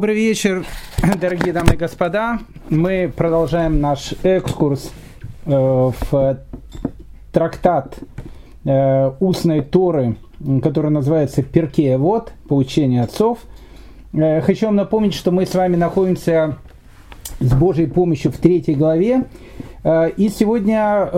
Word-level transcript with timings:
Добрый 0.00 0.14
вечер, 0.14 0.64
дорогие 1.20 1.52
дамы 1.52 1.74
и 1.74 1.76
господа. 1.76 2.38
Мы 2.70 3.12
продолжаем 3.16 3.80
наш 3.80 4.14
экскурс 4.22 4.92
э, 5.44 5.50
в 5.50 6.38
трактат 7.32 7.98
э, 8.64 9.10
устной 9.18 9.60
Торы, 9.60 10.14
который 10.62 10.92
называется 10.92 11.42
Перкея 11.42 11.98
Вот, 11.98 12.32
поучение 12.48 13.02
отцов. 13.02 13.40
Э, 14.12 14.40
хочу 14.40 14.66
вам 14.66 14.76
напомнить, 14.76 15.14
что 15.14 15.32
мы 15.32 15.44
с 15.44 15.56
вами 15.56 15.74
находимся 15.74 16.58
с 17.40 17.52
Божьей 17.52 17.86
помощью 17.86 18.30
в 18.30 18.36
третьей 18.36 18.76
главе. 18.76 19.24
И 19.84 20.28
сегодня 20.28 21.10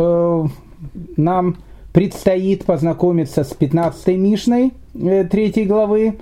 нам 1.19 1.59
предстоит 1.93 2.65
познакомиться 2.65 3.45
с 3.45 3.53
15 3.53 4.07
Мишной 4.17 4.73
третьей 5.31 5.67
главы. 5.67 6.17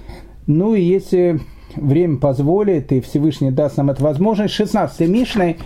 Ну 0.49 0.75
и 0.75 0.83
если 0.83 1.41
время 1.87 2.19
позволит, 2.19 2.93
и 2.93 3.01
Всевышний 3.01 3.51
даст 3.51 3.77
нам 3.77 3.91
эту 3.91 4.03
возможность. 4.03 4.55
16 4.55 5.09
Мишной, 5.09 5.59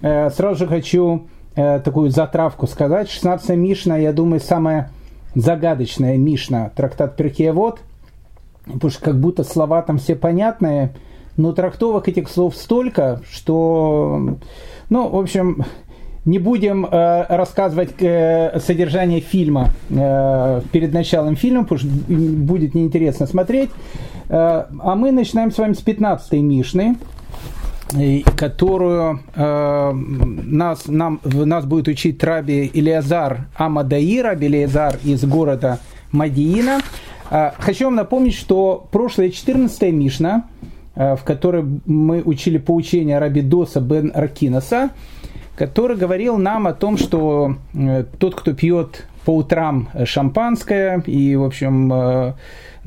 э, 0.00 0.30
сразу 0.30 0.60
же 0.60 0.66
хочу 0.66 1.26
э, 1.54 1.80
такую 1.80 2.10
затравку 2.10 2.66
сказать. 2.66 3.10
16 3.10 3.50
Мишна, 3.50 3.96
я 3.96 4.12
думаю, 4.12 4.40
самая 4.40 4.90
загадочная 5.34 6.16
Мишна, 6.16 6.70
трактат 6.74 7.16
Перкеевод, 7.16 7.80
потому 8.64 8.90
что 8.90 9.02
как 9.02 9.20
будто 9.20 9.44
слова 9.44 9.82
там 9.82 9.98
все 9.98 10.14
понятные, 10.14 10.94
но 11.36 11.52
трактовок 11.52 12.08
этих 12.08 12.28
слов 12.28 12.56
столько, 12.56 13.22
что, 13.30 14.36
ну, 14.90 15.08
в 15.08 15.16
общем, 15.16 15.64
не 16.24 16.38
будем 16.38 16.84
э, 16.84 17.24
рассказывать 17.28 17.94
э, 18.00 18.60
содержание 18.60 19.20
фильма 19.20 19.70
э, 19.88 20.60
перед 20.72 20.92
началом 20.92 21.36
фильма, 21.36 21.62
потому 21.62 21.78
что 21.78 21.88
будет 21.88 22.74
неинтересно 22.74 23.26
смотреть. 23.26 23.70
Э, 24.28 24.64
а 24.80 24.94
мы 24.94 25.12
начинаем 25.12 25.50
с 25.50 25.58
вами 25.58 25.72
с 25.72 25.82
15-й 25.82 26.40
Мишны, 26.40 26.96
которую 28.36 29.20
э, 29.34 29.92
нас, 29.92 30.86
нам, 30.86 31.20
нас 31.24 31.64
будет 31.64 31.88
учить 31.88 32.22
Раби 32.22 32.66
Илиазар 32.66 33.46
Амадаи, 33.56 34.18
Раби 34.18 34.46
Илиазар 34.46 34.96
из 35.04 35.24
города 35.24 35.78
Мадиина. 36.12 36.80
Э, 37.30 37.52
хочу 37.58 37.86
вам 37.86 37.94
напомнить, 37.94 38.34
что 38.34 38.86
прошлая 38.90 39.28
14-я 39.28 39.90
Мишна, 39.90 40.44
э, 40.94 41.16
в 41.16 41.24
которой 41.24 41.64
мы 41.86 42.20
учили 42.22 42.58
поучение 42.58 43.18
Раби 43.18 43.40
Доса 43.40 43.80
бен 43.80 44.12
Аркинаса, 44.14 44.90
который 45.56 45.96
говорил 45.96 46.36
нам 46.36 46.66
о 46.66 46.74
том, 46.74 46.98
что 46.98 47.56
э, 47.72 48.04
тот, 48.18 48.34
кто 48.34 48.52
пьет 48.52 49.06
по 49.24 49.36
утрам 49.36 49.88
шампанское 50.04 51.02
и, 51.06 51.36
в 51.36 51.44
общем, 51.44 51.92
э, 51.92 52.32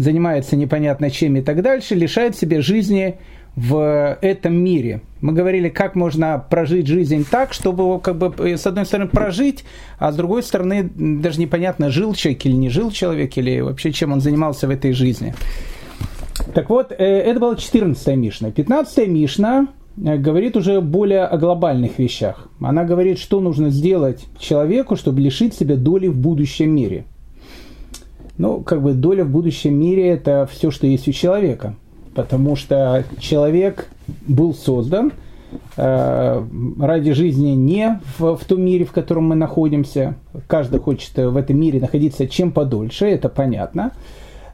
занимается 0.01 0.55
непонятно 0.55 1.09
чем 1.09 1.35
и 1.35 1.41
так 1.41 1.61
дальше, 1.61 1.95
лишает 1.95 2.35
себе 2.35 2.61
жизни 2.61 3.15
в 3.55 4.17
этом 4.21 4.53
мире. 4.55 5.01
Мы 5.19 5.33
говорили, 5.33 5.69
как 5.69 5.95
можно 5.95 6.43
прожить 6.49 6.87
жизнь 6.87 7.25
так, 7.29 7.53
чтобы 7.53 7.83
его, 7.83 7.99
как 7.99 8.17
бы, 8.17 8.33
с 8.57 8.65
одной 8.65 8.85
стороны, 8.85 9.09
прожить, 9.09 9.65
а 9.99 10.11
с 10.11 10.15
другой 10.15 10.41
стороны, 10.41 10.89
даже 10.95 11.39
непонятно, 11.39 11.89
жил 11.89 12.13
человек 12.13 12.45
или 12.45 12.53
не 12.53 12.69
жил 12.69 12.91
человек, 12.91 13.37
или 13.37 13.59
вообще 13.59 13.91
чем 13.91 14.13
он 14.13 14.21
занимался 14.21 14.67
в 14.67 14.69
этой 14.69 14.93
жизни. 14.93 15.33
Так 16.53 16.69
вот, 16.69 16.91
э, 16.91 16.95
это 16.95 17.39
была 17.39 17.55
14 17.55 18.15
Мишна. 18.15 18.51
15 18.51 19.07
Мишна 19.07 19.67
Э, 19.97 20.17
говорит 20.17 20.55
уже 20.57 20.81
более 20.81 21.25
о 21.25 21.37
глобальных 21.37 21.99
вещах. 21.99 22.47
Она 22.59 22.83
говорит, 22.83 23.19
что 23.19 23.39
нужно 23.39 23.69
сделать 23.69 24.25
человеку, 24.39 24.95
чтобы 24.95 25.21
лишить 25.21 25.53
себя 25.53 25.75
доли 25.75 26.07
в 26.07 26.17
будущем 26.17 26.71
мире. 26.71 27.05
Ну, 28.37 28.61
как 28.61 28.81
бы 28.81 28.93
доля 28.93 29.23
в 29.23 29.29
будущем 29.29 29.75
мире– 29.75 30.07
это 30.09 30.47
все, 30.51 30.71
что 30.71 30.87
есть 30.87 31.07
у 31.07 31.11
человека. 31.11 31.75
Потому 32.15 32.55
что 32.55 33.03
человек 33.19 33.87
был 34.27 34.53
создан 34.53 35.13
э, 35.77 36.43
ради 36.79 37.13
жизни 37.13 37.51
не 37.51 37.99
в, 38.17 38.35
в 38.35 38.45
том 38.45 38.61
мире, 38.61 38.85
в 38.85 38.91
котором 38.91 39.29
мы 39.29 39.35
находимся. 39.35 40.15
Каждый 40.47 40.79
хочет 40.79 41.15
в 41.15 41.37
этом 41.37 41.59
мире 41.59 41.79
находиться 41.79 42.27
чем 42.27 42.51
подольше, 42.51 43.05
это 43.05 43.29
понятно. 43.29 43.91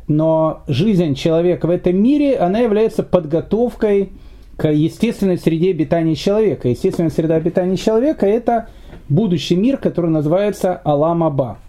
Но 0.08 0.62
жизнь 0.68 1.16
человека 1.16 1.68
в 1.68 1.72
этом 1.72 2.02
мире, 2.02 2.38
она 2.38 2.60
является 2.60 3.04
подготовкой– 3.04 4.12
к 4.58 4.68
естественной 4.70 5.38
среде 5.38 5.70
обитания 5.70 6.16
человека. 6.16 6.68
Естественная 6.68 7.12
среда 7.12 7.36
обитания 7.36 7.78
человека– 7.78 8.26
это 8.28 8.70
будущий 9.08 9.56
мир, 9.56 9.78
который 9.78 10.10
называется 10.10 10.76
Аламаба. 10.76 11.60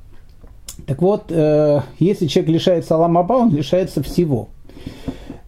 Так 0.87 1.03
вот, 1.03 1.27
э, 1.31 1.81
если 1.99 2.27
человек 2.27 2.53
лишается 2.53 2.95
Аламаба, 2.95 3.35
он 3.35 3.55
лишается 3.55 4.03
всего. 4.03 4.49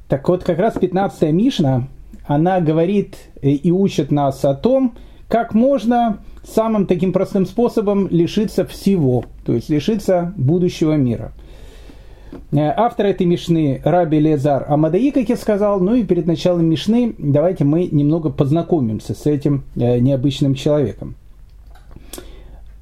Так 0.08 0.28
вот, 0.28 0.44
как 0.44 0.58
раз 0.58 0.76
15-я 0.76 1.30
Мишна, 1.30 1.88
она 2.26 2.60
говорит 2.60 3.16
и 3.42 3.70
учит 3.70 4.10
нас 4.10 4.44
о 4.44 4.54
том, 4.54 4.94
как 5.28 5.54
можно 5.54 6.18
самым 6.42 6.86
таким 6.86 7.12
простым 7.12 7.46
способом 7.46 8.08
лишиться 8.08 8.64
всего, 8.64 9.24
то 9.44 9.54
есть 9.54 9.68
лишиться 9.68 10.32
будущего 10.36 10.94
мира– 10.94 11.32
Э, 12.52 12.72
автор 12.76 13.06
этой 13.06 13.26
Мишны 13.26 13.80
Раби 13.84 14.18
Лезар 14.18 14.64
Амадаи, 14.68 15.10
как 15.10 15.28
я 15.28 15.36
сказал, 15.36 15.80
ну 15.80 15.94
и 15.94 16.04
перед 16.04 16.26
началом 16.26 16.66
Мишны 16.66 17.14
давайте 17.18 17.64
мы 17.64 17.86
немного 17.90 18.30
познакомимся 18.30 19.14
с 19.14 19.26
этим 19.26 19.64
э, 19.76 19.98
необычным 19.98 20.54
человеком. 20.54 21.16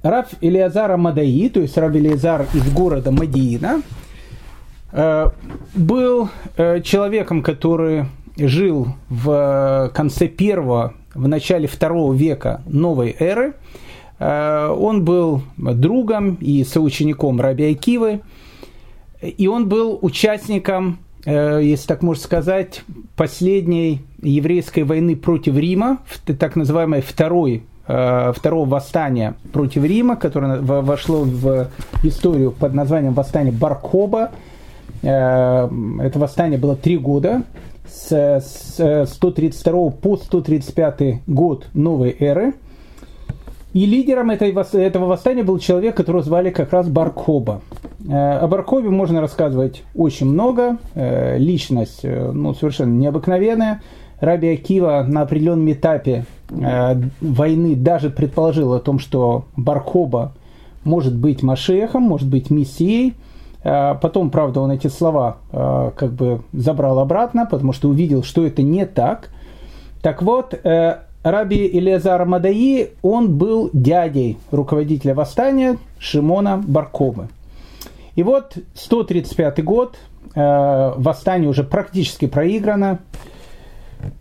Раб 0.03 0.29
Илиазар 0.41 0.93
Амадаи, 0.93 1.49
то 1.49 1.61
есть 1.61 1.77
Раби 1.77 1.99
Илиазар 1.99 2.47
из 2.55 2.73
города 2.73 3.11
Мадиина, 3.11 3.83
э, 4.93 5.27
был 5.75 6.29
человеком, 6.83 7.43
который 7.43 8.07
жил 8.37 8.89
в 9.09 9.91
конце 9.95 10.29
первого, 10.29 10.95
в 11.15 11.27
начале 11.27 11.67
второго 11.67 12.15
века 12.15 12.63
новой 12.67 13.15
эры. 13.19 13.55
Он 14.21 15.05
был 15.05 15.43
другом 15.57 16.35
и 16.41 16.65
соучеником 16.65 17.41
Раби 17.41 17.73
Акивы, 17.73 18.21
и 19.21 19.47
он 19.49 19.69
был 19.69 19.99
участником, 20.01 20.99
э, 21.25 21.61
если 21.63 21.87
так 21.87 22.03
можно 22.03 22.23
сказать, 22.23 22.83
последней 23.17 24.03
еврейской 24.23 24.85
войны 24.85 25.17
против 25.17 25.57
Рима, 25.57 25.99
так 26.39 26.57
называемой 26.57 27.03
второй 27.03 27.57
э, 27.57 27.61
второго 27.89 28.69
восстания 28.69 29.35
против 29.53 29.83
Рима, 29.83 30.17
которое 30.17 30.61
вошло 30.61 31.23
в 31.23 31.69
историю 32.03 32.53
под 32.53 32.75
названием 32.75 33.15
восстание 33.15 33.53
Баркоба. 33.53 34.31
Э, 35.03 35.69
это 36.01 36.19
восстание 36.19 36.59
было 36.59 36.77
три 36.77 36.99
года, 36.99 37.43
с 37.89 39.05
132 39.07 39.91
по 39.91 40.17
135 40.17 41.23
год 41.27 41.67
новой 41.73 42.15
эры. 42.19 42.55
И 43.75 43.85
лидером 43.87 44.31
этой, 44.31 44.51
этого 44.51 45.07
восстания 45.07 45.43
был 45.43 45.59
человек, 45.59 45.95
которого 45.95 46.23
звали 46.23 46.51
как 46.51 46.73
раз 46.73 46.89
Баркоба. 46.89 47.61
Э, 48.09 48.39
о 48.39 48.49
Баркове 48.49 48.89
можно 48.89 49.21
рассказывать 49.21 49.83
очень 49.95 50.27
много. 50.27 50.79
Э, 50.95 51.37
личность 51.39 52.01
э, 52.03 52.31
ну, 52.33 52.55
совершенно 52.55 52.95
необыкновенная. 52.99 53.83
Раби 54.21 54.49
Акива 54.49 55.05
на 55.07 55.23
определенном 55.23 55.71
этапе 55.71 56.25
войны 56.51 57.77
даже 57.77 58.11
предположил 58.11 58.73
о 58.75 58.81
том, 58.81 58.99
что 58.99 59.45
Баркоба 59.57 60.33
может 60.85 61.15
быть 61.15 61.43
Машехом, 61.43 62.03
может 62.03 62.29
быть 62.29 62.51
Мессией. 62.51 63.15
Потом, 63.63 64.31
правда, 64.31 64.61
он 64.61 64.71
эти 64.71 64.87
слова 64.87 65.37
как 65.51 66.13
бы 66.13 66.41
забрал 66.53 67.01
обратно, 67.01 67.47
потому 67.47 67.73
что 67.73 67.89
увидел, 67.89 68.23
что 68.23 68.47
это 68.47 68.63
не 68.63 68.87
так. 68.87 69.31
Так 70.01 70.23
вот, 70.23 70.59
Раби 71.23 71.67
Илиазар 71.67 72.25
Мадаи, 72.25 72.91
он 73.03 73.37
был 73.37 73.71
дядей 73.73 74.39
руководителя 74.51 75.15
восстания 75.15 75.79
Шимона 75.99 76.63
Барковы. 76.65 77.29
И 78.15 78.23
вот 78.23 78.57
135 78.75 79.65
год, 79.65 79.97
э, 80.35 80.93
восстание 80.97 81.49
уже 81.49 81.65
практически 81.65 82.27
проиграно. 82.27 83.01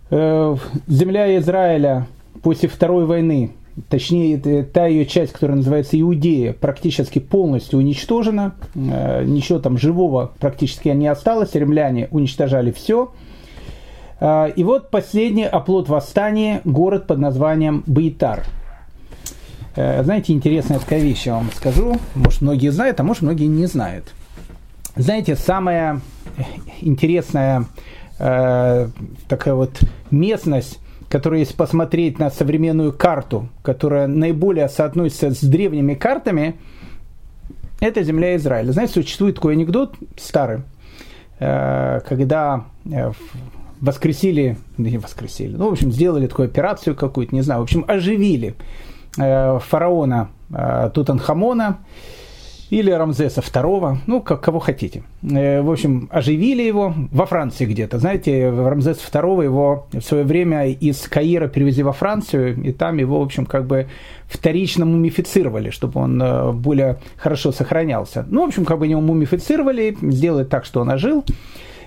Э, 0.09 0.55
земля 0.87 1.37
Израиля 1.37 2.07
после 2.41 2.69
Второй 2.69 3.05
войны, 3.05 3.51
точнее 3.89 4.37
та 4.63 4.87
ее 4.87 5.05
часть, 5.05 5.33
которая 5.33 5.57
называется 5.57 5.99
Иудея, 5.99 6.53
практически 6.53 7.19
полностью 7.19 7.79
уничтожена. 7.79 8.53
Э, 8.75 9.23
ничего 9.25 9.59
там 9.59 9.77
живого 9.77 10.31
практически 10.39 10.89
не 10.89 11.07
осталось. 11.07 11.55
Римляне 11.55 12.07
уничтожали 12.11 12.71
все. 12.71 13.11
Э, 14.19 14.49
и 14.55 14.63
вот 14.63 14.89
последний 14.89 15.45
оплот 15.45 15.89
восстания– 15.89 16.61
город 16.63 17.07
под 17.07 17.19
названием 17.19 17.83
Бейтар– 17.85 18.43
знаете, 19.75 20.33
интересная 20.33 20.79
такая 20.79 20.99
вещь 21.01 21.27
я 21.27 21.35
вам 21.35 21.51
скажу. 21.55 21.97
Может, 22.15 22.41
многие 22.41 22.69
знают, 22.69 22.99
а 22.99 23.03
может, 23.03 23.21
многие 23.21 23.45
не 23.45 23.67
знают. 23.67 24.05
Знаете, 24.95 25.35
самая 25.35 26.01
интересная 26.81 27.65
э, 28.19 28.89
такая 29.27 29.53
вот 29.53 29.79
местность, 30.11 30.79
которая, 31.09 31.41
если 31.41 31.55
посмотреть 31.55 32.19
на 32.19 32.29
современную 32.29 32.93
карту, 32.93 33.49
которая 33.63 34.07
наиболее 34.07 34.69
соотносится 34.69 35.31
с 35.31 35.41
древними 35.41 35.93
картами, 35.93 36.55
это 37.79 38.03
земля 38.03 38.35
Израиля. 38.35 38.71
Знаете, 38.71 38.93
существует 38.93 39.35
такой 39.35 39.53
анекдот 39.53 39.95
старый, 40.17 40.61
э, 41.39 42.01
когда 42.07 42.65
э, 42.91 43.11
воскресили, 43.81 44.57
не 44.77 44.97
воскресили, 44.97 45.55
ну, 45.55 45.69
в 45.69 45.73
общем, 45.73 45.91
сделали 45.91 46.27
такую 46.27 46.47
операцию 46.47 46.95
какую-то, 46.95 47.33
не 47.35 47.41
знаю, 47.41 47.61
в 47.61 47.63
общем, 47.63 47.85
оживили 47.87 48.55
фараона 49.15 50.29
Тутанхамона, 50.93 51.79
или 52.69 52.91
Рамзеса 52.91 53.41
II, 53.41 53.97
ну, 54.07 54.21
как, 54.21 54.41
кого 54.41 54.59
хотите. 54.59 55.03
Э, 55.23 55.61
в 55.61 55.71
общем, 55.71 56.09
оживили 56.11 56.63
его 56.63 56.93
во 57.11 57.25
Франции 57.25 57.65
где-то. 57.65 57.99
Знаете, 57.99 58.49
Рамзес 58.49 58.97
II 58.97 59.43
его 59.43 59.87
в 59.91 60.01
свое 60.01 60.23
время 60.23 60.69
из 60.69 61.07
Каира 61.07 61.47
перевезли 61.47 61.83
во 61.83 61.93
Францию, 61.93 62.61
и 62.61 62.71
там 62.73 62.97
его, 62.97 63.19
в 63.19 63.23
общем, 63.23 63.45
как 63.45 63.65
бы 63.65 63.87
вторично 64.27 64.85
мумифицировали, 64.85 65.69
чтобы 65.69 66.01
он 66.01 66.21
э, 66.21 66.51
более 66.51 66.97
хорошо 67.17 67.51
сохранялся. 67.51 68.25
Ну, 68.29 68.43
в 68.43 68.47
общем, 68.47 68.65
как 68.65 68.79
бы 68.79 68.87
его 68.87 69.01
мумифицировали, 69.01 69.97
сделали 70.01 70.43
так, 70.43 70.65
что 70.65 70.81
он 70.81 70.89
ожил. 70.89 71.23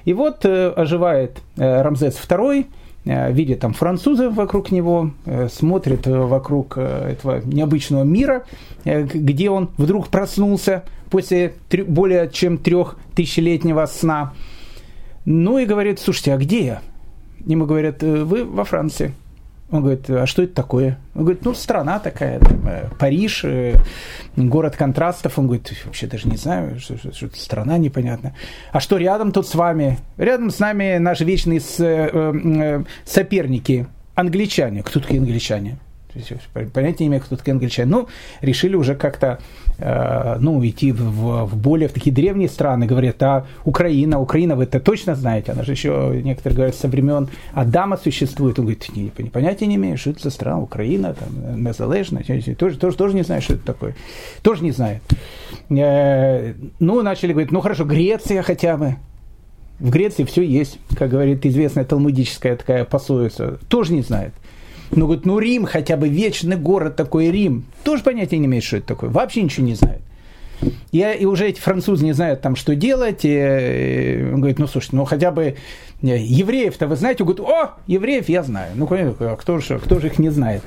И 0.07 0.15
вот 0.15 0.47
э, 0.47 0.69
оживает 0.71 1.41
Рамзес 1.57 2.19
II, 2.27 2.67
видит 3.05 3.61
там 3.61 3.73
французов 3.73 4.35
вокруг 4.35 4.71
него, 4.71 5.13
э, 5.25 5.49
смотрит 5.49 6.07
вокруг 6.07 6.75
э, 6.77 7.13
этого 7.13 7.41
необычного 7.45 8.05
мира, 8.05 8.45
где 8.85 9.51
он 9.51 9.71
вдруг 9.79 10.09
проснулся 10.09 10.85
после 11.11 11.55
более 11.87 12.29
чем 12.31 12.59
трех 12.59 12.97
тысячелетнего 13.15 13.87
сна. 13.87 14.33
Ну 15.25 15.59
и 15.59 15.67
говорит, 15.67 15.99
слушайте, 15.99 16.35
а 16.35 16.37
где 16.37 16.65
я? 16.65 16.83
Ему 17.47 17.67
говорят, 17.67 18.03
вы 18.03 18.45
во 18.45 18.65
Франции. 18.65 19.15
Он 19.71 19.83
говорит, 19.83 20.11
а 20.11 20.27
что 20.27 20.43
это 20.43 20.55
такое? 20.55 20.99
Он 21.15 21.23
говорит, 21.23 21.45
ну, 21.45 21.55
страна 21.55 22.01
такая, 22.01 22.41
там, 22.41 22.67
э, 22.67 22.89
Париж, 22.99 23.45
э, 23.45 23.77
город 24.37 24.75
контрастов. 24.77 25.39
Он 25.39 25.47
говорит, 25.47 25.73
вообще 25.85 26.07
даже 26.09 26.29
не 26.29 26.37
знаю, 26.37 26.81
что, 26.81 26.99
что, 26.99 27.13
что 27.13 27.29
страна 27.35 27.79
непонятная. 27.79 28.35
А 28.73 28.81
что 28.81 28.97
рядом 28.97 29.31
тут 29.31 29.47
с 29.47 29.55
вами? 29.55 29.99
Рядом 30.17 30.51
с 30.51 30.59
нами 30.59 30.99
наши 30.99 31.25
вечные 31.25 31.61
э, 31.79 32.83
соперники, 33.05 33.87
англичане. 34.17 34.83
Кто 34.83 34.99
такие 34.99 35.21
англичане? 35.21 35.79
Понятия 36.73 37.05
не 37.05 37.09
имею, 37.09 37.23
кто 37.23 37.37
такие 37.37 37.53
англичане. 37.53 37.91
Ну, 37.91 38.09
решили 38.41 38.77
уже 38.77 38.95
как-то 38.95 39.39
э, 39.79 40.37
ну, 40.41 40.65
идти 40.67 40.93
в, 40.93 41.47
в 41.47 41.57
более 41.57 41.89
в 41.89 41.93
такие 41.93 42.15
древние 42.15 42.49
страны. 42.49 42.87
Говорят, 42.87 43.23
а 43.23 43.47
Украина, 43.65 44.21
Украина, 44.21 44.57
вы 44.57 44.65
это 44.65 44.81
точно 44.81 45.15
знаете? 45.15 45.53
Она 45.53 45.65
же 45.65 45.73
еще, 45.73 46.21
некоторые 46.23 46.57
говорят, 46.57 46.75
со 46.75 46.89
времен 46.89 47.29
Адама 47.53 47.97
существует. 47.97 48.59
Он 48.59 48.67
говорит, 48.67 48.89
не, 48.95 49.11
понятия 49.11 49.67
не 49.67 49.77
имею, 49.77 49.97
что 49.97 50.11
это 50.11 50.23
за 50.23 50.31
страна, 50.31 50.61
Украина, 50.61 51.15
там, 51.15 51.63
Незалежна. 51.63 52.23
Тоже, 52.59 52.79
тоже, 52.79 52.97
тоже 52.97 53.15
не 53.15 53.23
знаю, 53.23 53.43
что 53.43 53.55
это 53.55 53.65
такое. 53.65 53.95
Тоже 54.43 54.63
не 54.65 54.73
знает. 54.73 55.03
Э, 55.71 56.55
ну, 56.79 57.03
начали 57.03 57.33
говорить, 57.33 57.53
ну, 57.53 57.61
хорошо, 57.61 57.85
Греция 57.85 58.43
хотя 58.43 58.77
бы. 58.77 58.97
В 59.79 59.89
Греции 59.89 60.25
все 60.25 60.43
есть, 60.43 60.79
как 60.95 61.11
говорит 61.11 61.47
известная 61.47 61.85
талмудическая 61.85 62.55
такая 62.57 62.85
пословица. 62.85 63.59
Тоже 63.69 63.95
не 63.95 64.03
знает. 64.03 64.35
Ну, 64.93 65.07
говорит, 65.07 65.25
ну 65.25 65.39
Рим, 65.39 65.67
хотя 65.67 65.97
бы 65.97 66.09
вечный 66.09 66.57
город 66.57 66.97
такой 66.97 67.31
Рим, 67.31 67.65
тоже 67.85 68.03
понятия 68.03 68.39
не 68.39 68.47
имеет, 68.47 68.65
что 68.65 68.79
это 68.79 68.89
такое, 68.89 69.11
вообще 69.11 69.43
ничего 69.43 69.67
не 69.67 69.75
знает. 69.75 70.01
Я, 70.93 71.15
и 71.15 71.25
уже 71.25 71.49
эти 71.49 71.61
французы 71.61 72.05
не 72.05 72.13
знают 72.13 72.41
там, 72.43 72.57
что 72.57 72.75
делать. 72.75 73.21
И, 73.23 74.31
он 74.33 74.41
говорит, 74.41 74.59
ну, 74.59 74.67
слушайте, 74.67 74.97
ну, 74.97 75.05
хотя 75.05 75.31
бы 75.31 75.57
евреев-то 76.03 76.87
вы 76.87 76.97
знаете? 76.97 77.23
Он 77.23 77.33
говорит, 77.33 77.49
о, 77.49 77.75
евреев 77.87 78.29
я 78.29 78.43
знаю. 78.43 78.73
Ну, 78.75 78.87
а 78.91 79.37
кто 79.37 79.59
же, 79.59 79.79
кто 79.79 80.01
же 80.01 80.09
их 80.09 80.19
не 80.19 80.31
знает? 80.31 80.63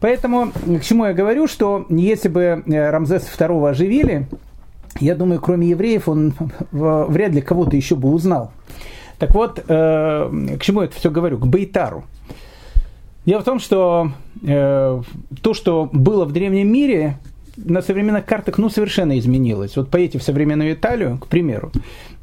Поэтому, 0.00 0.52
к 0.52 0.82
чему 0.82 1.06
я 1.06 1.12
говорю, 1.12 1.46
что 1.48 1.86
если 1.88 2.28
бы 2.28 2.62
э, 2.66 2.90
Рамзеса 2.90 3.26
II 3.36 3.68
оживили, 3.70 4.26
я 5.00 5.14
думаю, 5.14 5.40
кроме 5.40 5.68
евреев, 5.68 6.08
он 6.08 6.34
вряд 6.70 7.32
ли 7.32 7.40
кого-то 7.40 7.76
еще 7.76 7.96
бы 7.96 8.10
узнал. 8.10 8.52
Так 9.18 9.34
вот, 9.34 9.58
э, 9.58 10.56
к 10.58 10.62
чему 10.62 10.80
я 10.82 10.86
это 10.86 10.96
все 10.96 11.10
говорю? 11.10 11.38
К 11.38 11.46
Бейтару. 11.46 12.04
Дело 13.24 13.40
в 13.40 13.44
том, 13.44 13.60
что 13.60 14.10
э, 14.42 15.02
то, 15.42 15.54
что 15.54 15.88
было 15.92 16.24
в 16.24 16.32
древнем 16.32 16.72
мире, 16.72 17.18
на 17.56 17.82
современных 17.82 18.24
картах 18.24 18.58
ну, 18.58 18.68
совершенно 18.68 19.18
изменилось. 19.18 19.76
Вот 19.76 19.90
поедете 19.90 20.18
в 20.18 20.22
современную 20.22 20.72
Италию, 20.72 21.18
к 21.18 21.26
примеру, 21.26 21.70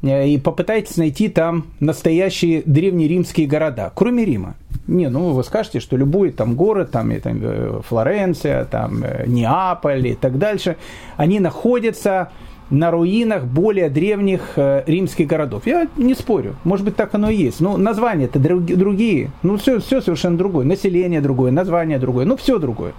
э, 0.02 0.28
и 0.28 0.38
попытайтесь 0.38 0.96
найти 0.96 1.28
там 1.28 1.66
настоящие 1.78 2.62
древнеримские 2.66 3.46
города, 3.46 3.92
кроме 3.94 4.24
Рима. 4.24 4.56
Не, 4.86 5.08
ну 5.08 5.30
вы 5.30 5.44
скажете, 5.44 5.80
что 5.80 5.96
любой 5.96 6.32
там 6.32 6.54
город, 6.54 6.90
там, 6.90 7.12
и, 7.12 7.18
там 7.20 7.38
э, 7.42 7.80
Флоренция, 7.86 8.64
там, 8.64 9.04
э, 9.04 9.24
Неаполь 9.26 10.06
и 10.06 10.14
так 10.14 10.38
дальше, 10.38 10.76
они 11.16 11.38
находятся 11.38 12.30
на 12.70 12.90
руинах 12.90 13.44
более 13.44 13.90
древних 13.90 14.52
э, 14.56 14.84
римских 14.86 15.26
городов. 15.26 15.66
Я 15.66 15.88
не 15.96 16.14
спорю, 16.14 16.54
может 16.64 16.84
быть 16.84 16.96
так 16.96 17.14
оно 17.14 17.28
и 17.30 17.36
есть. 17.36 17.60
Но 17.60 17.76
названия-то 17.76 18.38
другие, 18.38 19.30
ну 19.42 19.56
все, 19.56 19.80
все 19.80 20.00
совершенно 20.00 20.38
другое. 20.38 20.64
Население 20.64 21.20
другое, 21.20 21.50
название 21.50 21.98
другое, 21.98 22.24
ну 22.24 22.36
все 22.36 22.58
другое. 22.58 22.92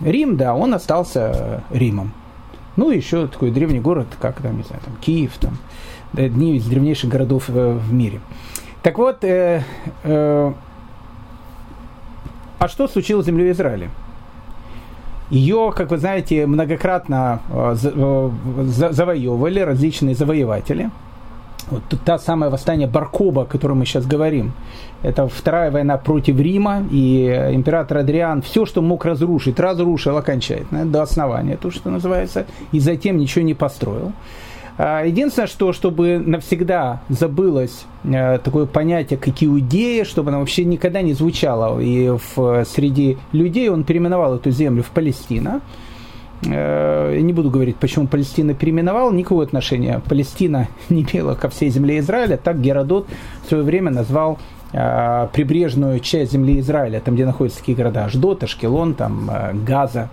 Рим, 0.00 0.36
да, 0.36 0.54
он 0.54 0.74
остался 0.74 1.62
Римом. 1.70 2.12
Ну, 2.76 2.90
еще 2.90 3.26
такой 3.26 3.50
древний 3.50 3.80
город, 3.80 4.06
как 4.20 4.42
там, 4.42 4.58
не 4.58 4.62
знаю, 4.62 4.82
там 4.84 4.94
Киев, 5.00 5.32
там, 5.40 5.56
одни 6.14 6.56
из 6.56 6.66
древнейших 6.66 7.08
городов 7.08 7.44
э, 7.48 7.72
в 7.72 7.92
мире. 7.92 8.20
Так 8.82 8.98
вот, 8.98 9.24
э, 9.24 9.62
э, 10.02 10.52
а 12.58 12.68
что 12.68 12.86
случилось 12.86 13.24
с 13.24 13.28
землей 13.28 13.52
Израиля? 13.52 13.90
Ее, 15.30 15.72
как 15.74 15.90
вы 15.90 15.98
знаете, 15.98 16.46
многократно 16.46 17.40
э, 17.48 17.76
э, 17.82 18.30
завоевывали 18.90 19.60
различные 19.60 20.14
завоеватели. 20.14 20.90
Вот 21.68 21.82
та 22.04 22.18
самая 22.18 22.48
восстание 22.48 22.86
Баркоба, 22.86 23.42
о 23.42 23.44
котором 23.44 23.78
мы 23.78 23.86
сейчас 23.86 24.06
говорим, 24.06 24.52
это 25.02 25.26
вторая 25.26 25.72
война 25.72 25.96
против 25.98 26.38
Рима, 26.38 26.84
и 26.92 27.26
император 27.52 27.98
Адриан 27.98 28.40
все, 28.42 28.66
что 28.66 28.82
мог 28.82 29.04
разрушить, 29.04 29.58
разрушил 29.58 30.16
окончательно, 30.16 30.86
до 30.86 31.02
основания, 31.02 31.56
то, 31.56 31.72
что 31.72 31.90
называется, 31.90 32.46
и 32.70 32.78
затем 32.78 33.16
ничего 33.16 33.44
не 33.44 33.54
построил. 33.54 34.12
А, 34.78 35.04
единственное, 35.04 35.46
что 35.46 35.72
чтобы 35.72 36.18
навсегда 36.18 37.00
забылось 37.08 37.86
э, 38.04 38.38
такое 38.38 38.66
понятие, 38.66 39.18
как 39.18 39.42
иудея, 39.42 40.04
чтобы 40.04 40.30
оно 40.30 40.40
вообще 40.40 40.64
никогда 40.64 41.00
не 41.00 41.14
звучало 41.14 41.80
и 41.80 42.10
в, 42.10 42.64
среди 42.64 43.16
людей, 43.32 43.70
он 43.70 43.84
переименовал 43.84 44.36
эту 44.36 44.50
землю 44.50 44.82
в 44.82 44.90
Палестина. 44.90 45.62
Э, 46.44 47.18
не 47.18 47.32
буду 47.32 47.50
говорить, 47.50 47.76
почему 47.76 48.06
Палестина 48.06 48.52
переименовал, 48.52 49.12
никакого 49.12 49.42
отношения. 49.42 50.02
Палестина 50.06 50.68
не 50.90 51.04
имела 51.04 51.34
ко 51.34 51.48
всей 51.48 51.70
земле 51.70 51.98
Израиля, 52.00 52.36
так 52.36 52.60
Геродот 52.60 53.08
в 53.44 53.48
свое 53.48 53.62
время 53.62 53.90
назвал 53.90 54.38
э, 54.72 55.28
прибрежную 55.32 56.00
часть 56.00 56.32
земли 56.32 56.60
Израиля, 56.60 57.00
там, 57.00 57.14
где 57.14 57.24
находятся 57.24 57.60
такие 57.60 57.78
города. 57.78 58.04
Аждот, 58.04 58.42
Ашкелон, 58.42 58.92
там, 58.92 59.30
Газа, 59.66 60.10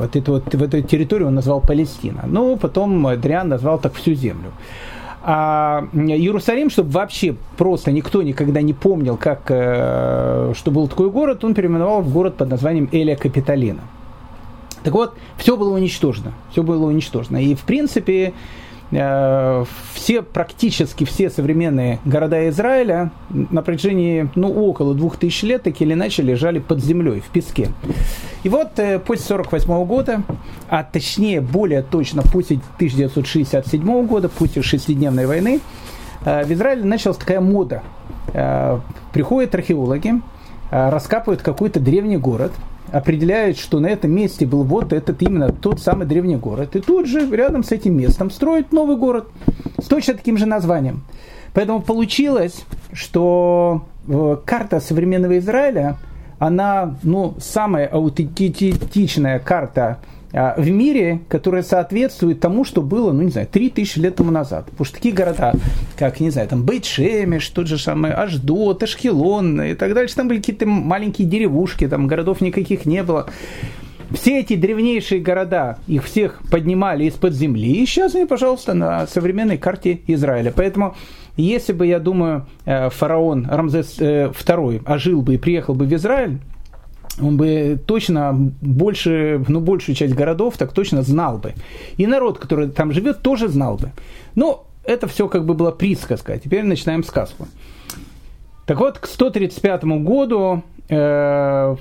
вот 0.00 0.16
эту, 0.16 0.32
вот, 0.32 0.54
в 0.54 0.62
эту 0.62 0.82
территорию 0.82 1.28
он 1.28 1.34
назвал 1.34 1.60
Палестина. 1.60 2.24
Ну, 2.26 2.56
потом 2.56 3.06
Адриан 3.06 3.48
назвал 3.48 3.78
так 3.78 3.94
всю 3.94 4.14
землю. 4.14 4.52
А 5.22 5.88
Иерусалим, 5.92 6.70
чтобы 6.70 6.90
вообще 6.90 7.34
просто 7.56 7.92
никто 7.92 8.22
никогда 8.22 8.62
не 8.62 8.72
помнил, 8.72 9.16
как, 9.16 9.42
э, 9.48 10.52
что 10.56 10.70
был 10.70 10.88
такой 10.88 11.10
город, 11.10 11.44
он 11.44 11.54
переименовал 11.54 12.02
в 12.02 12.12
город 12.12 12.36
под 12.36 12.50
названием 12.50 12.88
Элия 12.92 13.16
Капитолина. 13.16 13.80
Так 14.84 14.94
вот, 14.94 15.14
все 15.36 15.56
было 15.56 15.74
уничтожено. 15.74 16.32
Все 16.52 16.62
было 16.62 16.86
уничтожено. 16.86 17.42
И, 17.42 17.54
в 17.54 17.62
принципе, 17.62 18.32
Э, 18.32 18.32
все, 18.90 20.22
практически 20.22 21.04
все 21.04 21.28
современные 21.28 21.98
города 22.06 22.48
Израиля 22.48 23.10
на 23.28 23.62
протяжении 23.62 24.30
ну, 24.34 24.50
около 24.50 24.94
двух 24.94 25.18
тысяч 25.18 25.42
лет 25.42 25.64
так 25.64 25.78
или 25.82 25.92
иначе 25.92 26.22
лежали 26.22 26.58
под 26.58 26.82
землей, 26.82 27.20
в 27.20 27.28
песке. 27.30 27.68
И 28.44 28.48
вот 28.48 28.78
э, 28.78 28.98
после 28.98 29.36
1948 29.36 29.84
года, 29.84 30.22
а 30.70 30.82
точнее 30.84 31.42
более 31.42 31.82
точно 31.82 32.22
после 32.22 32.60
1967 32.76 34.06
года, 34.06 34.30
после 34.30 34.62
шестидневной 34.62 35.26
войны, 35.26 35.60
э, 36.24 36.44
в 36.44 36.52
Израиле 36.52 36.84
началась 36.84 37.18
такая 37.18 37.40
мода. 37.40 37.82
Приходят 39.12 39.54
археологи, 39.54 40.12
раскапывают 40.70 41.40
какой-то 41.40 41.80
древний 41.80 42.18
город– 42.18 42.52
определяют, 42.92 43.58
что 43.58 43.80
на 43.80 43.86
этом 43.86 44.10
месте 44.10 44.46
был 44.46 44.64
вот 44.64 44.92
этот 44.92 45.22
именно 45.22 45.52
тот 45.52 45.80
самый 45.80 46.06
древний 46.06 46.36
город. 46.36 46.76
И 46.76 46.80
тут 46.80 47.06
же 47.06 47.28
рядом 47.30 47.64
с 47.64 47.72
этим 47.72 47.96
местом 47.96 48.30
строят 48.30 48.72
новый 48.72 48.96
город 48.96 49.28
с 49.80 49.86
точно 49.86 50.14
таким 50.14 50.38
же 50.38 50.46
названием. 50.46 51.02
Поэтому 51.54 51.80
получилось, 51.80 52.64
что 52.92 53.84
э, 54.06 54.36
карта 54.44 54.80
современного 54.80 55.38
Израиля, 55.38 55.96
она 56.38 56.96
ну, 57.02 57.34
самая 57.38 57.86
аутентичная 57.86 59.38
карта 59.38 59.98
в 60.32 60.68
мире, 60.70 61.20
которая 61.28 61.62
соответствует 61.62 62.40
тому, 62.40 62.64
что 62.64 62.82
было, 62.82 63.12
ну, 63.12 63.22
не 63.22 63.30
знаю, 63.30 63.48
3000 63.50 63.98
лет 63.98 64.16
тому 64.16 64.30
назад. 64.30 64.66
Потому 64.66 64.84
что 64.84 64.94
такие 64.96 65.14
города, 65.14 65.54
как, 65.96 66.20
не 66.20 66.30
знаю, 66.30 66.48
там 66.48 66.64
Бейт-Шемеш, 66.64 67.50
тот 67.52 67.66
же 67.66 67.78
самый 67.78 68.12
Аждот, 68.12 68.82
Ашкелон 68.82 69.62
и 69.62 69.74
так 69.74 69.94
дальше, 69.94 70.16
там 70.16 70.28
были 70.28 70.38
какие-то 70.38 70.66
маленькие 70.66 71.26
деревушки, 71.26 71.88
там 71.88 72.06
городов 72.06 72.40
никаких 72.40 72.84
не 72.84 73.02
было. 73.02 73.26
все 74.12 74.40
эти 74.40 74.56
древнейшие 74.56 75.20
города, 75.20 75.78
их 75.86 76.04
всех 76.04 76.40
поднимали 76.50 77.04
из-под 77.04 77.34
земли, 77.34 77.72
и 77.72 77.86
сейчас 77.86 78.14
они, 78.14 78.26
пожалуйста, 78.26 78.74
на 78.74 79.06
современной 79.06 79.58
карте 79.58 80.00
Израиля. 80.06 80.52
Поэтому 80.54 80.94
если 81.36 81.72
бы, 81.72 81.86
я 81.86 82.00
думаю, 82.00 82.46
э, 82.64 82.90
фараон 82.90 83.46
Рамзес 83.48 83.98
II 84.00 84.82
ожил 84.84 85.22
бы 85.22 85.34
и 85.34 85.38
приехал 85.38 85.74
бы 85.74 85.84
в 85.84 85.94
Израиль, 85.94 86.40
он 87.20 87.36
бы 87.36 87.78
точно 87.86 88.32
больше, 88.32 89.44
ну, 89.48 89.60
большую 89.60 89.96
часть 89.96 90.14
городов 90.14 90.56
так 90.56 90.72
точно 90.72 91.02
знал 91.02 91.38
бы. 91.38 91.54
И 91.96 92.06
народ, 92.06 92.38
который 92.38 92.68
там 92.68 92.92
живет, 92.92 93.22
тоже 93.22 93.48
знал 93.48 93.76
бы. 93.76 93.92
Но 94.34 94.66
это 94.84 95.06
все 95.06 95.28
как 95.28 95.44
бы 95.44 95.54
была 95.54 95.72
присказка. 95.72 96.38
Теперь 96.38 96.64
начинаем 96.64 97.04
сказку. 97.04 97.46
Так 98.66 98.80
вот, 98.80 98.98
к 98.98 99.06
135 99.06 99.84
году, 99.84 100.62
э, 100.88 101.76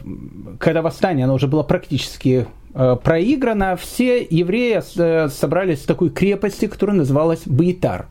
когда 0.60 0.82
восстание, 0.82 1.26
оно 1.26 1.36
уже 1.36 1.48
было 1.48 1.64
практически 1.64 2.48
э, 2.74 2.98
проиграно, 3.04 3.76
все 3.76 4.26
евреи 4.30 4.82
э, 4.98 5.30
собрались 5.30 5.80
в 5.80 5.86
такой 5.86 6.10
крепости, 6.10 6.68
которая 6.68 6.96
называлась 6.96 7.42
Баитар. 7.46 8.08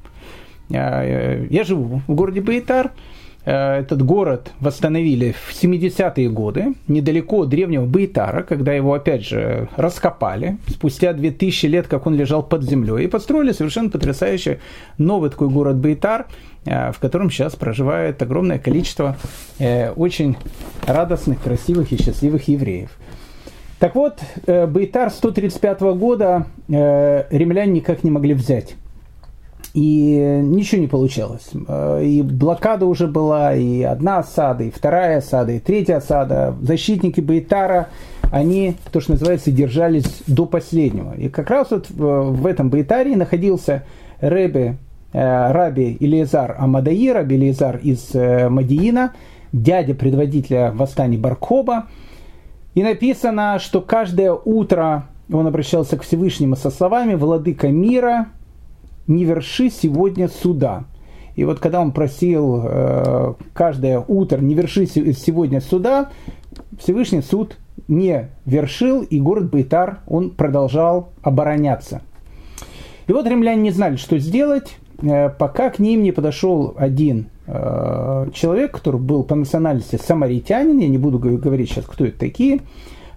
Я 0.68 1.62
живу 1.64 2.02
в 2.08 2.14
городе 2.14 2.40
Баитар. 2.40 2.90
Э, 3.46 3.78
этот 3.78 4.02
город 4.02 4.50
восстановили 4.60 5.32
в 5.32 5.52
70-е 5.52 6.28
годы, 6.28 6.74
недалеко 6.88 7.42
от 7.42 7.48
древнего 7.48 7.86
Баитара, 7.86 8.42
когда 8.42 8.72
его 8.72 8.92
опять 8.92 9.24
же 9.24 9.68
раскопали, 9.76 10.58
спустя 10.68 11.12
2000 11.12 11.66
лет, 11.66 11.86
как 11.86 12.06
он 12.06 12.16
лежал 12.16 12.42
под 12.42 12.64
землей, 12.64 13.04
и 13.04 13.06
построили 13.06 13.52
совершенно 13.52 13.88
потрясающий 13.88 14.58
новый 14.98 15.30
такой 15.30 15.48
город 15.48 15.76
Баитар, 15.76 16.26
э, 16.64 16.90
в 16.90 16.98
котором 16.98 17.30
сейчас 17.30 17.54
проживает 17.54 18.20
огромное 18.20 18.58
количество 18.58 19.16
э, 19.60 19.92
очень 19.92 20.36
радостных, 20.84 21.40
красивых 21.40 21.92
и 21.92 22.02
счастливых 22.02 22.48
евреев. 22.48 22.90
Так 23.78 23.94
вот, 23.94 24.20
Баитар 24.46 25.10
135 25.10 25.80
года 25.98 26.46
римляне 26.66 27.72
никак 27.72 28.04
не 28.04 28.10
могли 28.10 28.32
взять 28.32 28.74
и 29.76 30.40
ничего 30.42 30.80
не 30.80 30.86
получалось. 30.86 31.50
Э, 31.68 32.02
и 32.02 32.22
блокада 32.22 32.86
уже 32.86 33.06
была, 33.06 33.54
и 33.54 33.82
одна 33.82 34.20
осада, 34.20 34.64
и 34.64 34.70
вторая 34.70 35.18
осада, 35.18 35.52
и 35.52 35.58
третья 35.58 35.98
осада. 35.98 36.56
Защитники 36.62 37.20
Байтара, 37.20 37.88
они, 38.32 38.76
то, 38.90 39.00
что 39.00 39.12
называется, 39.12 39.52
держались 39.52 40.22
до 40.26 40.46
последнего. 40.46 41.12
И 41.12 41.28
как 41.28 41.50
раз 41.50 41.72
вот 41.72 41.90
в 41.90 42.46
этом 42.46 42.70
Байтаре 42.70 43.16
находился 43.16 43.84
Ребе, 44.22 44.78
э, 45.12 45.52
Раби 45.52 45.94
Илиезар 46.00 46.56
Амадаи, 46.58 47.08
Раби 47.10 47.36
Илиезар 47.36 47.76
из 47.76 48.14
э, 48.14 48.48
Мадиина, 48.48 49.12
дядя 49.52 49.92
предводителя 49.92 50.72
восстания 50.72 51.18
Баркоба. 51.18 51.88
И 52.74 52.82
написано, 52.82 53.58
что 53.58 53.82
каждое 53.82 54.32
утро 54.32 55.06
он 55.30 55.46
обращался 55.46 55.98
к 55.98 56.02
Всевышнему 56.02 56.56
со 56.56 56.70
словами 56.70 57.14
«Владыка 57.14 57.68
мира, 57.68 58.28
не 59.06 59.24
верши 59.24 59.70
сегодня 59.70 60.28
суда. 60.28 60.84
И 61.34 61.44
вот 61.44 61.58
когда 61.58 61.80
он 61.80 61.92
просил 61.92 62.62
э, 62.64 63.34
каждое 63.52 64.00
утро 64.00 64.38
не 64.38 64.54
верши 64.54 64.86
сегодня 64.86 65.60
суда, 65.60 66.10
Всевышний 66.78 67.20
суд 67.20 67.58
не 67.88 68.30
вершил, 68.46 69.02
и 69.02 69.20
город 69.20 69.50
Бейтар, 69.50 70.00
он 70.06 70.30
продолжал 70.30 71.10
обороняться. 71.22 72.00
И 73.06 73.12
вот 73.12 73.26
римляне 73.26 73.62
не 73.62 73.70
знали, 73.70 73.96
что 73.96 74.18
сделать, 74.18 74.78
э, 75.02 75.28
пока 75.28 75.70
к 75.70 75.78
ним 75.78 76.02
не 76.02 76.12
подошел 76.12 76.74
один 76.76 77.28
э, 77.46 78.28
человек, 78.32 78.72
который 78.72 79.00
был 79.00 79.22
по 79.22 79.34
национальности 79.34 80.00
самаритянин, 80.02 80.78
я 80.78 80.88
не 80.88 80.98
буду 80.98 81.18
говорить 81.18 81.70
сейчас, 81.70 81.84
кто 81.84 82.06
это 82.06 82.18
такие, 82.18 82.60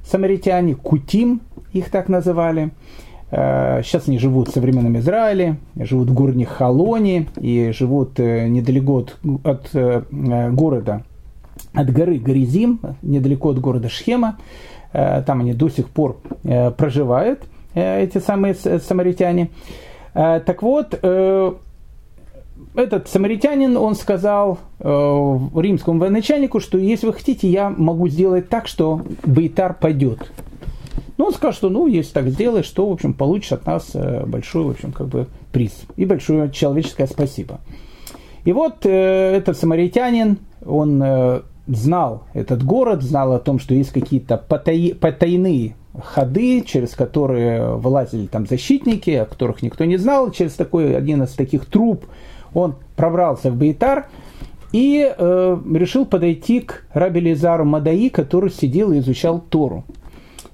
самаритяне, 0.05 0.75
Кутим 0.75 1.41
их 1.72 1.89
так 1.89 2.10
называли– 2.10 2.72
сейчас 3.31 4.07
они 4.07 4.17
живут 4.17 4.50
в 4.50 4.53
современном 4.53 4.98
Израиле, 4.98 5.57
живут 5.75 6.09
в 6.09 6.13
городе 6.13 6.45
Халоне 6.45 7.27
и 7.39 7.71
живут 7.71 8.19
э, 8.19 8.48
недалеко 8.48 8.98
от, 8.98 9.17
от 9.43 9.69
э, 9.74 10.01
города, 10.51 11.03
от 11.74 11.91
горы 11.91 12.17
Горизим, 12.17 12.79
недалеко 13.01 13.50
от 13.50 13.59
города 13.59 13.89
Шхема. 13.89 14.38
Там 14.91 15.41
они 15.41 15.53
до 15.53 15.69
сих 15.69 15.88
пор 15.88 16.17
проживают, 16.41 17.43
эти 17.75 18.17
самые 18.17 18.55
самаритяне. 18.55 19.51
Так 20.13 20.63
вот, 20.63 20.95
этот 20.95 21.59
самаритянин, 23.07 23.77
он 23.77 23.93
сказал 23.93 24.57
римскому 24.79 26.00
военачальнику, 26.00 26.59
что 26.59 26.79
если 26.79 27.05
вы 27.05 27.13
хотите, 27.13 27.48
я 27.48 27.69
могу 27.69 28.07
сделать 28.07 28.50
так, 28.50 28.67
что 28.67 29.01
Бейтар 29.24 29.75
пойдет. 29.75 30.31
Ну, 31.19 31.25
он 31.25 31.33
скажет, 31.33 31.57
что, 31.57 31.69
ну, 31.69 31.85
если 31.85 32.13
так 32.13 32.29
сделаешь, 32.29 32.69
то, 32.69 32.88
в 32.88 32.93
общем, 32.93 33.13
получишь 33.13 33.51
от 33.51 33.65
нас 33.65 33.91
э, 33.93 34.25
большой, 34.25 34.63
в 34.63 34.69
общем, 34.69 34.93
как 34.93 35.09
бы 35.09 35.27
приз 35.51 35.73
и 35.97 36.05
большое 36.05 36.49
человеческое 36.49 37.07
спасибо. 37.07 37.59
И 38.45 38.53
вот 38.53 38.85
э, 38.85 39.35
этот 39.35 39.57
самаритянин, 39.57 40.38
он 40.65 41.03
э, 41.03 41.41
знал 41.67 42.23
этот 42.33 42.63
город, 42.63 43.03
знал 43.03 43.33
о 43.33 43.39
том, 43.39 43.59
что 43.59 43.73
есть 43.73 43.91
какие-то 43.91 44.38
потай, 44.38 44.95
потайные 44.97 45.75
ходы, 46.01 46.61
через 46.61 46.91
которые 46.91 47.75
вылазили 47.75 48.27
там 48.27 48.47
защитники, 48.47 49.09
о 49.09 49.25
которых 49.25 49.61
никто 49.61 49.83
не 49.83 49.97
знал. 49.97 50.31
Через 50.31 50.53
такой 50.53 50.95
один 50.95 51.23
из 51.23 51.31
таких 51.31 51.65
труб 51.65 52.05
он 52.53 52.75
пробрался 52.95 53.51
в 53.51 53.57
Бейтар 53.57 54.07
и 54.71 55.13
э, 55.17 55.57
решил 55.73 56.05
подойти 56.05 56.61
к 56.61 56.85
Раби 56.93 57.19
Лизару 57.19 57.65
Мадаи, 57.65 58.07
который 58.07 58.51
сидел 58.51 58.93
и 58.93 58.99
изучал 58.99 59.41
Тору. 59.41 59.83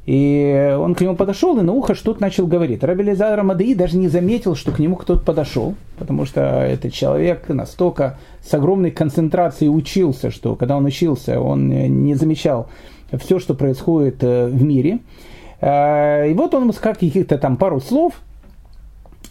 И 0.06 0.76
он 0.78 0.94
к 0.94 1.02
нему 1.02 1.16
подошел 1.16 1.58
и 1.58 1.64
на 1.64 1.74
ухо 1.74 1.96
что-то 1.96 2.22
начал 2.22 2.46
говорить. 2.46 2.84
Раби 2.84 3.04
Лизар 3.04 3.36
Рамадеи 3.38 3.74
даже 3.74 3.98
не 3.98 4.08
заметил, 4.08 4.56
что 4.56 4.72
к 4.72 4.78
нему 4.78 4.96
кто-то 4.98 5.26
подошел, 5.26 5.74
потому 5.98 6.26
что 6.26 6.42
этот 6.42 6.94
человек 6.94 7.50
настолько 7.50 8.20
с 8.44 8.54
огромной 8.54 8.92
концентрацией 8.92 9.70
учился, 9.70 10.30
что 10.30 10.56
когда 10.56 10.78
он 10.78 10.86
учился, 10.86 11.40
он 11.40 11.70
не 11.70 12.14
замечал 12.14 12.68
все, 13.18 13.40
что 13.40 13.54
происходит 13.54 14.24
э, 14.24 14.48
в 14.48 14.64
мире. 14.64 15.00
Э, 15.62 16.30
и 16.30 16.34
вот 16.34 16.54
он 16.54 16.72
сказал 16.74 16.96
каких-то 16.96 17.38
там 17.38 17.58
пару 17.58 17.80
слов, 17.80 18.14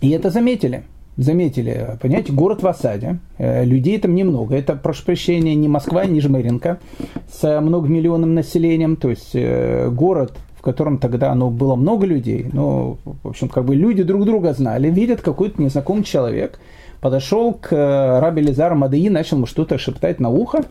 и 0.01 0.11
это 0.11 0.31
заметили. 0.31 0.85
Заметили, 1.17 1.97
понимаете, 2.03 2.33
город 2.33 2.63
в 2.63 2.67
осаде, 2.67 3.21
э, 3.39 3.65
людей 3.65 3.99
там 3.99 4.17
немного, 4.17 4.57
это, 4.57 4.75
прошу 4.75 5.05
прощения, 5.05 5.55
не 5.55 5.69
Москва, 5.69 6.07
не 6.07 6.21
Жмеринка 6.21 6.81
с 7.31 7.61
многомиллионным 7.61 8.35
населением, 8.35 8.97
то 8.97 9.11
есть 9.11 9.37
город 9.95 10.33
котором 10.65 10.99
тогда 10.99 11.35
ну, 11.35 11.51
было 11.51 11.77
много 11.77 12.07
людей, 12.07 12.49
ну, 12.53 12.97
в 13.05 13.29
общем, 13.29 13.49
как 13.49 13.65
бы 13.65 13.77
люди 13.77 14.03
друг 14.03 14.25
друга 14.25 14.53
знали, 14.55 14.91
видят 14.91 15.21
какой-то 15.21 15.63
незнакомый 15.63 16.05
человек, 16.05 16.59
подошел 17.01 17.53
к 17.53 17.71
э, 17.71 18.19
Раби 18.21 18.41
Лизару 18.41 18.75
Мадаи, 18.75 19.11
начал 19.11 19.37
ему 19.37 19.47
что-то 19.47 19.77
шептать 19.77 20.21
на 20.21 20.31
ухо. 20.31 20.65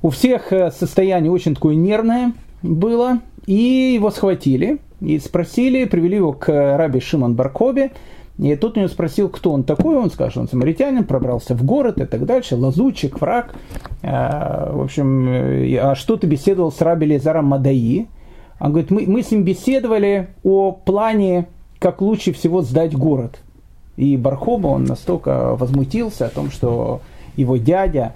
У 0.00 0.08
всех 0.08 0.52
э, 0.52 0.70
состояние 0.70 1.30
очень 1.30 1.54
такое 1.54 1.74
нервное 1.74 2.32
было, 2.62 3.18
и 3.46 3.92
его 3.94 4.10
схватили, 4.10 4.78
и 5.00 5.18
спросили, 5.18 5.84
привели 5.84 6.16
его 6.16 6.32
к 6.32 6.48
Раби 6.48 7.00
Шимон 7.00 7.34
Баркобе, 7.34 7.90
и 8.38 8.56
тут 8.56 8.78
у 8.78 8.80
него 8.80 8.88
спросил, 8.88 9.28
кто 9.28 9.52
он 9.52 9.64
такой, 9.64 9.96
он 9.96 10.10
что 10.10 10.40
он 10.40 10.48
самаритянин, 10.48 11.04
пробрался 11.04 11.54
в 11.54 11.62
город 11.64 12.00
и 12.00 12.06
так 12.06 12.24
дальше, 12.24 12.56
лазутчик, 12.56 13.20
враг. 13.20 13.54
Э, 14.00 14.72
в 14.72 14.80
общем, 14.80 15.28
а 15.82 15.94
что 15.94 16.16
ты 16.16 16.26
беседовал 16.26 16.72
с 16.72 16.80
Раби 16.80 17.04
Лизаром 17.04 17.44
Мадаи? 17.44 18.08
Он 18.60 18.72
говорит, 18.72 18.90
мы, 18.90 19.06
мы 19.06 19.22
с 19.22 19.30
ним 19.30 19.42
беседовали 19.42 20.28
о 20.44 20.72
плане, 20.72 21.46
как 21.78 22.02
лучше 22.02 22.32
всего 22.32 22.60
сдать 22.60 22.94
город. 22.94 23.40
И 23.96 24.16
Бархоба, 24.16 24.68
он 24.68 24.84
настолько 24.84 25.56
возмутился 25.56 26.26
о 26.26 26.30
том, 26.30 26.50
что 26.50 27.00
его 27.36 27.56
дядя, 27.56 28.14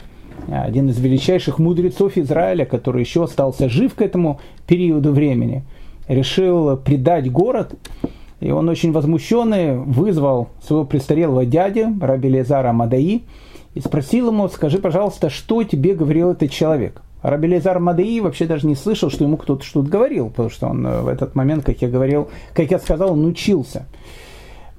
один 0.49 0.91
из 0.91 0.99
величайших 0.99 1.59
мудрецов 1.59 2.17
Израиля, 2.19 2.67
который 2.67 3.01
еще 3.01 3.25
остался 3.25 3.69
жив 3.69 3.95
к 3.95 4.03
этому 4.03 4.41
периоду 4.67 5.13
времени, 5.13 5.65
решил 6.09 6.77
предать 6.77 7.31
город. 7.33 7.75
И 8.41 8.51
он 8.51 8.69
очень 8.69 8.93
возмущенный 8.93 9.79
вызвал 9.79 10.49
своего 10.63 10.85
престарелого 10.85 11.47
дядю, 11.47 11.97
Раби 12.01 12.29
Лезара 12.29 12.73
Мадаи, 12.73 13.23
и 13.75 13.81
спросил 13.81 14.29
ему, 14.29 14.49
скажи, 14.49 14.79
пожалуйста, 14.79 15.31
что 15.31 15.63
тебе 15.65 15.95
говорил 15.95 16.33
этот 16.33 16.51
человек? 16.51 17.01
Раби 17.25 17.49
Лезар 17.49 17.79
Мадеи 17.79 18.21
вообще 18.21 18.45
даже 18.45 18.67
не 18.67 18.75
слышал, 18.75 19.09
что 19.09 19.25
ему 19.25 19.39
кто-то 19.39 19.65
что-то 19.65 19.89
говорил, 19.89 20.29
потому 20.29 20.51
что 20.51 20.67
он 20.67 20.87
э, 20.87 21.01
в 21.01 21.09
этот 21.09 21.35
момент, 21.35 21.65
как 21.65 21.81
я 21.81 21.89
говорил, 21.89 22.29
как 22.53 22.71
я 22.71 22.79
сказал, 22.79 23.13
он 23.13 23.25
учился. 23.25 23.87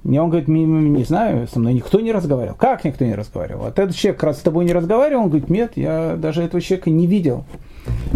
И 0.04 0.16
он 0.16 0.30
говорит, 0.30 0.48
не, 0.48 0.64
не 0.64 1.04
знаю, 1.06 1.48
со 1.48 1.60
мной 1.60 1.74
никто 1.74 2.00
не 2.00 2.12
разговаривал. 2.12 2.56
Как 2.56 2.84
никто 2.84 3.04
не 3.04 3.16
разговаривал? 3.16 3.64
Вот 3.64 3.80
этот 3.80 3.96
человек 3.96 4.22
раз 4.22 4.38
с 4.38 4.42
тобой 4.42 4.66
не 4.66 4.74
разговаривал, 4.74 5.24
он 5.24 5.30
говорит, 5.30 5.50
нет, 5.50 5.72
я 5.74 6.18
даже 6.18 6.44
этого 6.44 6.62
человека 6.62 6.92
не 6.92 7.08
видел. 7.08 7.46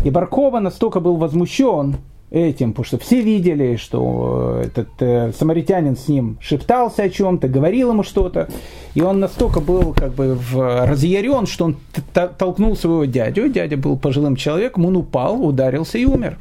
И 0.06 0.12
Баркова 0.12 0.60
настолько 0.60 1.00
был 1.00 1.16
возмущен, 1.16 1.96
этим, 2.32 2.72
потому 2.72 2.86
что 2.86 3.00
все 3.00 3.22
видели, 3.22 3.76
что 3.76 4.62
этот 4.64 4.90
э, 5.00 5.32
самаритянин 5.38 5.98
с 5.98 6.08
ним 6.08 6.38
шептался 6.42 7.04
о 7.04 7.10
чем-то, 7.10 7.48
говорил 7.48 7.92
ему 7.92 8.04
что-то, 8.04 8.50
и 8.94 9.02
он 9.02 9.20
настолько 9.20 9.60
был 9.62 9.94
как 9.94 10.14
бы 10.14 10.36
в, 10.36 10.86
разъярен, 10.86 11.48
что 11.48 11.66
он 11.66 11.78
толкнул 12.38 12.76
своего 12.76 13.06
дядю, 13.06 13.50
дядя 13.50 13.78
был 13.78 13.98
пожилым 13.98 14.36
человеком, 14.36 14.86
он 14.86 14.98
упал, 14.98 15.44
ударился 15.44 15.98
и 15.98 16.06
умер. 16.06 16.38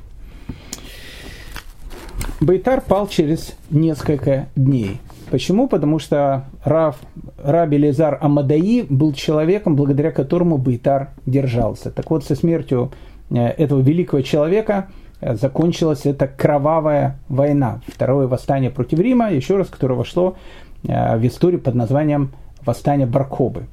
Бейтар 2.40 2.82
пал 2.82 3.08
через 3.08 3.54
несколько 3.70 4.48
дней. 4.54 4.98
Почему? 5.30 5.68
Потому 5.68 5.98
что 5.98 6.46
Рав, 6.64 6.96
Раби 7.42 7.76
Лезар 7.76 8.18
Амадаи 8.20 8.86
был 8.88 9.12
человеком, 9.12 9.74
благодаря 9.74 10.10
которому 10.10 10.56
Бейтар 10.56 11.10
держался. 11.26 11.90
Так 11.90 12.10
вот, 12.10 12.24
со 12.24 12.34
смертью 12.34 12.92
э, 13.30 13.36
этого 13.36 13.80
великого 13.80 14.22
человека 14.22 14.88
э, 14.88 14.92
закончилась 15.20 16.06
эта 16.06 16.26
кровавая 16.26 17.18
война, 17.28 17.80
второе 17.86 18.26
восстание 18.26 18.70
против 18.70 18.98
Рима, 18.98 19.32
еще 19.32 19.56
раз, 19.56 19.68
которое 19.68 19.94
вошло 19.94 20.36
э, 20.84 21.16
в 21.16 21.26
историю 21.26 21.60
под 21.60 21.74
названием 21.74 22.32
восстание 22.64 23.06
Баркобы. 23.06 23.64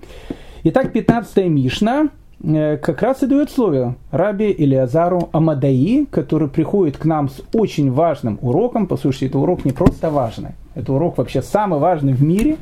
Итак, 0.64 0.92
15 0.94 1.46
Мишна 1.48 2.10
как 2.42 3.02
раз 3.02 3.24
и 3.24 3.28
дает 3.28 3.50
слово 3.50 3.96
Раби 4.12 4.52
Илиазару 4.52 5.30
Амадаи, 5.32 6.06
который 6.06 6.48
приходит 6.48 6.98
к 6.98 7.06
нам 7.06 7.30
с 7.30 7.42
очень 7.54 7.92
важным 7.92 8.38
уроком. 8.42 8.88
Послушайте, 8.88 9.28
это 9.28 9.40
урок 9.40 9.66
не 9.66 9.72
просто 9.72 10.10
важный, 10.10 10.52
это 10.76 10.94
урок 10.94 11.18
вообще 11.18 11.42
самый 11.42 11.80
важный 11.80 12.14
в 12.14 12.22
мире, 12.22 12.58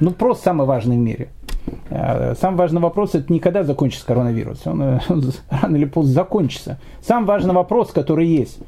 ну 0.00 0.10
просто 0.12 0.44
самый 0.44 0.66
важный 0.66 0.96
в 0.96 1.00
мире. 1.00 1.28
Э, 1.90 2.34
самый 2.40 2.56
важный 2.56 2.80
вопрос 2.80 3.14
это 3.14 3.32
никогда 3.32 3.64
закончится 3.64 4.06
коронавирус. 4.06 4.66
Он, 4.66 4.82
он 5.08 5.32
рано 5.50 5.76
или 5.76 5.84
поздно 5.84 6.12
закончится. 6.12 6.78
Самый 7.00 7.26
важный 7.26 7.54
вопрос, 7.54 7.90
который 7.90 8.26
есть. 8.26 8.58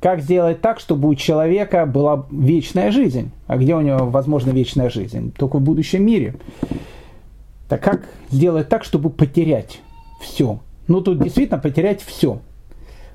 Как 0.00 0.20
сделать 0.20 0.62
так, 0.62 0.80
чтобы 0.80 1.08
у 1.08 1.14
человека 1.14 1.84
была 1.84 2.26
вечная 2.30 2.90
жизнь? 2.90 3.30
А 3.46 3.58
где 3.58 3.74
у 3.74 3.80
него 3.80 4.06
возможна 4.06 4.50
вечная 4.50 4.88
жизнь? 4.88 5.32
Только 5.36 5.58
в 5.58 5.60
будущем 5.60 6.04
мире. 6.04 6.36
Так 7.68 7.82
как 7.82 8.08
сделать 8.30 8.68
так, 8.68 8.84
чтобы 8.84 9.10
потерять 9.10 9.80
все? 10.20 10.60
Ну 10.88 11.02
тут 11.02 11.22
действительно 11.22 11.58
потерять 11.58 12.02
все. 12.02 12.40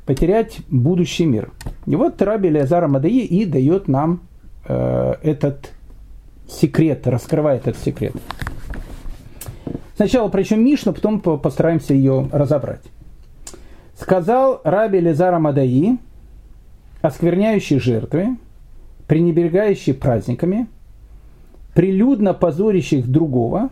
Потерять 0.06 0.60
будущий 0.70 1.26
мир. 1.26 1.52
И 1.88 1.96
вот 1.96 2.22
Раби 2.22 2.50
Леазара 2.50 2.88
Мадаи 2.88 3.22
и 3.26 3.46
дает 3.46 3.88
нам 3.88 4.22
Э, 4.68 5.16
этот 5.22 5.72
секрет, 6.48 7.06
раскрывает 7.08 7.68
этот 7.68 7.82
секрет. 7.82 8.14
Сначала 9.96 10.30
причем 10.30 10.64
Мишну, 10.64 10.94
потом 10.94 11.20
постараемся 11.22 11.94
ее 11.94 12.30
разобрать. 12.32 12.84
Сказал 13.98 14.60
Раби 14.64 15.00
Лизара 15.00 15.40
Мадаи, 15.40 15.98
оскверняющий 17.02 17.80
жертвы, 17.80 18.38
пренебрегающий 19.08 19.94
праздниками, 19.94 20.68
прилюдно 21.74 22.34
позорящих 22.34 23.08
другого, 23.08 23.70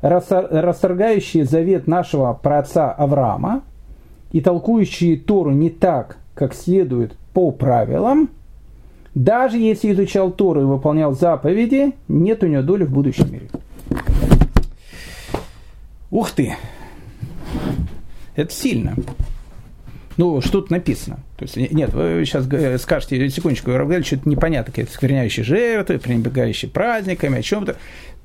расторгающие 0.00 1.44
завет 1.44 1.86
нашего 1.86 2.32
праотца 2.32 2.90
Авраама 2.90 3.62
и 4.32 4.40
толкующие 4.40 5.18
Тору 5.18 5.50
не 5.50 5.68
так, 5.68 6.16
как 6.34 6.54
следует 6.54 7.16
по 7.34 7.50
правилам– 7.50 8.30
даже 9.14 9.58
если 9.58 9.92
изучал 9.92 10.30
Тору 10.30 10.60
и 10.60 10.64
выполнял 10.64 11.12
заповеди, 11.12 11.92
нет 12.06 12.44
у 12.44 12.46
него 12.46 12.62
доли 12.62 12.84
в 12.84 12.92
будущем 12.92 13.32
мире. 13.32 13.48
Ух 16.10 16.30
ты! 16.32 16.56
Это 18.36 18.52
сильно. 18.52 18.96
Ну, 20.16 20.40
что 20.40 20.60
тут 20.60 20.70
написано? 20.70 21.20
То 21.36 21.44
есть, 21.44 21.56
нет, 21.56 21.92
вы 21.94 22.22
сейчас 22.26 22.46
скажете, 22.82 23.28
секундочку, 23.30 23.70
Равгель, 23.70 24.04
что-то 24.04 24.28
непонятно, 24.28 24.70
какие-то 24.70 24.92
скверняющие 24.92 25.44
жертвы, 25.44 25.98
пренебрегающие 25.98 26.70
праздниками, 26.70 27.38
о 27.38 27.42
чем-то. 27.42 27.76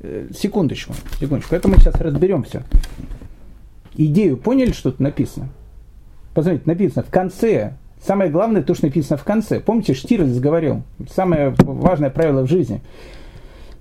Э, 0.01 0.27
секундочку, 0.38 0.94
секундочку, 1.20 1.56
это 1.56 1.68
мы 1.68 1.77
сейчас 1.77 1.96
разберем 1.96 2.44
все. 2.44 2.63
Идею 3.96 4.36
поняли, 4.36 4.74
что 4.74 4.92
тут 4.92 5.00
написано? 5.00 5.50
Посмотрите, 6.34 6.63
написано 6.65 7.04
в 7.04 7.10
конце 7.10 7.75
Самое 8.06 8.30
главное 8.30 8.62
то, 8.62 8.75
что 8.75 8.86
написано 8.86 9.18
в 9.18 9.24
конце. 9.24 9.60
Помните, 9.60 9.96
Штирлиц 9.96 10.38
говорил, 10.38 10.84
самое 11.10 11.56
важное 11.58 12.12
правило 12.12 12.44
в 12.44 12.50
жизни. 12.50 12.82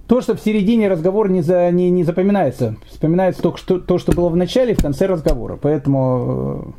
То, 0.06 0.20
что 0.20 0.34
в 0.36 0.40
середине 0.40 0.88
разговора 0.88 1.28
не, 1.28 1.40
за, 1.40 1.70
не, 1.70 1.90
не 1.90 2.04
запоминается. 2.04 2.76
Вспоминается 2.90 3.42
только 3.42 3.58
что, 3.58 3.78
то, 3.78 3.98
что 3.98 4.12
было 4.12 4.28
в 4.28 4.36
начале 4.36 4.74
в 4.74 4.82
конце 4.82 5.06
разговора. 5.06 5.58
Поэтому 5.60 6.74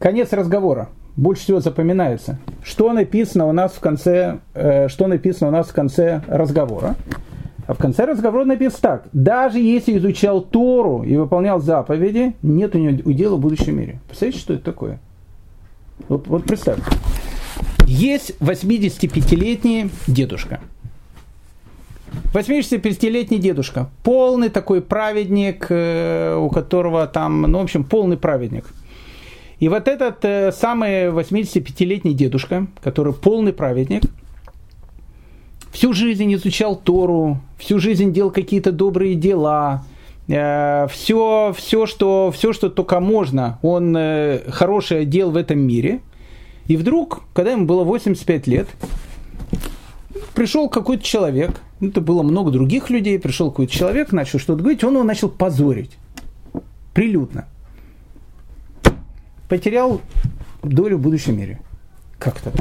э, 0.00 0.04
конец 0.04 0.32
разговора 0.32 0.88
больше 1.16 1.42
всего 1.42 1.60
запоминается. 1.60 2.38
Что 2.62 2.92
написано 2.92 3.46
у 3.46 3.52
нас 3.52 3.72
в 3.72 3.80
конце, 3.80 4.38
э, 4.54 4.86
что 4.88 5.08
написано 5.08 5.48
у 5.48 5.50
нас 5.50 5.68
в 5.68 5.72
конце 5.72 6.22
разговора. 6.28 6.94
А 7.66 7.74
в 7.74 7.78
конце 7.78 8.06
разговора 8.06 8.44
написано 8.44 8.78
так. 8.80 9.08
Даже 9.12 9.58
если 9.58 9.98
изучал 9.98 10.40
Тору 10.40 11.02
и 11.02 11.16
выполнял 11.16 11.60
заповеди, 11.60 12.34
нет 12.40 12.74
у 12.74 12.78
него 12.78 13.02
удела 13.04 13.34
в 13.34 13.40
будущем 13.40 13.78
мире. 13.78 13.98
Представляете, 14.06 14.38
что 14.38 14.54
это 14.54 14.64
такое? 14.64 15.00
Вот, 16.08 16.28
вот 16.28 16.44
представь. 16.44 16.78
Есть 17.84 18.36
85-летний 18.40 19.90
дедушка. 20.06 20.60
85-летний 22.32 23.38
дедушка. 23.38 23.88
Полный 24.02 24.50
такой 24.50 24.82
праведник, 24.82 25.66
э, 25.70 26.36
у 26.36 26.50
которого 26.50 27.06
там, 27.06 27.42
ну, 27.42 27.58
в 27.58 27.62
общем, 27.62 27.84
полный 27.84 28.16
праведник. 28.16 28.66
И 29.60 29.68
вот 29.68 29.88
этот 29.88 30.24
э, 30.24 30.52
самый 30.52 31.08
85-летний 31.08 32.14
дедушка, 32.14 32.66
который 32.80 33.12
полный 33.12 33.52
праведник, 33.52 34.02
всю 35.72 35.92
жизнь 35.92 36.32
изучал 36.34 36.76
Тору, 36.76 37.40
всю 37.56 37.78
жизнь 37.78 38.12
делал 38.12 38.30
какие-то 38.30 38.72
добрые 38.72 39.14
дела, 39.14 39.84
все, 40.26 41.50
э, 41.50 41.52
все, 41.56 41.86
что, 41.86 42.30
все, 42.34 42.52
что 42.52 42.68
только 42.68 43.00
можно, 43.00 43.58
он 43.62 43.96
э, 43.96 44.42
хорошее 44.50 45.06
делал 45.06 45.32
в 45.32 45.36
этом 45.36 45.58
мире. 45.58 46.00
И 46.66 46.76
вдруг, 46.76 47.22
когда 47.32 47.52
ему 47.52 47.64
было 47.64 47.82
85 47.82 48.46
лет, 48.46 48.68
пришел 50.38 50.68
какой-то 50.68 51.02
человек, 51.02 51.60
это 51.80 52.00
было 52.00 52.22
много 52.22 52.52
других 52.52 52.90
людей, 52.90 53.18
пришел 53.18 53.50
какой-то 53.50 53.72
человек, 53.72 54.12
начал 54.12 54.38
что-то 54.38 54.60
говорить, 54.60 54.84
он 54.84 54.94
его 54.94 55.02
начал 55.02 55.28
позорить. 55.28 55.98
Прилюдно. 56.94 57.48
Потерял 59.48 60.00
долю 60.62 60.98
в 60.98 61.00
будущем 61.00 61.36
мире. 61.36 61.58
Как-то 62.20 62.52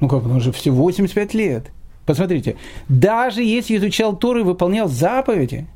Ну 0.00 0.08
как, 0.08 0.24
он 0.24 0.40
же 0.40 0.52
всего 0.52 0.76
85 0.76 1.34
лет. 1.34 1.70
Посмотрите, 2.06 2.56
даже 2.88 3.42
если 3.42 3.76
изучал 3.76 4.16
Тору 4.16 4.40
и 4.40 4.44
выполнял 4.44 4.88
заповеди, 4.88 5.66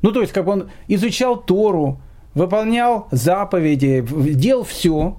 ну, 0.00 0.12
то 0.12 0.20
есть, 0.20 0.32
как 0.32 0.46
он 0.46 0.70
изучал 0.86 1.42
Тору, 1.42 1.98
выполнял 2.34 3.08
заповеди, 3.10 4.06
делал 4.08 4.62
все, 4.62 5.18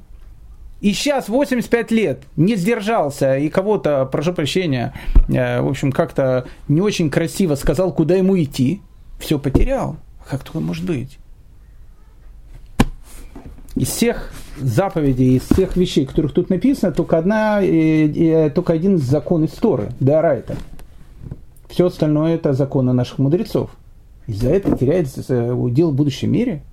и 0.82 0.94
сейчас 0.94 1.30
85 1.30 1.92
лет 1.92 2.24
не 2.36 2.56
сдержался 2.56 3.38
и 3.38 3.50
кого-то, 3.50 4.06
прошу 4.06 4.34
прощения, 4.34 4.94
э, 5.30 5.62
в 5.62 5.68
общем, 5.68 5.92
как-то 5.92 6.46
не 6.68 6.82
очень 6.82 7.10
красиво 7.10 7.56
сказал, 7.56 7.94
куда 7.94 8.16
ему 8.16 8.42
идти, 8.42 8.82
все 9.18 9.40
потерял. 9.40 9.98
Как 10.30 10.44
такое 10.44 10.62
может 10.62 10.86
быть? 10.86 11.18
Из 13.76 13.88
всех 13.88 14.32
заповедей, 14.58 15.38
из 15.38 15.44
всех 15.44 15.76
вещей, 15.76 16.06
которых 16.06 16.34
тут 16.34 16.50
написано, 16.50 16.92
только, 16.92 17.18
одна, 17.18 17.62
и, 17.62 18.50
только 18.50 18.74
один 18.74 18.98
закон 18.98 19.46
истории, 19.46 19.90
Дарайта. 20.00 20.56
Все 21.70 21.88
остальное 21.88 22.36
это 22.36 22.54
законы 22.54 22.94
наших 22.94 23.18
мудрецов. 23.20 23.72
Из-за 24.28 24.50
этого 24.50 24.78
теряется 24.78 25.54
удел 25.54 25.92
в 25.92 25.96
будущем 25.96 26.32
мире. 26.32 26.64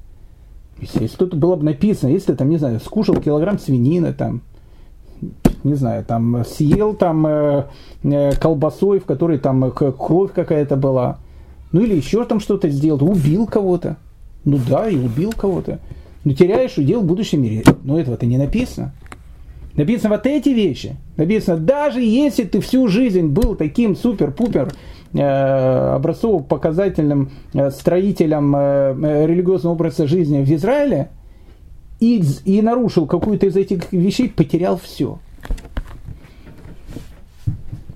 Если, 0.83 1.07
тут 1.07 1.35
было 1.35 1.55
бы 1.55 1.64
написано, 1.64 2.11
если 2.11 2.33
ты 2.33 2.38
там, 2.38 2.49
не 2.49 2.57
знаю, 2.57 2.81
скушал 2.81 3.14
килограмм 3.16 3.61
свинины, 3.61 4.12
там, 4.12 4.42
не 5.62 5.75
знаю, 5.75 6.05
там, 6.05 6.45
съел 6.45 6.95
там 6.95 7.25
э, 7.25 7.64
э, 8.03 8.33
колбасой, 8.35 8.99
в 8.99 9.05
которой 9.05 9.38
там 9.38 9.71
кровь 9.71 10.33
какая-то 10.33 10.75
была, 10.75 11.18
ну 11.71 11.83
или 11.83 11.95
еще 11.95 12.25
там 12.25 12.40
что-то 12.40 12.68
сделал, 12.68 13.09
убил 13.09 13.47
кого-то. 13.47 13.97
Ну 14.45 14.59
да, 14.68 14.88
и 14.88 14.97
убил 14.97 15.33
кого-то. 15.33 15.79
Но 16.25 16.33
теряешь 16.33 16.77
удел 16.77 17.01
в 17.01 17.07
будущем 17.07 17.42
мире. 17.42 17.62
Но 17.85 17.99
этого-то 17.99 18.27
не 18.27 18.37
написано. 18.37 18.92
Написано 19.77 20.16
вот 20.16 20.27
эти 20.27 20.49
вещи. 20.49 20.97
Написано, 21.16 21.59
даже 21.59 22.01
если 22.01 22.42
ты 22.42 22.61
всю 22.61 22.88
жизнь 22.88 23.29
был 23.29 23.55
таким 23.55 23.95
супер-пупер 23.95 24.73
Э, 24.73 24.91
образцово-показательным 25.14 27.31
э, 27.53 27.70
строителем 27.70 28.57
э, 28.57 29.27
религиозного 29.27 29.75
образа 29.75 30.07
жизни 30.07 30.42
в 30.42 30.51
Израиле 30.51 31.11
и, 32.01 32.25
и 32.44 32.62
нарушил 32.62 33.07
какую-то 33.07 33.46
из 33.46 33.57
этих 33.57 33.92
вещей, 33.92 34.31
потерял 34.31 34.79
все. 34.79 35.18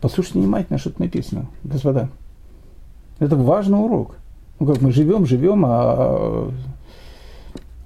Послушайте 0.01 0.41
внимательно, 0.41 0.79
что 0.79 0.91
тут 0.91 1.01
написано, 1.01 1.47
господа. 1.65 2.11
Это 3.19 3.35
важный 3.35 3.79
урок. 3.79 4.17
Ну, 4.61 4.67
как 4.67 4.83
мы 4.83 4.93
живем, 4.93 5.25
живем, 5.25 5.65
а 5.67 6.51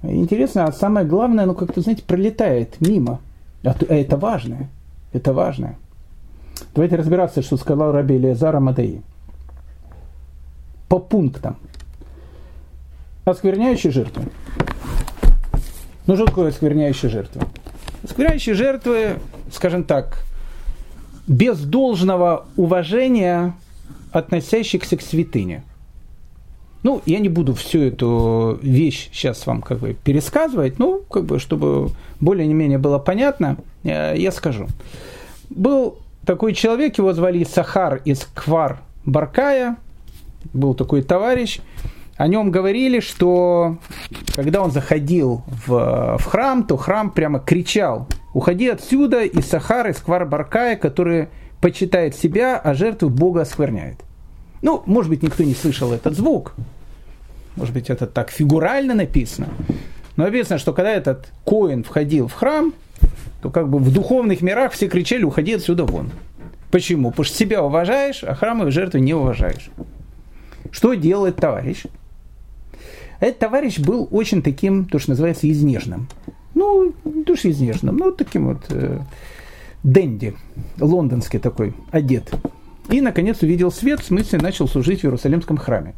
интересно, 0.03 0.65
а 0.65 0.73
самое 0.73 1.05
главное, 1.05 1.45
ну, 1.45 1.53
как-то, 1.53 1.79
знаете, 1.79 2.03
пролетает 2.03 2.81
мимо. 2.81 3.21
А, 3.63 3.73
а 3.87 3.93
это 3.93 4.17
важное. 4.17 4.69
Это 5.13 5.31
важное. 5.31 5.77
Давайте 6.75 6.97
разбираться, 6.97 7.41
что 7.41 7.55
сказал 7.55 7.93
Раби 7.93 8.15
Илиазар 8.15 8.55
Амадеи 8.55 9.01
по 10.91 10.99
пунктам. 10.99 11.55
Оскверняющие 13.23 13.93
жертвы. 13.93 14.25
Ну 16.05 16.17
что 16.17 16.25
такое 16.25 16.49
оскверняющие 16.49 17.09
жертвы? 17.09 17.43
Оскверняющие 18.03 18.55
жертвы, 18.55 19.15
скажем 19.53 19.85
так, 19.85 20.25
без 21.27 21.59
должного 21.59 22.45
уважения 22.57 23.53
относящихся 24.11 24.97
к 24.97 25.01
святыне. 25.01 25.63
Ну, 26.83 27.01
я 27.05 27.19
не 27.19 27.29
буду 27.29 27.53
всю 27.53 27.83
эту 27.83 28.59
вещь 28.61 29.11
сейчас 29.13 29.47
вам 29.47 29.61
как 29.61 29.79
бы 29.79 29.93
пересказывать, 29.93 30.77
ну, 30.77 31.03
как 31.09 31.23
бы, 31.23 31.39
чтобы 31.39 31.91
более-менее 32.19 32.79
было 32.79 32.99
понятно, 32.99 33.55
э, 33.85 34.15
я 34.17 34.33
скажу. 34.33 34.67
Был 35.49 35.99
такой 36.25 36.53
человек, 36.53 36.97
его 36.97 37.13
звали 37.13 37.45
Сахар 37.45 38.01
из 38.03 38.27
Квар 38.35 38.81
Баркая, 39.05 39.77
был 40.53 40.73
такой 40.73 41.01
товарищ, 41.01 41.59
о 42.17 42.27
нем 42.27 42.51
говорили, 42.51 42.99
что 42.99 43.77
когда 44.35 44.61
он 44.61 44.71
заходил 44.71 45.43
в, 45.65 46.17
в 46.19 46.23
храм, 46.25 46.63
то 46.63 46.77
храм 46.77 47.09
прямо 47.09 47.39
кричал, 47.39 48.07
уходи 48.33 48.67
отсюда, 48.67 49.23
из 49.23 49.49
Квар 49.49 50.25
Баркая, 50.27 50.75
который 50.75 51.29
почитает 51.61 52.15
себя, 52.15 52.57
а 52.57 52.73
жертву 52.73 53.09
Бога 53.09 53.41
оскверняет. 53.41 53.97
Ну, 54.61 54.83
может 54.85 55.09
быть, 55.09 55.23
никто 55.23 55.43
не 55.43 55.55
слышал 55.55 55.93
этот 55.93 56.15
звук. 56.15 56.53
Может 57.55 57.73
быть, 57.73 57.89
это 57.89 58.05
так 58.05 58.29
фигурально 58.29 58.93
написано. 58.93 59.49
Но 60.15 60.25
написано, 60.25 60.59
что 60.59 60.73
когда 60.73 60.91
этот 60.91 61.31
Коин 61.45 61.83
входил 61.83 62.27
в 62.27 62.33
храм, 62.33 62.73
то 63.41 63.49
как 63.49 63.69
бы 63.69 63.79
в 63.79 63.91
духовных 63.91 64.41
мирах 64.41 64.73
все 64.73 64.87
кричали, 64.87 65.23
уходи 65.23 65.53
отсюда 65.53 65.85
вон. 65.85 66.11
Почему? 66.69 67.09
Потому 67.09 67.25
что 67.25 67.35
себя 67.35 67.63
уважаешь, 67.63 68.23
а 68.23 68.35
храмовые 68.35 68.71
жертвы 68.71 68.99
не 68.99 69.13
уважаешь. 69.13 69.71
Что 70.69 70.93
делает 70.93 71.37
товарищ? 71.37 71.85
Этот 73.19 73.39
товарищ 73.39 73.79
был 73.79 74.07
очень 74.11 74.41
таким, 74.41 74.85
то, 74.85 74.99
что 74.99 75.11
называется, 75.11 75.49
изнежным. 75.49 76.07
Ну, 76.55 76.93
душ 77.03 77.45
изнежным, 77.45 77.97
ну, 77.97 78.11
таким 78.11 78.47
вот 78.47 78.65
э, 78.69 78.99
денди, 79.83 80.35
лондонский 80.79 81.39
такой, 81.39 81.73
одет. 81.91 82.33
И, 82.89 82.99
наконец, 82.99 83.41
увидел 83.41 83.71
свет, 83.71 84.01
в 84.01 84.05
смысле, 84.05 84.39
начал 84.39 84.67
служить 84.67 85.01
в 85.01 85.05
Иерусалимском 85.05 85.57
храме. 85.57 85.93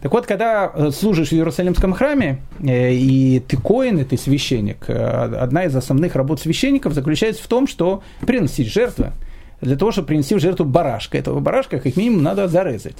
Так 0.00 0.12
вот, 0.12 0.24
когда 0.24 0.70
э, 0.72 0.90
служишь 0.92 1.28
в 1.28 1.32
Иерусалимском 1.32 1.92
храме, 1.92 2.38
э, 2.60 2.94
и 2.94 3.40
ты 3.40 3.56
коин, 3.56 3.98
и 3.98 4.04
ты 4.04 4.16
священник, 4.16 4.88
э, 4.88 4.94
одна 4.94 5.64
из 5.64 5.76
основных 5.76 6.14
работ 6.14 6.40
священников 6.40 6.94
заключается 6.94 7.42
в 7.42 7.48
том, 7.48 7.66
что 7.66 8.02
приносить 8.20 8.68
жертвы. 8.68 9.12
Для 9.60 9.76
того, 9.76 9.90
чтобы 9.90 10.08
принести 10.08 10.36
в 10.36 10.40
жертву 10.40 10.64
барашка. 10.64 11.18
Этого 11.18 11.40
барашка, 11.40 11.80
как 11.80 11.96
минимум, 11.96 12.22
надо 12.22 12.46
зарезать. 12.48 12.96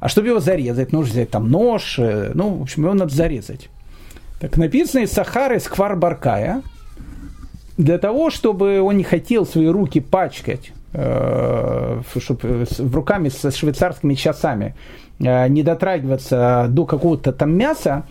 А 0.00 0.08
чтобы 0.08 0.28
его 0.28 0.40
зарезать, 0.40 0.92
нужно 0.92 1.12
взять 1.12 1.30
там 1.30 1.50
нож, 1.50 1.98
ну, 1.98 2.56
в 2.56 2.62
общем, 2.62 2.84
его 2.84 2.94
надо 2.94 3.14
зарезать. 3.14 3.68
Так 4.40 4.56
написано 4.56 5.02
из 5.02 5.12
Сахары 5.12 5.56
из 5.56 5.68
Квар-Баркая, 5.68 6.62
для 7.76 7.98
того, 7.98 8.30
чтобы 8.30 8.80
он 8.80 8.96
не 8.96 9.04
хотел 9.04 9.46
свои 9.46 9.66
руки 9.66 10.00
пачкать 10.00 10.72
Э, 10.92 12.00
чтобы 12.18 12.66
в 12.66 12.96
руками 12.96 13.28
со 13.28 13.52
швейцарскими 13.52 14.14
часами 14.14 14.74
э, 15.20 15.46
не 15.46 15.62
дотрагиваться 15.62 16.66
до 16.68 16.84
какого-то 16.84 17.32
там 17.32 17.56
мяса, 17.56 18.06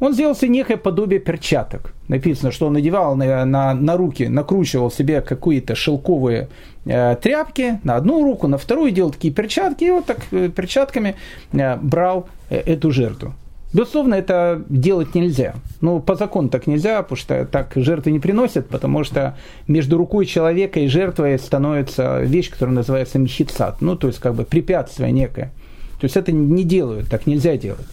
он 0.00 0.14
сделал 0.14 0.34
себе 0.34 0.48
некое 0.48 0.76
подобие 0.76 1.20
перчаток. 1.20 1.92
Написано, 2.08 2.50
что 2.50 2.66
он 2.66 2.72
надевал 2.72 3.16
на, 3.16 3.44
на, 3.44 3.74
на 3.74 3.96
руки, 3.96 4.26
накручивал 4.28 4.90
себе 4.90 5.20
какие-то 5.20 5.74
шелковые 5.74 6.48
э, 6.86 7.16
тряпки 7.22 7.78
на 7.84 7.96
одну 7.96 8.24
руку, 8.24 8.48
на 8.48 8.58
вторую 8.58 8.90
делал 8.90 9.10
такие 9.10 9.32
перчатки, 9.32 9.84
и 9.84 9.90
вот 9.90 10.06
так 10.06 10.18
э, 10.32 10.48
перчатками 10.48 11.16
э, 11.52 11.76
брал 11.76 12.28
э, 12.48 12.56
эту 12.58 12.90
жертву. 12.90 13.34
Безусловно, 13.72 14.14
это 14.14 14.64
делать 14.68 15.14
нельзя. 15.14 15.54
Ну, 15.80 16.00
по 16.00 16.16
закону 16.16 16.48
так 16.48 16.66
нельзя, 16.66 17.00
потому 17.02 17.16
что 17.16 17.44
так 17.44 17.72
жертвы 17.76 18.10
не 18.10 18.18
приносят, 18.18 18.68
потому 18.68 19.04
что 19.04 19.36
между 19.68 19.96
рукой 19.96 20.26
человека 20.26 20.80
и 20.80 20.88
жертвой 20.88 21.38
становится 21.38 22.20
вещь, 22.22 22.50
которая 22.50 22.74
называется 22.74 23.20
мхицат, 23.20 23.80
ну, 23.80 23.94
то 23.94 24.08
есть 24.08 24.18
как 24.18 24.34
бы 24.34 24.44
препятствие 24.44 25.12
некое. 25.12 25.52
То 26.00 26.06
есть 26.06 26.16
это 26.16 26.32
не 26.32 26.64
делают, 26.64 27.08
так 27.08 27.26
нельзя 27.26 27.56
делать. 27.56 27.86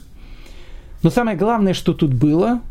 Но 1.03 1.09
самое 1.09 1.37
главное, 1.37 1.73
что 1.73 1.93
тут 1.93 2.13
было, 2.13 2.61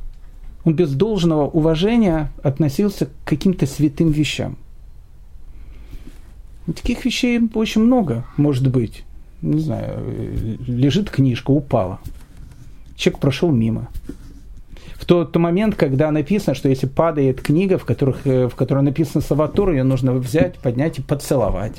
он 0.64 0.74
без 0.74 0.92
должного 0.92 1.46
уважения 1.46 2.32
относился 2.42 3.06
к 3.06 3.10
каким-то 3.24 3.66
святым 3.66 4.10
вещам. 4.10 4.56
Таких 6.66 7.04
вещей 7.04 7.40
очень 7.54 7.82
много, 7.82 8.24
может 8.36 8.68
быть. 8.68 9.04
Не 9.42 9.60
знаю, 9.60 10.58
лежит 10.66 11.10
книжка, 11.10 11.50
упала– 11.50 12.00
человек 12.96 13.20
прошел 13.20 13.50
мимо. 13.50 13.88
В 14.96 15.04
тот, 15.04 15.36
момент, 15.36 15.76
когда 15.76 16.10
написано, 16.10 16.54
что 16.54 16.68
если 16.68 16.86
падает 16.86 17.40
книга, 17.40 17.78
в, 17.78 17.84
которых, 17.84 18.26
э, 18.26 18.48
в 18.48 18.56
которой 18.56 18.82
написано 18.82 19.22
слова 19.22 19.46
Торы, 19.46 19.76
ее 19.76 19.84
нужно 19.84 20.12
взять, 20.12 20.56
поднять 20.58 20.98
и 20.98 21.02
поцеловать. 21.02 21.76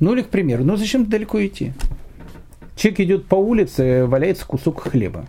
Ну 0.00 0.14
или, 0.14 0.22
к 0.22 0.28
примеру, 0.28 0.64
ну 0.64 0.76
зачем 0.76 1.06
далеко 1.06 1.44
идти? 1.44 1.72
Человек 2.78 3.00
идет 3.00 3.26
по 3.26 3.34
улице, 3.34 4.06
валяется 4.06 4.46
кусок 4.46 4.82
хлеба. 4.82 5.26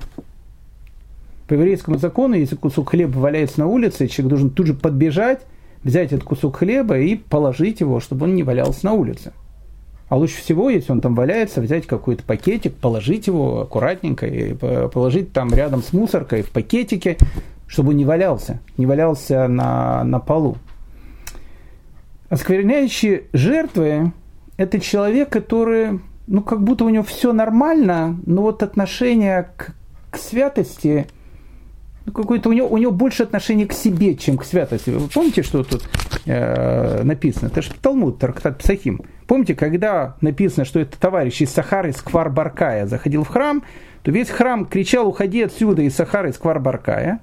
По 1.48 1.56
еврейскому 1.56 1.98
закону, 1.98 2.36
если 2.36 2.56
кусок 2.56 2.92
хлеба 2.92 3.18
валяется 3.18 3.62
на 3.62 3.66
улице, 3.66 4.08
человек 4.08 4.30
должен 4.30 4.50
тут 4.52 4.68
же 4.68 4.76
подбежать, 4.76 5.42
взять 5.84 6.14
этот 6.14 6.26
кусок 6.26 6.58
хлеба 6.58 7.00
и 7.00 7.16
положить 7.16 7.80
его, 7.80 8.00
чтобы 8.00 8.26
он 8.26 8.36
не 8.36 8.44
валялся 8.44 8.86
на 8.86 8.94
улице. 8.94 9.34
А 10.10 10.16
лучше 10.16 10.38
всего, 10.38 10.70
если 10.70 10.92
он 10.92 11.02
там 11.02 11.16
валяется, 11.16 11.60
взять 11.60 11.88
какой-то 11.88 12.24
пакетик, 12.24 12.76
положить 12.76 13.26
его 13.26 13.62
аккуратненько 13.62 14.28
и 14.28 14.54
положить 14.54 15.34
там 15.34 15.52
рядом 15.52 15.82
с 15.82 15.92
мусоркой 15.92 16.44
в 16.44 16.52
пакетике, 16.52 17.18
чтобы 17.66 17.90
он 17.90 17.98
не 17.98 18.06
валялся, 18.06 18.60
не 18.78 18.86
валялся 18.86 19.48
на, 19.48 20.04
на 20.04 20.20
полу. 20.20 20.58
Оскверняющие 22.30 23.24
жертвы– 23.34 24.12
это 24.58 24.80
человек, 24.80 25.30
который, 25.30 26.00
ну, 26.30 26.42
как 26.42 26.64
будто 26.64 26.86
у 26.86 26.90
него 26.90 27.04
все 27.04 27.34
нормально, 27.34 28.18
но 28.26 28.44
вот 28.44 28.64
отношение 28.64 29.50
к, 29.58 29.74
к 30.12 30.18
святости– 30.18 31.08
ну, 32.10 32.14
какое-то 32.14 32.50
у 32.50 32.54
него, 32.54 32.68
у 32.68 32.78
него 32.78 32.92
больше 32.92 33.22
отношение 33.22 33.68
к 33.68 33.74
себе, 33.74 34.16
чем 34.16 34.38
к 34.38 34.44
святости. 34.44 34.90
Вы 34.90 35.08
помните, 35.08 35.44
что 35.44 35.64
тут 35.64 35.88
э, 36.26 37.04
написано? 37.04 37.50
Это 37.50 37.62
же 37.62 37.70
Талмуд, 37.80 38.18
Тарктат 38.18 38.58
Псахим. 38.58 39.02
Помните, 39.28 39.54
когда 39.54 40.16
написано, 40.22 40.66
что 40.66 40.80
это 40.80 41.00
товарищ 41.00 41.42
из 41.42 41.52
Сахары, 41.52 41.92
из 41.92 42.02
Квар-Баркая 42.02 42.88
заходил 42.88 43.24
в 43.24 43.28
храм, 43.28 43.64
то 44.02 44.12
весь 44.12 44.30
храм 44.30 44.66
кричал, 44.66 45.08
уходи 45.08 45.44
отсюда 45.44 45.84
из 45.84 45.96
Сахары, 45.96 46.32
из 46.32 46.38
Квар-Баркая, 46.38 47.20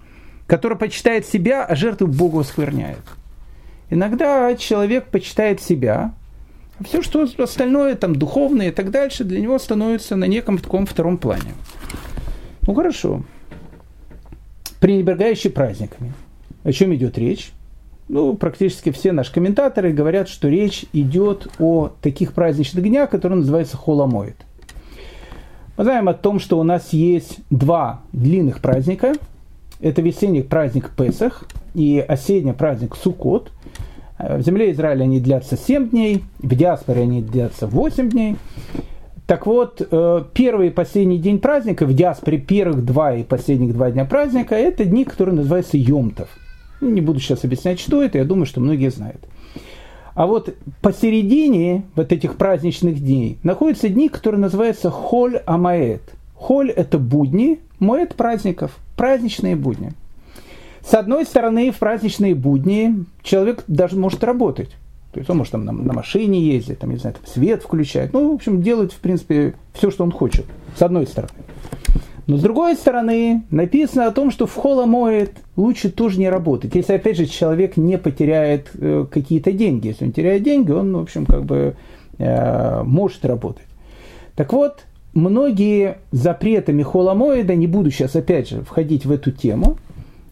который 0.47 0.79
почитает 0.79 1.27
себя, 1.27 1.65
а 1.65 1.75
жертву 1.75 2.07
Богу 2.07 2.39
оскверняет. 2.39 3.03
Иногда 3.91 4.55
человек 4.55 5.07
почитает 5.07 5.61
себя, 5.61 6.13
все, 6.85 7.03
что 7.03 7.27
остальное, 7.39 7.95
там, 7.95 8.17
духовное 8.17 8.69
и 8.69 8.73
так 8.73 8.91
дальше, 8.91 9.25
для 9.25 9.41
него 9.41 9.59
становится 9.59 10.17
на 10.17 10.25
неком 10.25 10.59
таком 10.59 10.87
втором 10.87 11.19
плане. 11.19 11.55
Ну, 12.67 12.75
хорошо 12.75 13.23
пренебрегающий 14.81 15.51
праздниками. 15.51 16.13
О 16.65 16.73
чем 16.73 16.95
идет 16.95 17.19
речь? 17.19 17.53
Ну, 18.09 18.35
практически 18.35 18.93
все 18.93 19.13
наши 19.13 19.33
комментаторы 19.33 19.93
говорят, 19.93 20.29
что 20.29 20.49
речь 20.49 20.85
идет 20.93 21.49
о 21.59 21.91
таких 22.01 22.33
праздничных 22.33 22.85
днях, 22.85 23.11
которые 23.11 23.39
называются 23.39 23.77
холомоид. 23.77 24.37
Мы 25.77 25.85
знаем 25.85 26.09
о 26.09 26.15
том, 26.15 26.39
что 26.39 26.59
у 26.59 26.63
нас 26.63 26.93
есть 26.93 27.39
два 27.51 28.03
длинных 28.13 28.61
праздника. 28.61 29.15
Это 29.81 30.03
весенний 30.03 30.43
праздник 30.43 30.91
Песах 30.97 31.45
и 31.75 31.99
осенний 31.99 32.53
праздник 32.53 32.97
Суккот. 32.97 33.51
В 34.19 34.41
земле 34.41 34.71
Израиля 34.73 35.05
они 35.05 35.21
длятся 35.21 35.57
7 35.57 35.91
дней, 35.91 36.25
в 36.39 36.55
диаспоре 36.55 37.03
они 37.03 37.23
длятся 37.23 37.67
8 37.67 38.09
дней. 38.09 38.37
Так 39.27 39.47
вот, 39.47 39.87
э, 39.91 40.25
первый 40.33 40.69
и 40.69 40.71
последний 40.71 41.19
день 41.19 41.41
праздника, 41.41 41.85
в 41.85 41.93
диаспоре 41.93 42.39
первых 42.39 42.85
два 42.85 43.15
и 43.15 43.25
последних 43.25 43.73
два 43.73 43.91
дня 43.91 44.05
праздника, 44.05 44.55
это 44.55 44.85
дни, 44.85 45.05
которые 45.05 45.35
называются 45.35 45.77
Йомтов. 45.77 46.29
Не 46.81 47.01
буду 47.01 47.19
сейчас 47.19 47.45
объяснять, 47.45 47.81
что 47.81 48.03
это, 48.03 48.19
я 48.19 48.25
думаю, 48.25 48.47
что 48.47 48.61
многие 48.61 48.91
знают. 48.91 49.21
А 50.15 50.27
вот 50.27 50.55
посередине 50.81 51.85
вот 51.95 52.13
этих 52.13 52.37
праздничных 52.37 53.01
дней 53.01 53.39
находятся 53.43 53.89
дни, 53.89 54.09
которые 54.09 54.41
называются 54.41 54.91
Холь 54.91 55.39
Амаэт. 55.45 56.03
Холь– 56.35 56.71
это 56.77 56.99
будни, 56.99 57.61
Моэт– 57.81 58.15
праздников, 58.17 58.79
праздничные 58.97 59.57
будни. 59.57 59.93
С 60.87 60.95
одной 60.95 61.25
стороны, 61.25 61.73
в 61.73 61.79
праздничные 61.79 62.37
будни 62.37 63.05
человек 63.23 63.65
даже 63.67 63.97
может 63.97 64.23
работать. 64.23 64.71
То 65.13 65.19
есть 65.19 65.29
он 65.29 65.39
может 65.39 65.51
там 65.51 65.65
на, 65.65 65.73
на 65.73 65.93
машине 65.93 66.41
ездить, 66.41 66.79
там, 66.79 66.91
не 66.91 66.97
знаю, 66.97 67.17
там, 67.17 67.27
свет 67.27 67.63
включать. 67.63 68.13
Ну, 68.13 68.31
в 68.31 68.35
общем, 68.35 68.63
делать, 68.63 68.93
в 68.93 68.99
принципе, 68.99 69.55
все, 69.73 69.91
что 69.91 70.05
он 70.05 70.13
хочет, 70.13 70.45
с 70.77 70.83
одной 70.83 71.09
стороны. 71.09 71.33
Но 72.29 72.37
с 72.37 72.41
другой 72.41 72.77
стороны, 72.77 73.43
написано 73.51 74.07
о 74.07 74.13
том, 74.13 74.31
что 74.31 74.47
в 74.47 74.55
холомоет 74.55 75.33
лучше 75.57 75.91
тоже 75.91 76.21
не 76.21 76.29
работать. 76.29 76.75
Если, 76.75 76.93
опять 76.93 77.17
же, 77.17 77.27
человек 77.27 77.77
не 77.77 77.99
потеряет 77.99 78.71
э, 78.75 79.07
какие-то 79.11 79.51
деньги. 79.51 79.89
Если 79.89 80.05
он 80.05 80.13
теряет 80.13 80.45
деньги, 80.45 80.71
он, 80.71 80.95
в 80.95 81.01
общем, 81.01 81.27
как 81.27 81.45
бы 81.45 81.75
э, 82.19 82.83
может 82.85 83.25
работать. 83.25 83.67
Так 84.37 84.53
вот, 84.53 84.85
многие 85.15 85.99
запреты 86.13 86.81
холомоида, 86.85 87.57
не 87.57 87.67
буду 87.67 87.91
сейчас, 87.91 88.15
опять 88.15 88.49
же, 88.49 88.63
входить 88.63 89.05
в 89.05 89.11
эту 89.11 89.33
тему, 89.33 89.79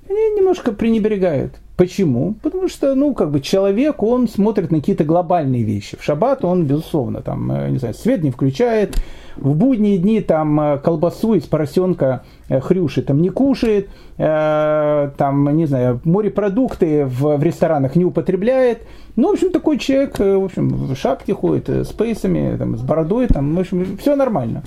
они 0.08 0.36
немножко 0.36 0.72
пренебрегают. 0.72 1.54
Почему? 1.76 2.34
Потому 2.40 2.68
что, 2.68 2.94
ну, 2.94 3.14
как 3.14 3.32
бы 3.32 3.40
человек, 3.40 4.02
он 4.02 4.28
смотрит 4.28 4.70
на 4.70 4.78
какие-то 4.78 5.02
глобальные 5.02 5.64
вещи. 5.64 5.96
В 5.98 6.04
шаббат 6.04 6.44
он, 6.44 6.66
безусловно, 6.66 7.20
там, 7.20 7.50
э, 7.50 7.70
не 7.70 7.78
знаю, 7.78 7.94
свет 7.94 8.22
не 8.22 8.30
включает, 8.30 8.96
в 9.36 9.56
будние 9.56 9.98
дни 9.98 10.20
там 10.20 10.60
э, 10.60 10.78
колбасу 10.78 11.34
из 11.34 11.42
поросенка 11.42 12.22
э, 12.48 12.60
хрюши 12.60 13.02
там 13.02 13.20
не 13.20 13.30
кушает, 13.30 13.88
там, 14.16 15.56
не 15.56 15.66
знаю, 15.66 16.00
морепродукты 16.04 17.04
в, 17.04 17.36
в 17.36 17.42
ресторанах 17.42 17.96
не 17.96 18.04
употребляет. 18.04 18.82
Ну, 19.16 19.30
в 19.30 19.32
общем, 19.32 19.50
такой 19.50 19.78
человек, 19.78 20.20
в 20.20 20.44
общем, 20.44 20.68
в 20.68 20.94
шапке 20.94 21.34
ходит, 21.34 21.68
с 21.68 21.88
пейсами, 21.88 22.56
там, 22.56 22.78
с 22.78 22.80
бородой, 22.82 23.26
там, 23.26 23.56
в 23.56 23.58
общем, 23.58 23.96
все 23.98 24.14
нормально. 24.14 24.62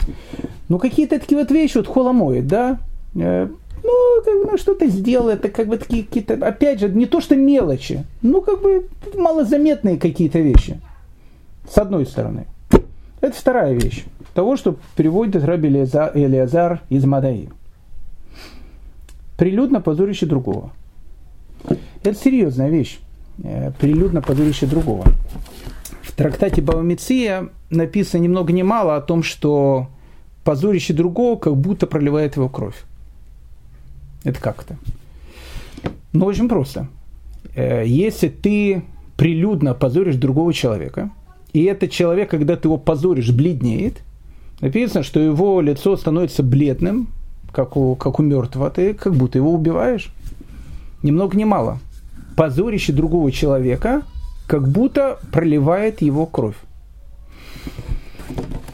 Но 0.68 0.80
какие-то 0.80 1.18
такие 1.18 1.40
вот 1.40 1.50
вещи, 1.50 1.78
вот 1.78 1.88
холомоет, 1.88 2.48
да, 2.48 2.80
ну, 3.88 4.22
как 4.24 4.34
бы, 4.44 4.52
ну, 4.52 4.58
что-то 4.58 4.88
сделал, 4.88 5.30
это 5.30 5.50
как 5.50 5.68
бы 5.68 5.78
такие 5.78 6.04
какие-то, 6.04 6.34
опять 6.34 6.80
же, 6.80 6.90
не 6.90 7.06
то 7.06 7.22
что 7.22 7.36
мелочи, 7.36 8.04
ну, 8.22 8.42
как 8.42 8.62
бы 8.62 8.88
малозаметные 9.16 9.98
какие-то 9.98 10.40
вещи, 10.40 10.80
с 11.70 11.78
одной 11.78 12.06
стороны. 12.06 12.46
Это 13.22 13.36
вторая 13.36 13.74
вещь, 13.74 14.04
того, 14.34 14.58
что 14.58 14.78
приводит 14.96 15.44
Раби 15.44 15.70
Элиазар 15.70 16.82
из 16.90 17.06
Мадаи. 17.06 17.50
Прилюдно 19.38 19.82
позорище 19.82 20.26
другого. 20.26 20.72
Это 22.04 22.14
серьезная 22.16 22.70
вещь, 22.70 23.00
э, 23.44 23.72
прилюдно 23.80 24.22
позорище 24.22 24.66
другого. 24.66 25.06
В 26.02 26.12
трактате 26.12 26.62
Бавамиция 26.62 27.50
написано 27.70 28.22
ни 28.22 28.28
много 28.28 28.52
ни 28.52 28.64
мало 28.64 28.96
о 28.96 29.02
том, 29.02 29.24
что 29.24 29.88
позорище 30.44 30.94
другого 30.94 31.38
как 31.38 31.56
будто 31.56 31.88
проливает 31.88 32.36
его 32.36 32.50
кровь. 32.50 32.87
Это 34.28 34.42
как 34.42 34.66
то 34.66 34.76
Ну, 36.12 36.26
очень 36.26 36.50
просто. 36.50 36.90
Э, 37.56 37.86
если 37.88 38.28
ты 38.28 38.84
прилюдно 39.16 39.74
позоришь 39.74 40.18
другого 40.18 40.54
человека, 40.54 41.12
и 41.54 41.64
этот 41.64 41.92
человек, 41.92 42.30
когда 42.30 42.58
ты 42.58 42.68
его 42.68 42.76
позоришь, 42.76 43.32
бледнеет, 43.32 44.02
написано, 44.60 45.04
что 45.04 45.22
его 45.22 45.62
лицо 45.62 45.96
становится 45.96 46.44
бледным, 46.44 47.08
как 47.54 47.78
у, 47.78 47.96
как 47.96 48.20
у 48.20 48.24
мертвого, 48.24 48.70
ты 48.70 48.94
как 48.94 49.16
будто 49.16 49.38
его 49.38 49.54
убиваешь. 49.54 50.12
Ни 51.04 51.12
много 51.12 51.38
ни 51.38 51.46
мало. 51.46 51.80
Позорище 52.36 52.92
другого 52.92 53.32
человека 53.32 54.02
как 54.46 54.68
будто 54.68 55.20
проливает 55.32 56.02
его 56.02 56.26
кровь. 56.26 56.58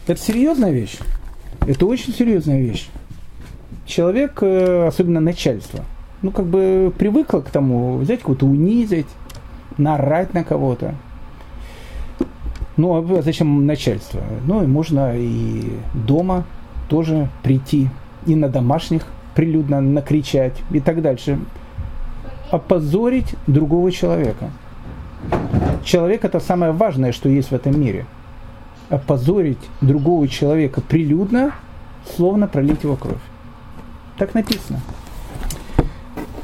Это 0.08 0.20
серьезная 0.20 0.72
вещь. 0.72 0.98
Это 1.68 1.86
очень 1.86 2.12
серьезная 2.12 2.60
вещь 2.60 2.90
человек, 3.86 4.40
э, 4.42 4.88
особенно 4.88 5.20
начальство, 5.20 5.84
ну, 6.22 6.32
как 6.32 6.46
бы 6.46 6.94
привыкло 6.98 7.42
к 7.42 7.50
тому, 7.50 7.98
взять 7.98 8.22
кого-то 8.22 8.46
унизить, 8.46 9.08
нарать 9.78 10.34
на 10.34 10.44
кого-то. 10.44 10.96
Ну, 12.78 12.96
а 12.96 13.22
зачем 13.22 13.66
начальство? 13.66 14.22
Ну, 14.46 14.64
и 14.64 14.68
можно 14.68 15.14
и 15.16 15.74
дома 15.94 16.46
тоже 16.90 17.30
прийти, 17.44 17.90
и 18.26 18.36
на 18.36 18.50
домашних 18.50 19.06
прилюдно 19.36 19.82
накричать 19.82 20.54
и 20.72 20.80
так 20.80 21.02
дальше. 21.02 21.40
Опозорить 22.52 23.36
другого 23.48 23.92
человека. 23.92 24.50
Человек– 25.84 26.24
это 26.26 26.40
самое 26.40 26.72
важное, 26.72 27.12
что 27.12 27.30
есть 27.30 27.50
в 27.50 27.54
этом 27.54 27.80
мире. 27.80 28.06
Опозорить 28.90 29.60
другого 29.82 30.28
человека 30.28 30.82
прилюдно, 30.82 31.52
словно 32.16 32.48
пролить 32.48 32.84
его 32.84 32.96
кровь. 32.96 33.22
Так 34.18 34.34
написано. 34.36 34.80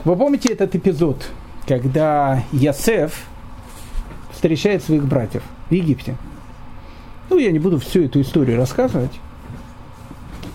Вы 0.05 0.15
помните 0.15 0.53
этот 0.53 0.75
эпизод, 0.75 1.29
когда 1.67 2.43
Ясеф 2.51 3.27
встречает 4.31 4.83
своих 4.83 5.05
братьев 5.05 5.43
в 5.69 5.73
Египте? 5.73 6.15
Ну, 7.29 7.37
я 7.37 7.51
не 7.51 7.59
буду 7.59 7.77
всю 7.77 8.03
эту 8.03 8.21
историю 8.21 8.57
рассказывать. 8.57 9.11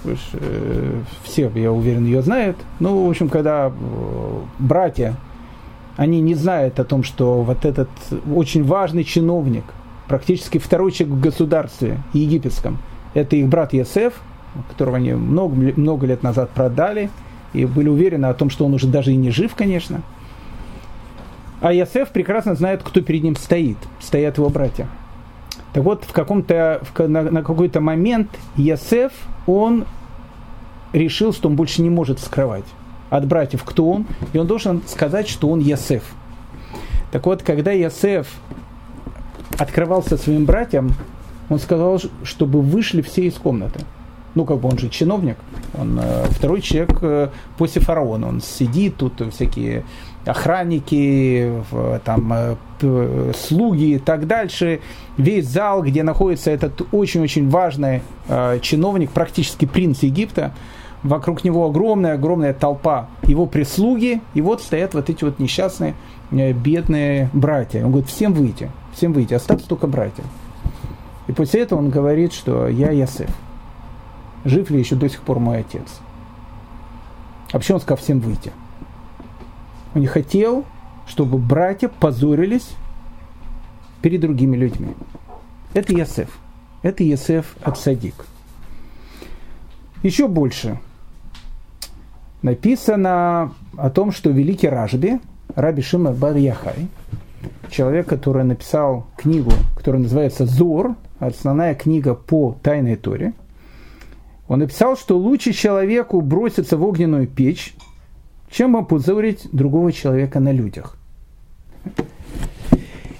Вы 0.03 0.16
ж, 0.16 0.18
э, 0.33 1.03
все, 1.22 1.50
я 1.55 1.72
уверен, 1.72 2.05
ее 2.05 2.20
знают. 2.20 2.57
Ну, 2.81 3.07
в 3.07 3.11
общем, 3.11 3.29
когда 3.29 3.68
э, 3.68 4.40
братья, 4.59 5.14
они 5.96 6.20
не 6.20 6.35
знают 6.35 6.81
о 6.81 6.85
том, 6.85 7.05
что 7.05 7.42
вот 7.42 7.64
этот 7.64 7.88
очень 8.35 8.64
важный 8.64 9.05
чиновник, 9.05 9.64
практически 10.09 10.59
второй 10.59 10.90
человек 10.90 11.16
в 11.16 11.20
государстве 11.20 12.00
египетском, 12.12 12.79
это 13.14 13.37
их 13.37 13.46
брат 13.48 13.72
Ясеф– 13.72 14.14
которого 14.69 14.97
они 14.97 15.12
много, 15.12 15.55
много 15.77 16.07
лет 16.07 16.23
назад 16.23 16.51
продали, 16.51 17.11
и 17.53 17.64
были 17.64 17.88
уверены 17.88 18.27
о 18.27 18.35
том, 18.35 18.51
что 18.51 18.67
он 18.67 18.75
уже 18.75 18.87
даже 18.87 19.12
и 19.12 19.17
не 19.17 19.31
жив, 19.31 19.55
конечно. 19.55 20.03
А 21.61 21.73
Ясеф 21.73 22.11
прекрасно 22.11 22.55
знает, 22.55 22.83
кто 22.83 23.01
перед 23.01 23.23
ним 23.23 23.37
стоит. 23.37 23.79
Стоят 24.01 24.38
его 24.38 24.51
братья. 24.51 24.87
Так 25.73 25.83
вот, 25.83 26.05
в 26.05 26.12
каком-то, 26.12 26.83
в, 26.83 27.09
на, 27.09 27.23
на 27.23 27.43
какой-то 27.43 27.81
момент 27.81 28.29
Ясеф, 28.57 29.12
он 29.47 29.87
решил, 30.93 31.33
что 31.33 31.49
он 31.49 31.57
больше 31.57 31.83
не 31.83 31.90
может 31.90 32.21
скрывать 32.21 32.64
от 33.11 33.27
братьев, 33.27 33.62
кто 33.64 33.88
он, 33.88 34.07
и 34.33 34.38
он 34.38 34.47
должен 34.47 34.83
сказать, 34.87 35.29
что 35.29 35.49
он 35.49 35.61
Ясеф. 35.61 36.03
Так 37.12 37.27
вот, 37.27 37.43
когда 37.43 37.73
Ясеф 37.73 38.29
открывался 39.59 40.17
своим 40.17 40.45
братьям, 40.45 40.93
он 41.49 41.59
сказал, 41.59 42.01
чтобы 42.25 42.61
вышли 42.61 43.03
все 43.03 43.27
из 43.27 43.35
комнаты 43.35 43.81
ну, 44.35 44.44
как 44.44 44.59
бы 44.59 44.68
он 44.68 44.79
же 44.79 44.88
чиновник, 44.88 45.37
он 45.79 45.99
э, 46.01 46.27
второй 46.31 46.61
человек 46.61 46.99
э, 47.03 47.29
после 47.57 47.81
фараона, 47.81 48.29
он 48.29 48.40
сидит 48.40 48.97
тут, 48.97 49.23
всякие 49.33 49.85
охранники, 50.27 51.53
там, 52.05 52.33
э, 52.33 53.33
слуги 53.37 53.94
и 53.94 53.99
так 53.99 54.27
дальше, 54.27 54.81
весь 55.16 55.47
зал, 55.47 55.83
где 55.83 56.03
находится 56.03 56.51
этот 56.51 56.83
очень-очень 56.92 57.49
важный 57.49 58.03
чиновник, 58.62 59.11
практически 59.11 59.66
принц 59.66 60.03
Египта, 60.03 60.53
вокруг 61.03 61.44
него 61.44 61.66
огромная-огромная 61.66 62.55
толпа. 62.55 63.09
Его 63.23 63.47
прислуги, 63.47 64.23
и 64.33 64.40
вот 64.40 64.62
стоят 64.62 64.94
вот 64.94 65.11
эти 65.11 65.25
вот 65.25 65.38
несчастные 65.38 65.94
бедные 66.31 67.29
братья. 67.35 67.85
Он 67.85 67.90
говорит, 67.90 68.09
всем 68.09 68.33
выйти, 68.33 68.70
всем 68.94 69.12
выйти, 69.12 69.35
остаться 69.35 69.68
только 69.68 69.87
братья. 69.87 70.25
И 71.27 71.33
после 71.33 71.61
этого 71.62 71.79
он 71.79 71.90
говорит, 71.90 72.33
что 72.33 72.66
я 72.68 72.90
Ясеф 72.90 73.31
жив 74.44 74.70
ли 74.70 74.78
еще 74.78 74.96
до 74.96 75.09
сих 75.09 75.22
пор 75.22 75.38
мой 75.38 75.61
отец. 75.61 76.00
А 77.52 77.59
почему 77.59 77.76
он 77.76 77.83
сказал 77.83 78.02
всем 78.02 78.20
выйти? 78.20 78.52
Он 79.94 80.00
не 80.00 80.07
хотел, 80.07 80.64
чтобы 81.07 81.38
братья 81.38 81.88
позорились 81.88 82.70
перед 84.02 84.20
другими 84.20 84.57
людьми. 84.57 84.94
Это 85.72 85.92
Ясеф. 85.92 86.28
Это 86.83 87.02
Ясеф 87.04 87.57
от 87.62 87.78
Садик. 87.78 88.26
Еще 90.02 90.28
больше. 90.28 90.78
Написано 92.42 93.52
о 93.76 93.88
том, 93.88 94.12
что 94.12 94.30
великий 94.30 94.68
Ражби, 94.68 95.20
Раби 95.54 95.80
Шима 95.80 96.12
Бар 96.12 96.37
Яхай, 96.37 96.88
человек, 97.70 98.07
который 98.07 98.44
написал 98.44 99.07
книгу, 99.16 99.52
которая 99.76 100.02
называется 100.02 100.44
«Зор», 100.44 100.96
основная 101.20 101.74
книга 101.74 102.14
по 102.14 102.57
Тайной 102.62 102.96
Торе– 102.96 103.33
он 104.48 104.61
написал, 104.61 104.96
что 104.96 105.16
лучше 105.16 105.52
человеку 105.52 106.20
броситься 106.20 106.76
в 106.76 106.85
огненную 106.85 107.26
печь, 107.26 107.74
чем 108.50 108.76
опозорить 108.76 109.48
другого 109.52 109.92
человека 109.92 110.40
на 110.40 110.52
людях. 110.52 110.96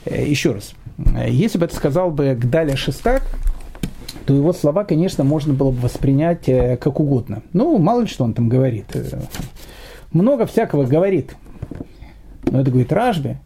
Э, 0.05 0.25
еще 0.25 0.53
раз. 0.53 0.75
Если 1.27 1.59
бы 1.59 1.65
это 1.65 1.75
сказал 1.75 2.11
бы 2.11 2.35
Гдаля 2.35 2.77
Шестак, 2.77 3.23
то 4.27 4.35
его 4.35 4.53
слова, 4.53 4.85
конечно, 4.85 5.25
можно 5.25 5.53
было 5.53 5.71
бы 5.71 5.81
воспринять 5.81 6.49
э, 6.49 6.77
как 6.77 7.01
угодно. 7.01 7.43
Ну, 7.53 7.79
мало 7.79 8.03
ли 8.03 8.07
что 8.07 8.25
он 8.25 8.35
там 8.35 8.49
говорит. 8.49 8.95
Э, 8.95 9.21
много 10.13 10.47
всякого 10.47 10.85
говорит. 10.85 11.35
Но 12.45 12.61
это 12.61 12.71
говорит 12.71 12.93
Ражби, 12.93 13.39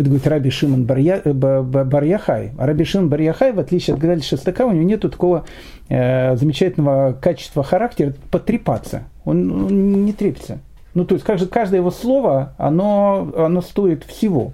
это 0.00 0.08
говорит 0.08 0.26
Раби 0.26 0.48
Шимон 0.48 0.84
Барья, 0.84 1.20
э, 1.22 1.32
Барьяхай. 1.34 2.52
А 2.56 2.66
Раби 2.66 2.84
Шимон 2.84 3.10
Барьяхай, 3.10 3.52
в 3.52 3.58
отличие 3.58 3.94
от 3.94 4.00
Гадаль 4.00 4.22
Шестака, 4.22 4.64
у 4.64 4.72
него 4.72 4.84
нет 4.84 5.02
такого 5.02 5.44
э, 5.90 6.36
замечательного 6.36 7.12
качества 7.12 7.62
характера 7.62 8.14
потрепаться. 8.30 9.02
Он, 9.26 9.66
он 9.66 10.04
не 10.06 10.14
трепится. 10.14 10.58
Ну, 10.94 11.04
то 11.04 11.14
есть, 11.14 11.24
каждое, 11.24 11.48
каждое 11.48 11.80
его 11.80 11.90
слово, 11.90 12.54
оно, 12.56 13.30
оно 13.36 13.60
стоит 13.60 14.04
всего. 14.04 14.52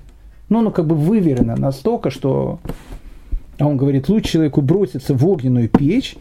Ну, 0.48 0.58
оно 0.58 0.72
как 0.72 0.86
бы 0.86 0.96
выверено 0.96 1.54
настолько, 1.54 2.10
что... 2.10 2.58
А 3.58 3.66
он 3.66 3.76
говорит, 3.76 4.08
лучше 4.08 4.32
человеку 4.32 4.62
броситься 4.62 5.14
в 5.14 5.24
огненную 5.26 5.68
печь, 5.68 6.16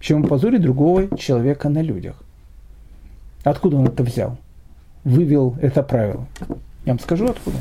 чем 0.00 0.22
позорить 0.24 0.60
другого 0.60 1.16
человека 1.16 1.70
на 1.70 1.80
людях. 1.80 2.16
Откуда 3.42 3.78
он 3.78 3.86
это 3.86 4.02
взял? 4.02 4.36
Вывел 5.02 5.56
это 5.62 5.82
правило. 5.82 6.26
Я 6.84 6.92
вам 6.92 7.00
скажу 7.00 7.26
откуда. 7.26 7.56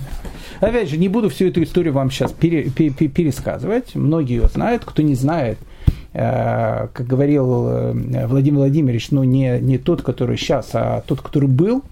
Опять 0.59 0.89
же, 0.89 0.97
не 0.97 1.07
буду 1.07 1.29
всю 1.29 1.47
эту 1.47 1.63
историю 1.63 1.93
вам 1.93 2.11
сейчас 2.11 2.31
пере, 2.31 2.69
пере, 2.69 2.89
пересказывать. 2.91 3.95
Многие 3.95 4.41
ее 4.41 4.47
знают. 4.47 4.83
Кто 4.85 5.01
не 5.01 5.15
знает, 5.15 5.57
э, 6.13 6.87
как 6.93 7.07
говорил 7.07 7.67
э, 7.67 8.27
Владимир 8.27 8.59
Владимирович, 8.59 9.11
ну 9.11 9.23
не, 9.23 9.59
не 9.59 9.77
тот, 9.77 10.01
который 10.01 10.37
сейчас, 10.37 10.71
а 10.73 11.03
тот, 11.07 11.21
который 11.21 11.47
был, 11.49 11.83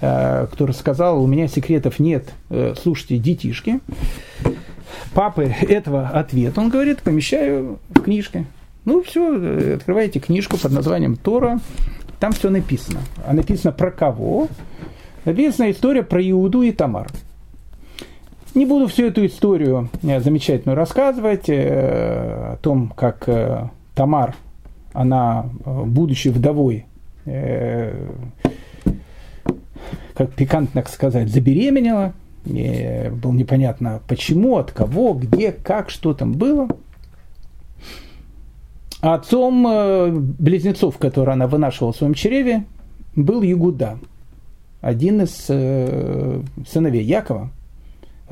э, 0.00 0.46
который 0.50 0.72
сказал, 0.72 1.22
у 1.22 1.26
меня 1.26 1.46
секретов 1.46 1.98
нет, 1.98 2.32
э, 2.50 2.74
слушайте, 2.80 3.18
детишки. 3.18 3.80
Папы 5.14 5.54
этого 5.60 6.08
ответ, 6.08 6.56
он 6.58 6.70
говорит, 6.70 7.02
помещаю 7.02 7.78
в 7.90 8.00
книжке. 8.00 8.46
Ну, 8.84 9.02
все, 9.02 9.74
открываете 9.74 10.20
книжку 10.20 10.58
под 10.58 10.72
названием 10.72 11.16
Тора, 11.16 11.60
там 12.18 12.32
все 12.32 12.50
написано. 12.50 13.00
А 13.26 13.32
написано 13.32 13.72
про 13.72 13.90
кого? 13.90 14.48
Написана 15.24 15.70
история 15.70 16.02
про 16.02 16.20
Иуду 16.20 16.62
и 16.62 16.72
Тамар. 16.72 17.06
Не 18.54 18.66
буду 18.66 18.86
всю 18.88 19.06
эту 19.06 19.24
историю 19.24 19.88
э, 20.02 20.20
замечательную 20.20 20.76
рассказывать 20.76 21.48
э, 21.48 22.54
о 22.54 22.58
том, 22.60 22.92
как 22.94 23.26
э, 23.28 23.68
Тамар, 23.94 24.34
она, 24.92 25.46
будучи 25.64 26.28
вдовой, 26.28 26.84
как 27.24 27.94
пикантно 30.36 30.84
сказать, 30.86 31.30
забеременела. 31.30 32.12
И 32.44 33.10
было 33.10 33.32
непонятно 33.32 34.02
почему, 34.06 34.58
от 34.58 34.70
кого, 34.72 35.14
где, 35.14 35.52
как, 35.52 35.88
что 35.88 36.12
там 36.12 36.32
было. 36.32 36.68
А 39.00 39.14
отцом 39.14 40.12
близнецов, 40.38 40.98
которые 40.98 41.32
она 41.34 41.46
вынашивала 41.46 41.92
в 41.92 41.96
своем 41.96 42.12
чреве, 42.12 42.64
был 43.16 43.40
Ягуда, 43.40 43.98
один 44.82 45.22
из 45.22 45.32
сыновей 46.68 47.04
Якова– 47.04 47.50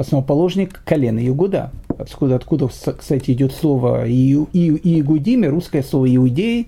основоположник 0.01 0.83
колена 0.85 1.25
Иугуда. 1.27 1.71
Откуда, 1.99 2.37
откуда, 2.37 2.69
кстати, 2.69 3.33
идет 3.33 3.53
слово 3.53 4.09
Иегудиме, 4.09 5.49
русское 5.49 5.83
слово 5.83 6.15
иудеи, 6.15 6.67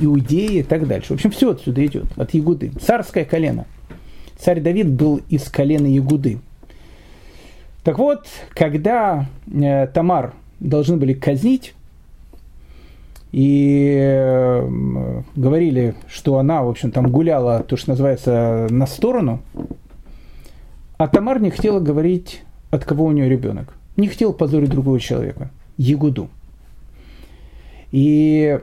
иудеи 0.00 0.58
и 0.58 0.62
так 0.62 0.88
дальше. 0.88 1.08
В 1.08 1.12
общем, 1.12 1.30
все 1.30 1.52
отсюда 1.52 1.86
идет, 1.86 2.06
от 2.16 2.34
Ягуды. 2.34 2.72
Царское 2.80 3.24
колено. 3.24 3.66
Царь 4.36 4.60
Давид 4.60 4.90
был 4.90 5.20
из 5.28 5.48
колена 5.48 5.86
Ягуды. 5.86 6.38
Так 7.84 7.98
вот, 7.98 8.26
когда 8.50 9.26
э, 9.46 9.86
Тамар 9.86 10.34
должны 10.58 10.96
были 10.96 11.12
казнить, 11.12 11.74
и 13.36 14.62
говорили, 15.34 15.96
что 16.08 16.38
она, 16.38 16.62
в 16.62 16.68
общем, 16.68 16.92
там 16.92 17.10
гуляла, 17.10 17.64
то, 17.64 17.76
что 17.76 17.90
называется, 17.90 18.68
на 18.70 18.86
сторону, 18.86 19.40
а 20.98 21.08
Тамар 21.08 21.40
не 21.40 21.50
хотела 21.50 21.80
говорить 21.80 22.42
от 22.70 22.84
кого 22.84 23.06
у 23.06 23.10
нее 23.10 23.28
ребенок. 23.28 23.74
Не 23.96 24.06
хотел 24.06 24.34
позорить 24.34 24.70
другого 24.70 25.00
человека. 25.00 25.50
Ягуду. 25.76 26.28
И 27.90 28.60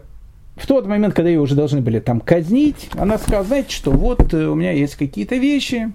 в 0.55 0.65
тот 0.65 0.87
момент, 0.87 1.15
когда 1.15 1.29
ее 1.29 1.41
уже 1.41 1.55
должны 1.55 1.81
были 1.81 1.99
там 1.99 2.21
казнить, 2.21 2.89
она 2.93 3.17
сказала, 3.17 3.43
знаете 3.43 3.75
что, 3.75 3.91
вот 3.91 4.33
э, 4.33 4.47
у 4.47 4.55
меня 4.55 4.71
есть 4.71 4.95
какие-то 4.95 5.35
вещи, 5.35 5.91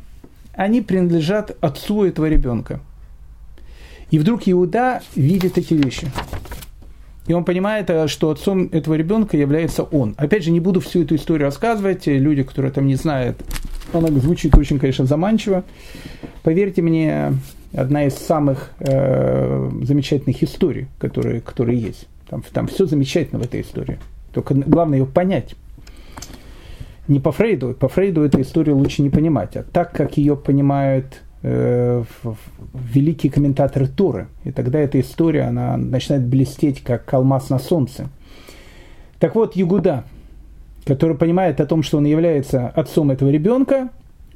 они 0.52 0.82
принадлежат 0.82 1.56
отцу 1.62 2.04
этого 2.04 2.26
ребенка. 2.26 2.80
И 4.10 4.18
вдруг 4.18 4.42
Иуда 4.44 5.00
видит 5.14 5.56
эти 5.56 5.72
вещи. 5.72 6.08
И 7.26 7.32
он 7.32 7.44
понимает, 7.44 7.90
э, 7.90 8.06
что 8.08 8.30
отцом 8.30 8.68
этого 8.72 8.94
ребенка 8.94 9.36
является 9.36 9.82
он. 9.82 10.14
Опять 10.16 10.44
же, 10.44 10.50
не 10.50 10.60
буду 10.60 10.80
всю 10.80 11.02
эту 11.02 11.16
историю 11.16 11.46
рассказывать. 11.46 12.06
Люди, 12.06 12.42
которые 12.42 12.72
там 12.72 12.86
не 12.86 12.94
знают, 12.94 13.36
она 13.92 14.08
звучит 14.08 14.56
очень, 14.56 14.78
конечно, 14.78 15.06
заманчиво. 15.06 15.64
Поверьте 16.42 16.82
мне, 16.82 17.32
одна 17.74 18.04
из 18.04 18.14
самых 18.14 18.70
э, 18.78 19.70
замечательных 19.82 20.42
историй, 20.42 20.86
которые, 20.98 21.40
которые 21.40 21.78
есть. 21.78 22.06
Там, 22.28 22.42
там 22.52 22.66
все 22.66 22.86
замечательно 22.86 23.40
в 23.40 23.44
этой 23.44 23.60
истории. 23.60 23.98
Только 24.32 24.54
главное 24.54 24.98
ее 24.98 25.06
понять. 25.06 25.54
Не 27.08 27.20
по 27.20 27.32
Фрейду. 27.32 27.74
По 27.74 27.88
Фрейду 27.88 28.22
эту 28.22 28.40
историю 28.40 28.76
лучше 28.76 29.02
не 29.02 29.10
понимать. 29.10 29.56
А 29.56 29.62
так, 29.62 29.92
как 29.92 30.16
ее 30.16 30.36
понимают 30.36 31.06
э, 31.06 31.25
великие 31.42 33.30
комментаторы 33.30 33.86
Торы. 33.86 34.28
И 34.44 34.52
тогда 34.52 34.78
эта 34.78 35.00
история, 35.00 35.42
она 35.42 35.76
начинает 35.76 36.24
блестеть, 36.26 36.82
как 36.82 37.12
алмаз 37.14 37.50
на 37.50 37.58
солнце. 37.58 38.08
Так 39.18 39.34
вот, 39.34 39.56
Югуда, 39.56 40.04
который 40.84 41.16
понимает 41.16 41.60
о 41.60 41.66
том, 41.66 41.82
что 41.82 41.98
он 41.98 42.04
является 42.04 42.68
отцом 42.68 43.10
этого 43.10 43.30
ребенка, 43.30 43.90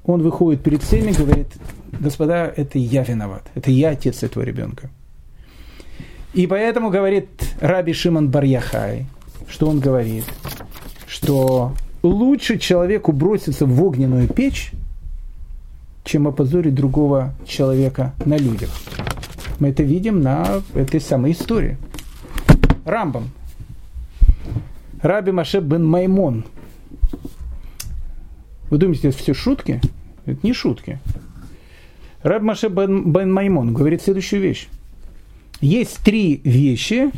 он 0.05 0.23
выходит 0.23 0.63
перед 0.63 0.83
всеми 0.83 1.11
и 1.11 1.15
говорит, 1.15 1.49
господа, 1.93 2.53
это 2.55 2.79
я 2.79 3.03
виноват, 3.03 3.43
это 3.55 3.71
я 3.71 3.91
отец 3.91 4.23
этого 4.23 4.43
ребенка. 4.43 4.91
И 6.33 6.47
поэтому 6.47 6.91
говорит 6.91 7.29
Раби 7.61 7.93
Шимон 7.93 8.31
Барьяхай, 8.31 9.07
что 9.49 9.69
он 9.69 9.81
говорит, 9.81 10.25
что 11.07 11.73
лучше 12.03 12.59
человеку 12.59 13.13
броситься 13.13 13.67
в 13.67 13.83
огненную 13.83 14.29
печь, 14.29 14.73
чем 16.05 16.29
опозорить 16.29 16.75
другого 16.75 17.35
человека 17.47 18.15
на 18.25 18.37
людях. 18.37 18.71
Мы 19.59 19.69
это 19.69 19.83
видим 19.83 20.21
на 20.21 20.63
этой 20.75 21.01
самой 21.01 21.33
истории. 21.33 21.77
Рамбам. 22.85 23.31
Раби 25.03 25.33
Маше 25.33 25.61
бен 25.61 25.85
Маймон. 25.85 26.45
Вы 28.71 28.79
думаете, 28.79 29.09
это 29.09 29.19
все 29.19 29.35
шутки? 29.35 29.81
Это 30.27 30.39
не 30.43 30.53
шутки. 30.53 30.99
Раб 32.23 32.43
Маше 32.43 32.69
бен, 32.69 33.13
бен 33.13 33.33
Маймон 33.33 33.73
говорит 33.73 34.03
следующую 34.03 34.43
вещь. 34.43 34.69
Есть 35.61 35.99
три 35.99 36.41
вещи, 36.45 37.11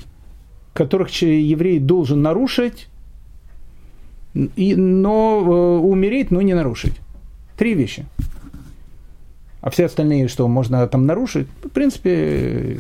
которых 0.73 1.11
еврей 1.11 1.79
должен 1.79 2.23
нарушить, 2.23 2.89
и, 4.35 4.75
но 4.75 5.43
э, 5.45 5.79
умереть, 5.87 6.31
но 6.31 6.41
не 6.41 6.55
нарушить. 6.55 6.95
Три 7.57 7.75
вещи. 7.75 8.07
А 9.63 9.71
все 9.71 9.87
остальные, 9.87 10.29
что 10.29 10.49
можно 10.49 10.87
там 10.89 11.07
нарушить, 11.07 11.47
в 11.63 11.69
принципе, 11.69 12.79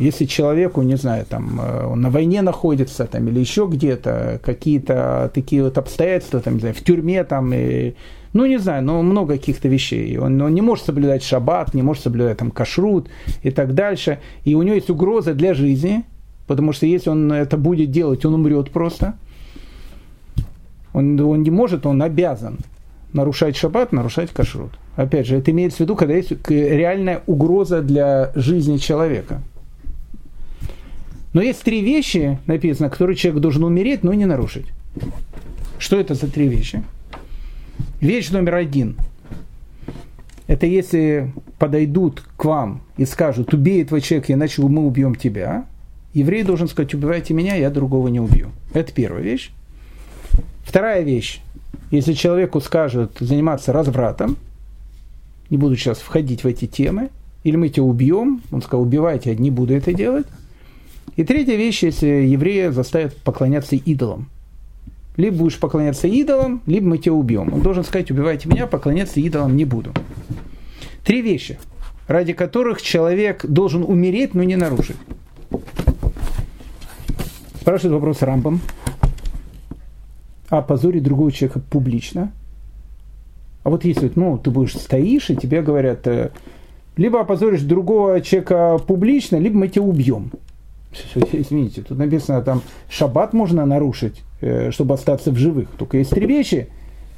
если 0.00 0.24
человеку, 0.24 0.82
не 0.82 0.96
знаю, 0.96 1.24
там, 1.24 1.60
э, 1.60 1.86
он 1.86 2.00
на 2.00 2.10
войне 2.10 2.42
находится, 2.42 3.06
там, 3.06 3.28
или 3.28 3.38
еще 3.38 3.68
где-то, 3.70 4.40
какие-то 4.42 5.30
такие 5.32 5.62
вот 5.62 5.78
обстоятельства, 5.78 6.40
там, 6.40 6.54
не 6.54 6.60
знаю, 6.60 6.74
в 6.74 6.82
тюрьме, 6.82 7.22
там, 7.22 7.52
и, 7.54 7.94
ну, 8.32 8.44
не 8.44 8.58
знаю, 8.58 8.82
но 8.82 9.02
много 9.02 9.34
каких-то 9.34 9.68
вещей. 9.68 10.18
Он, 10.18 10.40
он 10.42 10.52
не 10.52 10.62
может 10.62 10.84
соблюдать 10.84 11.22
шаббат, 11.22 11.74
не 11.74 11.82
может 11.82 12.02
соблюдать 12.02 12.38
там 12.38 12.50
кашрут 12.50 13.08
и 13.44 13.52
так 13.52 13.74
дальше. 13.74 14.18
И 14.42 14.56
у 14.56 14.62
него 14.62 14.74
есть 14.74 14.90
угроза 14.90 15.32
для 15.32 15.54
жизни, 15.54 16.04
потому 16.48 16.72
что 16.72 16.86
если 16.86 17.10
он 17.10 17.32
это 17.32 17.56
будет 17.56 17.92
делать, 17.92 18.24
он 18.24 18.34
умрет 18.34 18.72
просто. 18.72 19.14
Он, 20.92 21.20
он 21.20 21.42
не 21.42 21.50
может, 21.52 21.86
он 21.86 22.02
обязан 22.02 22.58
нарушать 23.12 23.56
шаббат, 23.56 23.92
нарушать 23.92 24.30
кашрут. 24.30 24.72
Опять 24.96 25.26
же, 25.26 25.36
это 25.36 25.50
имеется 25.50 25.78
в 25.78 25.80
виду, 25.80 25.96
когда 25.96 26.14
есть 26.14 26.32
реальная 26.48 27.22
угроза 27.26 27.82
для 27.82 28.30
жизни 28.34 28.76
человека. 28.76 29.42
Но 31.32 31.42
есть 31.42 31.62
три 31.62 31.82
вещи, 31.82 32.38
написано, 32.46 32.90
которые 32.90 33.16
человек 33.16 33.42
должен 33.42 33.64
умереть, 33.64 34.04
но 34.04 34.14
не 34.14 34.24
нарушить. 34.24 34.66
Что 35.78 35.98
это 35.98 36.14
за 36.14 36.28
три 36.28 36.46
вещи? 36.46 36.84
Вещь 38.00 38.30
номер 38.30 38.54
один. 38.54 38.96
Это 40.46 40.66
если 40.66 41.32
подойдут 41.58 42.22
к 42.36 42.44
вам 42.44 42.82
и 42.96 43.04
скажут, 43.04 43.52
убей 43.52 43.82
этого 43.82 44.00
человека, 44.00 44.32
иначе 44.32 44.62
мы 44.62 44.86
убьем 44.86 45.16
тебя. 45.16 45.64
Еврей 46.12 46.44
должен 46.44 46.68
сказать, 46.68 46.94
убивайте 46.94 47.34
меня, 47.34 47.56
я 47.56 47.70
другого 47.70 48.06
не 48.06 48.20
убью. 48.20 48.50
Это 48.72 48.92
первая 48.92 49.22
вещь. 49.22 49.50
Вторая 50.62 51.02
вещь. 51.02 51.40
Если 51.90 52.12
человеку 52.12 52.60
скажут 52.60 53.16
заниматься 53.18 53.72
развратом, 53.72 54.36
не 55.50 55.56
буду 55.56 55.76
сейчас 55.76 55.98
входить 55.98 56.44
в 56.44 56.46
эти 56.46 56.66
темы, 56.66 57.10
или 57.42 57.56
мы 57.56 57.68
тебя 57.68 57.84
убьем, 57.84 58.42
он 58.50 58.62
сказал, 58.62 58.82
убивайте, 58.82 59.30
я 59.30 59.36
не 59.36 59.50
буду 59.50 59.74
это 59.74 59.92
делать. 59.92 60.26
И 61.16 61.24
третья 61.24 61.56
вещь, 61.56 61.82
если 61.82 62.06
еврея 62.06 62.72
заставят 62.72 63.16
поклоняться 63.18 63.76
идолам. 63.76 64.28
Либо 65.16 65.36
будешь 65.36 65.60
поклоняться 65.60 66.08
идолам, 66.08 66.62
либо 66.66 66.88
мы 66.88 66.98
тебя 66.98 67.12
убьем. 67.12 67.52
Он 67.52 67.60
должен 67.60 67.84
сказать, 67.84 68.10
убивайте 68.10 68.48
меня, 68.48 68.66
поклоняться 68.66 69.20
идолам 69.20 69.56
не 69.56 69.64
буду. 69.64 69.92
Три 71.04 71.22
вещи, 71.22 71.58
ради 72.08 72.32
которых 72.32 72.82
человек 72.82 73.44
должен 73.46 73.84
умереть, 73.84 74.34
но 74.34 74.42
не 74.42 74.56
нарушить. 74.56 74.96
Спрашивает 77.60 77.94
вопрос 77.94 78.22
Рамбом. 78.22 78.60
А 80.48 80.62
позорить 80.62 81.02
другого 81.02 81.30
человека 81.30 81.60
публично? 81.60 82.32
А 83.64 83.70
вот 83.70 83.84
если 83.84 84.12
ну, 84.14 84.38
ты 84.38 84.50
будешь 84.50 84.74
стоишь, 84.74 85.30
и 85.30 85.36
тебе 85.36 85.62
говорят, 85.62 86.06
э, 86.06 86.30
либо 86.96 87.20
опозоришь 87.20 87.62
другого 87.62 88.20
человека 88.20 88.78
публично, 88.86 89.36
либо 89.36 89.56
мы 89.56 89.68
тебя 89.68 89.82
убьем. 89.82 90.30
Извините, 91.32 91.82
тут 91.82 91.98
написано, 91.98 92.42
там 92.42 92.62
шаббат 92.88 93.32
можно 93.32 93.64
нарушить, 93.64 94.22
э, 94.42 94.70
чтобы 94.70 94.94
остаться 94.94 95.30
в 95.30 95.36
живых. 95.36 95.70
Только 95.78 95.96
есть 95.96 96.10
три 96.10 96.26
вещи, 96.26 96.68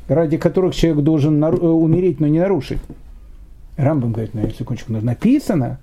ради 0.09 0.39
которых 0.39 0.75
человек 0.75 1.05
должен 1.05 1.43
э, 1.43 1.51
умереть, 1.51 2.21
но 2.21 2.29
не 2.29 2.39
нарушить. 2.39 2.79
Рамбам 3.77 4.13
говорит, 4.13 4.33
на 4.33 4.49
секундочку, 4.51 4.93
написано, 4.93 5.81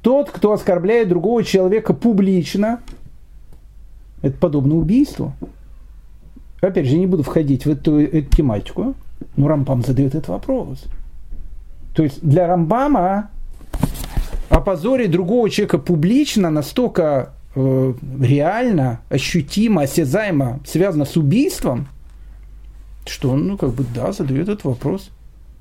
тот, 0.00 0.30
кто 0.30 0.52
оскорбляет 0.52 1.08
другого 1.08 1.44
человека 1.44 1.92
публично, 1.92 2.80
это 4.22 4.36
подобно 4.38 4.76
убийству. 4.76 5.34
Опять 6.62 6.86
же, 6.86 6.96
не 6.96 7.06
буду 7.06 7.22
входить 7.22 7.66
в 7.66 7.70
эту, 7.70 8.00
эту 8.00 8.34
тематику, 8.34 8.94
но 9.36 9.48
Рамбам 9.48 9.82
задает 9.82 10.14
этот 10.14 10.28
вопрос. 10.28 10.84
То 11.94 12.02
есть 12.02 12.20
для 12.22 12.46
Рамбама 12.46 13.30
опозорить 14.48 15.10
другого 15.10 15.50
человека 15.50 15.78
публично 15.78 16.50
настолько 16.50 17.32
э, 17.54 17.94
реально, 18.20 19.00
ощутимо, 19.08 19.82
осязаемо 19.82 20.60
связано 20.64 21.04
с 21.04 21.16
убийством, 21.16 21.88
что 23.06 23.30
он, 23.30 23.46
ну, 23.46 23.56
как 23.56 23.70
бы, 23.70 23.84
да, 23.94 24.12
задает 24.12 24.48
этот 24.48 24.64
вопрос. 24.64 25.10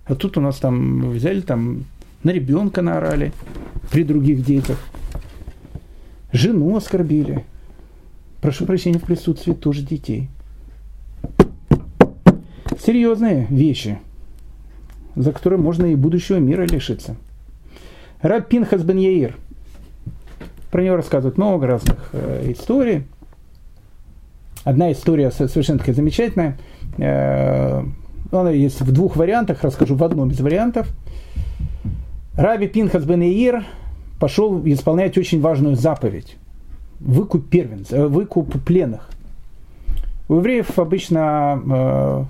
А 0.06 0.16
тут 0.16 0.38
у 0.38 0.42
нас 0.42 0.58
там 0.58 1.12
взяли 1.12 1.42
там 1.42 1.86
на 2.24 2.32
ребенка 2.32 2.82
наорали 2.82 3.34
при 3.92 4.04
других 4.04 4.44
детях. 4.44 4.78
Жену 6.32 6.76
оскорбили. 6.76 7.46
Прошу 8.42 8.66
прощения 8.66 9.00
в 9.00 9.04
присутствии 9.04 9.54
тоже 9.54 9.84
детей. 9.84 10.30
Серьезные 12.86 13.48
вещи, 13.50 13.98
за 15.16 15.32
которые 15.32 15.60
можно 15.60 15.88
и 15.88 15.96
будущего 15.96 16.38
мира 16.38 16.68
лишиться. 16.68 17.16
Раб 18.22 18.48
Пинхас 18.48 18.84
бен 18.84 18.98
Яир. 18.98 19.36
Про 20.70 20.84
него 20.84 20.96
рассказывают 20.96 21.38
много 21.38 21.66
разных 21.66 22.10
э, 22.14 22.52
историй. 22.52 23.06
Одна 24.66 24.92
история 24.92 25.32
совершенно 25.32 25.80
такая 25.80 25.96
замечательная. 25.96 26.60
Э, 27.00 27.84
она 28.32 28.52
есть 28.52 28.80
в 28.82 28.92
двух 28.92 29.16
вариантах, 29.16 29.64
расскажу 29.64 29.96
в 29.96 30.04
одном 30.04 30.30
из 30.30 30.40
вариантов. 30.40 30.88
Раби 32.36 32.68
Пинхас 32.68 33.04
бен 33.04 33.22
Яир 33.22 33.66
пошел 34.20 34.62
исполнять 34.64 35.18
очень 35.18 35.42
важную 35.42 35.76
заповедь. 35.76 36.38
Выкуп 37.00 37.50
первенцев, 37.50 37.98
э, 37.98 38.08
выкуп 38.08 38.64
пленных. 38.64 39.10
У 40.28 40.36
евреев 40.36 40.78
обычно 40.78 41.62
э, 41.68 42.24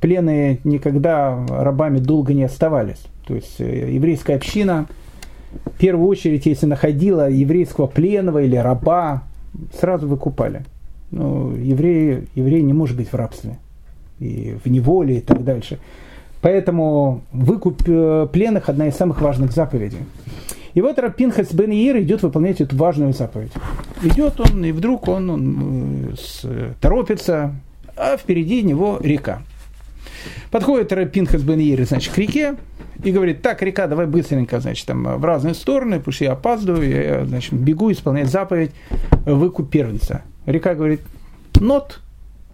пленные 0.00 0.58
никогда 0.64 1.38
рабами 1.48 1.98
долго 1.98 2.34
не 2.34 2.44
оставались. 2.44 3.02
То 3.26 3.34
есть 3.34 3.60
э, 3.60 3.92
еврейская 3.92 4.34
община, 4.34 4.86
в 5.66 5.78
первую 5.78 6.08
очередь, 6.08 6.46
если 6.46 6.66
находила 6.66 7.30
еврейского 7.30 7.86
пленного 7.86 8.42
или 8.42 8.56
раба, 8.56 9.24
сразу 9.78 10.08
выкупали. 10.08 10.62
Ну, 11.10 11.54
еврей, 11.56 12.28
еврей 12.34 12.62
не 12.62 12.72
может 12.72 12.96
быть 12.96 13.08
в 13.08 13.14
рабстве 13.14 13.58
и 14.20 14.56
в 14.62 14.68
неволе 14.68 15.18
и 15.18 15.20
так 15.20 15.42
дальше. 15.44 15.78
Поэтому 16.40 17.22
выкуп 17.32 17.82
пленных– 18.32 18.68
одна 18.68 18.86
из 18.86 18.96
самых 18.96 19.20
важных 19.20 19.52
заповедей. 19.52 19.98
И 20.72 20.80
вот 20.80 20.98
Рапинхас 20.98 21.52
бен 21.52 21.72
Иир 21.72 21.98
идет 21.98 22.22
выполнять 22.22 22.60
эту 22.60 22.76
важную 22.76 23.12
заповедь. 23.12 23.52
Идет 24.02 24.40
он, 24.40 24.64
и 24.64 24.72
вдруг 24.72 25.08
он, 25.08 25.30
он 25.30 26.14
с, 26.18 26.46
торопится, 26.80 27.54
а 27.96 28.16
впереди 28.16 28.62
него 28.62 28.98
река. 29.02 29.42
Подходит 30.50 30.92
Рапинхас 30.92 31.42
бен 31.42 31.86
значит, 31.86 32.12
к 32.12 32.18
реке, 32.18 32.56
и 33.02 33.12
говорит, 33.12 33.42
так, 33.42 33.62
река, 33.62 33.86
давай 33.86 34.06
быстренько, 34.06 34.60
значит, 34.60 34.86
там 34.86 35.18
в 35.18 35.24
разные 35.24 35.54
стороны, 35.54 35.98
потому 35.98 36.12
что 36.12 36.24
я 36.24 36.32
опаздываю, 36.32 36.88
я, 36.88 37.24
значит, 37.24 37.54
бегу 37.54 37.90
исполнять 37.92 38.28
заповедь, 38.28 38.72
выкуп 39.24 39.70
первенца. 39.70 40.22
Река 40.46 40.74
говорит, 40.74 41.00
not, 41.54 41.94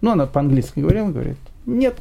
ну, 0.01 0.11
она 0.11 0.25
по-английски 0.25 0.79
говорила, 0.79 1.09
говорит, 1.09 1.37
нет, 1.65 1.95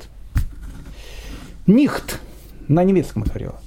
нихт, 1.67 2.21
на 2.69 2.85
немецком 2.85 3.23
говорила, 3.23 3.61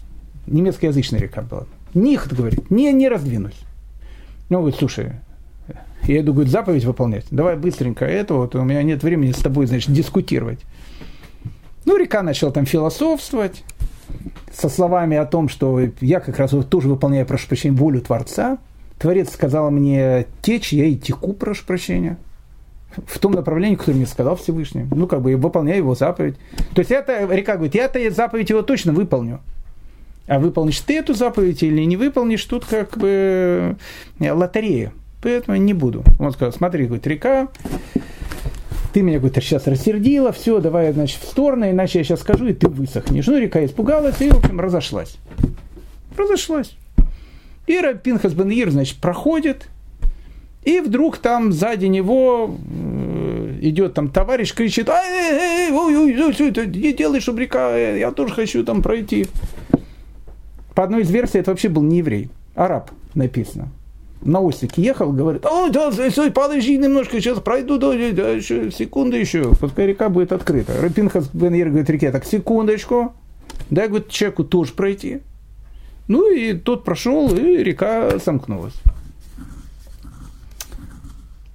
немецкоязычная 0.47 1.19
река 1.19 1.41
была. 1.41 1.65
Нихт, 1.93 2.31
говорит, 2.33 2.69
не, 2.69 2.91
не 2.93 3.09
раздвинусь. 3.09 3.59
Ну, 4.49 4.59
говорит, 4.59 4.77
слушай, 4.77 5.13
я 6.03 6.21
иду, 6.21 6.33
говорит, 6.33 6.51
заповедь 6.51 6.85
выполнять. 6.85 7.25
Давай 7.31 7.57
быстренько 7.57 8.05
это, 8.05 8.35
вот 8.35 8.55
у 8.55 8.63
меня 8.63 8.83
нет 8.83 9.03
времени 9.03 9.31
с 9.31 9.37
тобой, 9.37 9.65
значит, 9.67 9.91
дискутировать. 9.91 10.59
Ну, 11.89 11.97
река 11.97 12.21
начала 12.21 12.51
там 12.51 12.67
философствовать 12.67 13.63
со 14.53 14.69
словами 14.69 15.17
о 15.17 15.25
том, 15.25 15.49
что 15.49 15.81
я 16.01 16.19
как 16.19 16.37
раз 16.37 16.51
тоже 16.69 16.87
выполняю, 16.87 17.25
прошу 17.25 17.47
прощения, 17.47 17.75
волю 17.75 17.99
Творца. 17.99 18.59
Творец 18.99 19.33
сказал 19.33 19.71
мне 19.71 20.27
течь, 20.43 20.71
я 20.71 20.85
и 20.85 20.95
теку, 20.95 21.33
прошу 21.33 21.65
прощения. 21.65 22.17
В 23.07 23.17
том 23.17 23.31
направлении, 23.31 23.75
которое 23.75 23.97
мне 23.97 24.05
сказал 24.05 24.35
Всевышний. 24.35 24.85
Ну, 24.91 25.07
как 25.07 25.23
бы, 25.23 25.31
я 25.31 25.37
выполняю 25.37 25.79
его 25.79 25.95
заповедь. 25.95 26.35
То 26.75 26.81
есть, 26.81 26.91
это, 26.91 27.25
река 27.25 27.55
говорит, 27.55 27.73
я-то 27.73 28.11
заповедь 28.11 28.51
его 28.51 28.61
точно 28.61 28.93
выполню. 28.93 29.39
А 30.27 30.37
выполнишь 30.37 30.81
ты 30.81 30.99
эту 30.99 31.15
заповедь 31.15 31.63
или 31.63 31.81
не 31.85 31.97
выполнишь, 31.97 32.45
тут 32.45 32.65
как 32.65 32.99
бы 32.99 33.75
э, 34.19 34.31
лотерея. 34.31 34.93
Поэтому 35.23 35.57
не 35.57 35.73
буду. 35.73 36.03
Он 36.19 36.31
сказал, 36.33 36.53
смотри, 36.53 36.85
говорит, 36.85 37.07
река, 37.07 37.47
ты 38.93 39.01
меня, 39.01 39.19
говорит, 39.19 39.41
сейчас 39.43 39.67
рассердила, 39.67 40.31
все, 40.31 40.59
давай, 40.59 40.91
значит, 40.93 41.21
в 41.21 41.27
сторону, 41.27 41.69
иначе 41.69 41.99
я 41.99 42.03
сейчас 42.03 42.21
скажу, 42.21 42.47
и 42.47 42.53
ты 42.53 42.67
высохнешь. 42.67 43.27
Ну, 43.27 43.37
река 43.37 43.63
испугалась 43.65 44.21
и, 44.21 44.29
в 44.29 44.37
общем, 44.37 44.59
разошлась. 44.59 45.17
Разошлась. 46.17 46.75
И 47.67 47.79
Пинхас 48.03 48.33
Бен 48.33 48.71
значит, 48.71 48.97
проходит, 48.97 49.67
и 50.63 50.79
вдруг 50.79 51.17
там 51.17 51.51
сзади 51.51 51.85
него 51.85 52.57
э, 52.69 53.59
идет 53.61 53.93
там 53.93 54.09
товарищ, 54.09 54.53
кричит, 54.53 54.89
эй, 54.89 54.95
эй, 54.95 55.67
эй, 55.67 55.71
ой, 55.71 55.95
ой, 55.95 56.23
ой, 56.23 56.35
ой, 56.39 56.67
не 56.67 56.93
делай, 56.93 57.19
чтобы 57.21 57.41
река, 57.41 57.77
э, 57.77 57.99
я 57.99 58.11
тоже 58.11 58.33
хочу 58.33 58.63
там 58.63 58.81
пройти 58.81 59.27
по 60.75 60.83
одной 60.83 61.01
из 61.01 61.11
версий, 61.11 61.39
это 61.39 61.51
вообще 61.51 61.69
был 61.69 61.83
не 61.83 61.97
еврей, 61.97 62.29
араб 62.55 62.91
написано. 63.13 63.69
На 64.22 64.39
осике 64.39 64.82
ехал, 64.82 65.13
говорит, 65.13 65.45
о, 65.45 65.70
да, 65.70 65.91
стой, 65.91 66.32
подожди 66.32 66.78
немножко, 66.78 67.22
сейчас 67.22 67.39
пройду, 67.39 67.78
да, 67.78 67.91
да, 68.11 68.30
еще, 68.30 68.70
секунду 68.70 69.15
еще, 69.15 69.55
пускай 69.55 69.88
река 69.88 70.09
будет 70.09 70.34
открыта. 70.34 70.74
Рапинхас 70.82 71.30
Бен 71.32 71.53
говорит 71.53 71.89
реке, 71.89 72.11
так, 72.11 72.26
секундочку, 72.26 73.13
дай, 73.70 73.88
говорит, 73.88 74.09
человеку 74.09 74.43
тоже 74.43 74.74
пройти. 74.74 75.22
Ну 76.09 76.30
и 76.30 76.53
тот 76.53 76.84
прошел, 76.84 77.34
и 77.34 77.63
река 77.63 78.20
сомкнулась. 78.20 78.74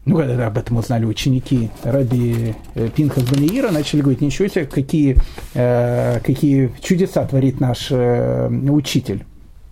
Ну, 0.06 0.16
когда 0.16 0.46
об 0.46 0.58
этом 0.58 0.76
узнали 0.76 1.06
ученики 1.06 1.70
Раби 1.82 2.54
э, 2.74 2.88
Пинхас 2.94 3.24
Баниира, 3.24 3.70
начали 3.70 4.02
говорить, 4.02 4.20
ничего 4.20 4.48
себе, 4.48 4.66
какие, 4.66 5.16
э, 5.54 6.20
какие 6.20 6.72
чудеса 6.82 7.24
творит 7.26 7.58
наш 7.58 7.88
э, 7.90 8.48
учитель. 8.68 9.24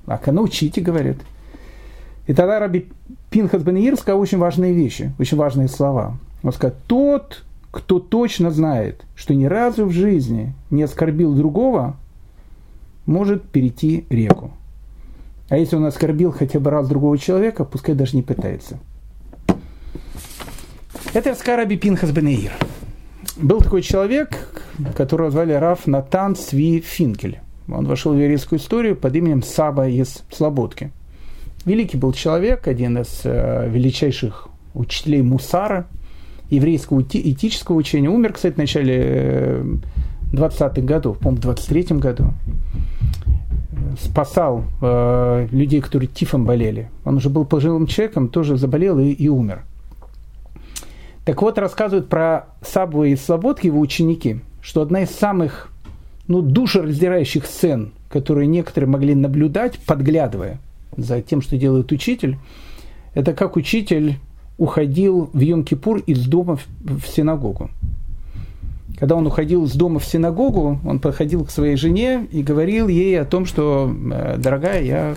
А 0.07 0.18
научите, 0.32 0.80
говорит. 0.80 1.18
И 2.33 2.35
тогда 2.35 2.59
Раби 2.59 2.89
Пинхас 3.28 3.62
Баниир 3.62 3.95
сказал 3.99 4.18
очень 4.18 4.39
важные 4.39 4.72
вещи, 4.72 5.12
очень 5.18 5.37
важные 5.37 5.68
слова. 5.68 6.16
Он 6.43 6.51
сказал, 6.55 6.74
тот, 6.87 7.45
кто 7.70 8.01
точно 8.01 8.51
знает, 8.51 9.05
что 9.14 9.35
ни 9.35 9.45
разу 9.45 9.85
в 9.85 9.93
жизни 9.93 10.55
не 10.70 10.83
оскорбил 10.83 11.35
другого, 11.35 11.95
может 13.05 13.43
перейти 13.43 14.07
реку. 14.09 14.51
А 15.51 15.59
если 15.59 15.76
он 15.76 15.85
оскорбил 15.85 16.33
хотя 16.33 16.59
бы 16.59 16.70
раз 16.70 16.89
другого 16.89 17.18
человека, 17.18 17.66
пускай 17.66 17.95
даже 17.95 18.16
не 18.16 18.22
пытается– 18.22 18.78
это 21.14 21.28
Раскараби 21.28 21.76
Пинхас 21.76 22.11
Бенеир. 22.11 22.53
Был 23.37 23.61
такой 23.61 23.83
человек, 23.83 24.49
которого 24.97 25.30
звали 25.30 25.53
Раф 25.53 25.87
Натан 25.87 26.35
Сви 26.35 26.80
Финкель. 26.80 27.41
Он 27.68 27.87
вошел 27.87 28.14
в 28.14 28.18
еврейскую 28.18 28.59
историю 28.59 28.97
под 28.97 29.14
именем 29.14 29.43
Саба 29.43 29.89
из 29.89 30.22
Слободки. 30.30 30.91
Великий 31.64 31.96
был 31.96 32.12
человек, 32.12 32.66
один 32.66 32.98
из 32.98 33.20
э, 33.24 33.68
величайших 33.70 34.48
учителей 34.74 35.22
Мусара, 35.22 35.86
еврейского 36.50 37.02
этического 37.02 37.76
учения. 37.76 38.10
Умер, 38.10 38.32
кстати, 38.32 38.54
в 38.54 38.58
начале 38.58 39.64
20-х 40.32 40.72
э, 40.74 40.80
годов, 40.80 41.18
по-моему, 41.18 41.40
в 41.40 41.44
23-м 41.46 42.00
году. 42.00 42.32
Спасал 44.00 44.64
э, 44.80 45.48
людей, 45.52 45.80
которые 45.80 46.08
тифом 46.08 46.44
болели. 46.44 46.90
Он 47.04 47.16
уже 47.16 47.30
был 47.30 47.44
пожилым 47.44 47.86
человеком, 47.86 48.28
тоже 48.28 48.56
заболел 48.56 48.98
и, 48.98 49.10
и 49.10 49.28
умер. 49.28 49.62
Так 51.24 51.42
вот, 51.42 51.58
рассказывают 51.58 52.08
про 52.08 52.46
Сабву 52.60 53.04
и 53.04 53.14
Слободки, 53.14 53.66
его 53.66 53.78
ученики, 53.78 54.40
что 54.60 54.82
одна 54.82 55.02
из 55.02 55.10
самых 55.10 55.70
ну, 56.26 56.42
душераздирающих 56.42 57.46
сцен, 57.46 57.92
которые 58.08 58.48
некоторые 58.48 58.90
могли 58.90 59.14
наблюдать, 59.14 59.78
подглядывая 59.86 60.58
за 60.97 61.20
тем, 61.22 61.40
что 61.40 61.57
делает 61.57 61.93
учитель, 61.93 62.38
это 63.14 63.34
как 63.34 63.57
учитель 63.57 64.16
уходил 64.59 65.30
в 65.32 65.38
Йом-Кипур 65.38 66.03
из 66.07 66.26
дома 66.26 66.59
в 66.80 67.07
синагогу. 67.07 67.70
Когда 68.99 69.16
он 69.16 69.26
уходил 69.26 69.64
из 69.64 69.72
дома 69.72 69.99
в 69.99 70.05
синагогу, 70.05 70.78
он 70.84 71.01
подходил 71.01 71.45
к 71.45 71.51
своей 71.51 71.76
жене 71.76 72.26
и 72.30 72.43
говорил 72.43 72.88
ей 72.88 73.20
о 73.20 73.24
том, 73.24 73.47
что, 73.47 73.93
«Э, 74.12 74.36
дорогая, 74.38 74.82
я, 74.82 75.16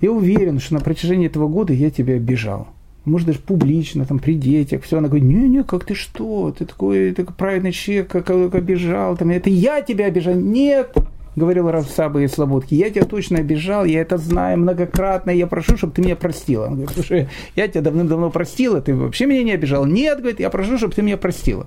я 0.00 0.10
уверен, 0.10 0.58
что 0.58 0.74
на 0.74 0.80
протяжении 0.80 1.26
этого 1.26 1.48
года 1.48 1.72
я 1.72 1.90
тебя 1.90 2.14
обижал. 2.14 2.68
Может 3.04 3.28
даже 3.28 3.38
публично, 3.38 4.04
там, 4.04 4.18
при 4.18 4.34
детях, 4.34 4.82
все, 4.82 4.98
она 4.98 5.06
говорит, 5.06 5.28
не-не, 5.28 5.62
как 5.62 5.84
ты 5.84 5.94
что, 5.94 6.52
ты 6.58 6.64
такой, 6.64 7.12
такой 7.12 7.36
праведный 7.36 7.70
человек, 7.70 8.08
как, 8.08 8.26
как 8.26 8.54
обижал, 8.56 9.16
там, 9.16 9.30
это 9.30 9.48
я 9.48 9.80
тебя 9.82 10.06
обижал, 10.06 10.34
нет, 10.34 10.92
говорил 11.36 11.70
Равсаба 11.70 12.22
из 12.22 12.32
Слободки, 12.32 12.74
я 12.74 12.90
тебя 12.90 13.04
точно 13.04 13.38
обижал, 13.38 13.84
я 13.84 14.00
это 14.00 14.16
знаю 14.16 14.58
многократно, 14.58 15.30
я 15.30 15.46
прошу, 15.46 15.76
чтобы 15.76 15.92
ты 15.92 16.02
меня 16.02 16.16
простила. 16.16 16.64
Он 16.64 16.72
говорит, 16.72 16.90
слушай, 16.94 17.28
я 17.54 17.68
тебя 17.68 17.82
давным-давно 17.82 18.30
простила, 18.30 18.80
ты 18.80 18.94
вообще 18.94 19.26
меня 19.26 19.44
не 19.44 19.52
обижал. 19.52 19.84
Нет, 19.84 20.18
говорит, 20.18 20.40
я 20.40 20.50
прошу, 20.50 20.78
чтобы 20.78 20.94
ты 20.94 21.02
меня 21.02 21.18
простила. 21.18 21.66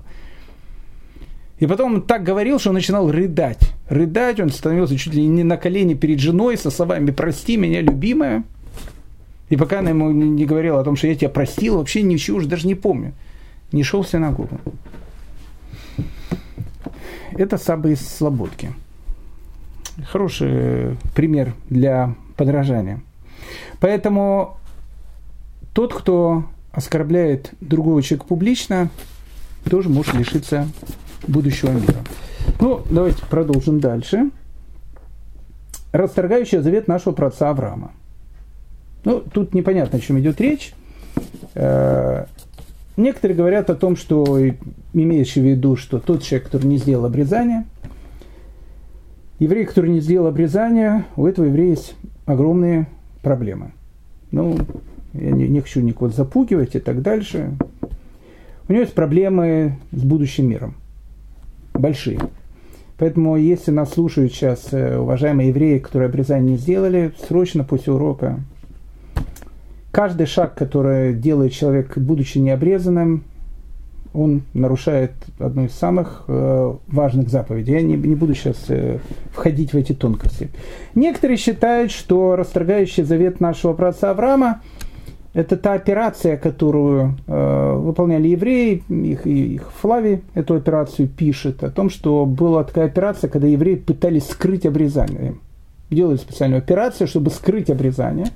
И 1.60 1.66
потом 1.66 1.94
он 1.94 2.02
так 2.02 2.24
говорил, 2.24 2.58
что 2.58 2.70
он 2.70 2.74
начинал 2.74 3.10
рыдать. 3.10 3.74
Рыдать, 3.88 4.40
он 4.40 4.50
становился 4.50 4.96
чуть 4.96 5.14
ли 5.14 5.24
не 5.26 5.44
на 5.44 5.56
колени 5.56 5.94
перед 5.94 6.18
женой 6.18 6.56
со 6.56 6.70
словами 6.70 7.10
«Прости 7.10 7.56
меня, 7.56 7.80
любимая». 7.80 8.44
И 9.50 9.56
пока 9.56 9.80
она 9.80 9.90
ему 9.90 10.10
не 10.10 10.46
говорила 10.46 10.80
о 10.80 10.84
том, 10.84 10.96
что 10.96 11.06
я 11.06 11.14
тебя 11.14 11.28
простил, 11.28 11.76
вообще 11.76 12.02
ничего 12.02 12.38
уже 12.38 12.48
даже 12.48 12.66
не 12.66 12.74
помню. 12.74 13.12
Не 13.72 13.82
шел 13.82 14.02
в 14.02 14.08
синагогу. 14.08 14.58
Это 17.32 17.58
Саба 17.58 17.90
из 17.90 18.00
Слободки. 18.08 18.72
Хороший 20.06 20.96
пример 21.14 21.54
для 21.68 22.14
подражания. 22.36 23.02
Поэтому 23.80 24.58
тот, 25.74 25.94
кто 25.94 26.44
оскорбляет 26.72 27.52
другого 27.60 28.02
человека 28.02 28.26
публично, 28.26 28.90
тоже 29.68 29.88
может 29.88 30.14
лишиться 30.14 30.68
будущего 31.26 31.70
мира. 31.70 31.98
Ну, 32.60 32.82
давайте 32.90 33.24
продолжим 33.26 33.80
дальше. 33.80 34.30
Расторгающий 35.92 36.58
завет 36.58 36.88
нашего 36.88 37.12
праотца 37.12 37.50
Авраама. 37.50 37.92
Ну, 39.04 39.20
тут 39.20 39.54
непонятно, 39.54 39.98
о 39.98 40.00
чем 40.00 40.20
идет 40.20 40.40
речь. 40.40 40.72
Э, 41.54 42.26
некоторые 42.96 43.36
говорят 43.36 43.70
о 43.70 43.74
том, 43.74 43.96
что 43.96 44.38
имеющий 44.92 45.40
в 45.40 45.44
виду, 45.44 45.76
что 45.76 45.98
тот 45.98 46.22
человек, 46.22 46.46
который 46.46 46.66
не 46.66 46.76
сделал 46.76 47.06
обрезание, 47.06 47.64
еврей, 49.40 49.64
который 49.64 49.90
не 49.90 50.00
сделал 50.00 50.28
обрезание, 50.28 51.06
у 51.16 51.26
этого 51.26 51.46
еврея 51.46 51.70
есть 51.70 51.96
огромные 52.26 52.86
проблемы. 53.22 53.72
Ну, 54.30 54.56
я 55.12 55.32
не, 55.32 55.48
не 55.48 55.60
хочу 55.60 55.80
никого 55.80 56.10
запугивать 56.10 56.76
и 56.76 56.78
так 56.78 57.02
дальше. 57.02 57.50
У 58.68 58.72
него 58.72 58.82
есть 58.82 58.94
проблемы 58.94 59.78
с 59.90 60.04
будущим 60.04 60.48
миром. 60.48 60.74
Большие. 61.74 62.20
Поэтому, 62.98 63.36
если 63.36 63.72
нас 63.72 63.94
слушают 63.94 64.32
сейчас 64.32 64.68
э, 64.72 64.98
уважаемые 64.98 65.48
евреи, 65.48 65.78
которые 65.78 66.08
обрезание 66.08 66.52
не 66.52 66.56
сделали, 66.58 67.12
срочно 67.26 67.64
после 67.64 67.92
урока 67.92 68.38
каждый 69.90 70.26
шаг, 70.26 70.54
который 70.54 71.14
делает 71.14 71.52
человек, 71.52 71.96
будучи 71.96 72.38
необрезанным, 72.38 73.24
он 74.12 74.42
нарушает 74.54 75.12
одну 75.38 75.66
из 75.66 75.72
самых 75.72 76.24
э, 76.26 76.74
важных 76.88 77.28
заповедей. 77.28 77.74
Я 77.74 77.82
не, 77.82 77.94
не 77.94 78.14
буду 78.14 78.34
сейчас 78.34 78.56
э, 78.68 78.98
входить 79.32 79.72
в 79.72 79.76
эти 79.76 79.92
тонкости. 79.92 80.50
Некоторые 80.94 81.36
считают, 81.36 81.92
что 81.92 82.36
расторгающий 82.36 83.04
завет 83.04 83.40
нашего 83.40 83.72
праца 83.72 84.10
Авраама 84.10 84.62
это 85.32 85.56
та 85.56 85.74
операция, 85.74 86.36
которую 86.36 87.16
э, 87.26 87.74
выполняли 87.76 88.28
евреи, 88.28 88.82
их, 88.88 89.26
их 89.26 89.70
Флави 89.80 90.22
эту 90.34 90.54
операцию 90.54 91.08
пишет, 91.08 91.62
о 91.62 91.70
том, 91.70 91.88
что 91.88 92.26
была 92.26 92.64
такая 92.64 92.86
операция, 92.86 93.30
когда 93.30 93.46
евреи 93.46 93.76
пытались 93.76 94.26
скрыть 94.28 94.66
обрезание. 94.66 95.34
Делали 95.88 96.16
специальную 96.16 96.58
операцию, 96.58 97.06
чтобы 97.06 97.30
скрыть 97.30 97.70
обрезание. 97.70 98.26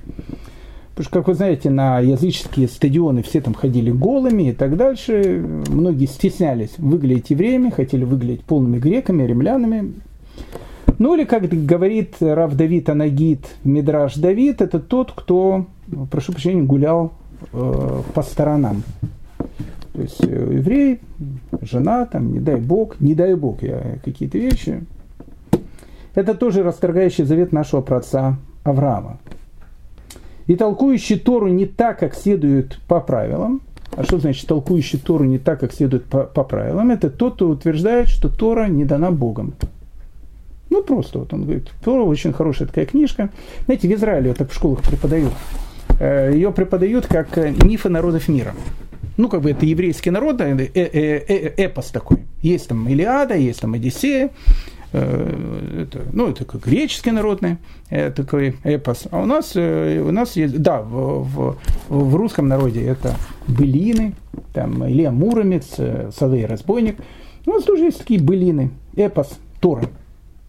Потому 0.94 1.06
что, 1.06 1.18
как 1.18 1.26
вы 1.26 1.34
знаете, 1.34 1.70
на 1.70 1.98
языческие 1.98 2.68
стадионы 2.68 3.24
все 3.24 3.40
там 3.40 3.52
ходили 3.52 3.90
голыми 3.90 4.50
и 4.50 4.52
так 4.52 4.76
дальше. 4.76 5.44
Многие 5.68 6.06
стеснялись 6.06 6.78
выглядеть 6.78 7.30
евреями, 7.30 7.70
хотели 7.70 8.04
выглядеть 8.04 8.44
полными 8.44 8.78
греками, 8.78 9.24
римлянами. 9.24 9.94
Ну 11.00 11.16
или, 11.16 11.24
как 11.24 11.48
говорит 11.48 12.14
Рав 12.20 12.54
Давид 12.54 12.88
Анагит, 12.88 13.56
Мидраш 13.64 14.14
Давид, 14.14 14.60
это 14.60 14.78
тот, 14.78 15.10
кто, 15.10 15.66
прошу 16.12 16.30
прощения, 16.30 16.62
гулял 16.62 17.12
э, 17.52 18.02
по 18.14 18.22
сторонам. 18.22 18.84
То 19.94 20.00
есть 20.00 20.22
э, 20.22 20.48
еврей, 20.52 21.00
жена, 21.60 22.06
там, 22.06 22.32
не 22.32 22.38
дай 22.38 22.54
бог, 22.54 23.00
не 23.00 23.16
дай 23.16 23.34
бог, 23.34 23.64
я 23.64 23.98
какие-то 24.04 24.38
вещи. 24.38 24.84
Это 26.14 26.36
тоже 26.36 26.62
расторгающий 26.62 27.24
завет 27.24 27.50
нашего 27.50 27.80
праотца 27.80 28.36
Авраама 28.62 29.18
и 30.46 30.56
толкующий 30.56 31.18
Тору 31.18 31.48
не 31.48 31.66
так, 31.66 31.98
как 31.98 32.14
следует 32.14 32.78
по 32.86 33.00
правилам, 33.00 33.62
а 33.96 34.04
что 34.04 34.18
значит 34.18 34.46
толкующий 34.46 34.98
Тору 34.98 35.24
не 35.24 35.38
так, 35.38 35.60
как 35.60 35.72
следует 35.72 36.04
по, 36.04 36.24
по 36.24 36.44
правилам? 36.44 36.90
Это 36.90 37.10
тот, 37.10 37.34
кто 37.34 37.48
утверждает, 37.48 38.08
что 38.08 38.28
Тора 38.28 38.66
не 38.66 38.84
дана 38.84 39.10
Богом. 39.10 39.54
Ну, 40.70 40.82
просто 40.82 41.20
вот 41.20 41.32
он 41.32 41.44
говорит, 41.44 41.70
Тора 41.84 42.02
очень 42.02 42.32
хорошая 42.32 42.66
такая 42.66 42.86
книжка. 42.86 43.30
Знаете, 43.66 43.88
в 43.88 43.92
Израиле 43.92 44.28
вот 44.30 44.38
так 44.38 44.50
в 44.50 44.54
школах 44.54 44.82
преподают. 44.82 45.32
Э, 46.00 46.32
Ее 46.34 46.50
преподают 46.50 47.06
как 47.06 47.38
э, 47.38 47.52
мифы 47.62 47.88
народов 47.88 48.28
мира. 48.28 48.54
Ну, 49.16 49.28
как 49.28 49.42
бы 49.42 49.52
это 49.52 49.64
еврейский 49.64 50.10
народ, 50.10 50.40
э, 50.40 50.50
эпос 50.74 51.90
такой. 51.90 52.18
Есть 52.42 52.68
там 52.68 52.88
Илиада, 52.88 53.36
есть 53.36 53.60
там 53.60 53.74
Одиссея, 53.74 54.26
Э, 54.26 54.30
это, 54.98 56.00
ну, 56.12 56.30
это 56.30 56.44
как 56.44 56.64
греческий 56.64 57.10
народный 57.10 57.58
э, 57.90 58.10
такой 58.10 58.56
эпос. 58.62 59.06
А 59.10 59.22
у 59.22 59.26
нас, 59.26 59.52
э, 59.54 60.00
у 60.00 60.12
нас 60.12 60.36
есть, 60.36 60.60
да, 60.60 60.82
в, 60.82 61.22
в, 61.22 61.56
в 61.88 62.16
русском 62.16 62.48
народе 62.48 62.84
это 62.84 63.16
былины, 63.48 64.14
там 64.52 64.86
Илья 64.88 65.10
Муромец, 65.10 65.76
Соловей 66.16 66.46
Разбойник. 66.46 66.96
У 67.46 67.50
нас 67.50 67.64
тоже 67.64 67.84
есть 67.84 67.98
такие 67.98 68.20
былины, 68.20 68.70
эпос, 68.96 69.38
Тора. 69.60 69.84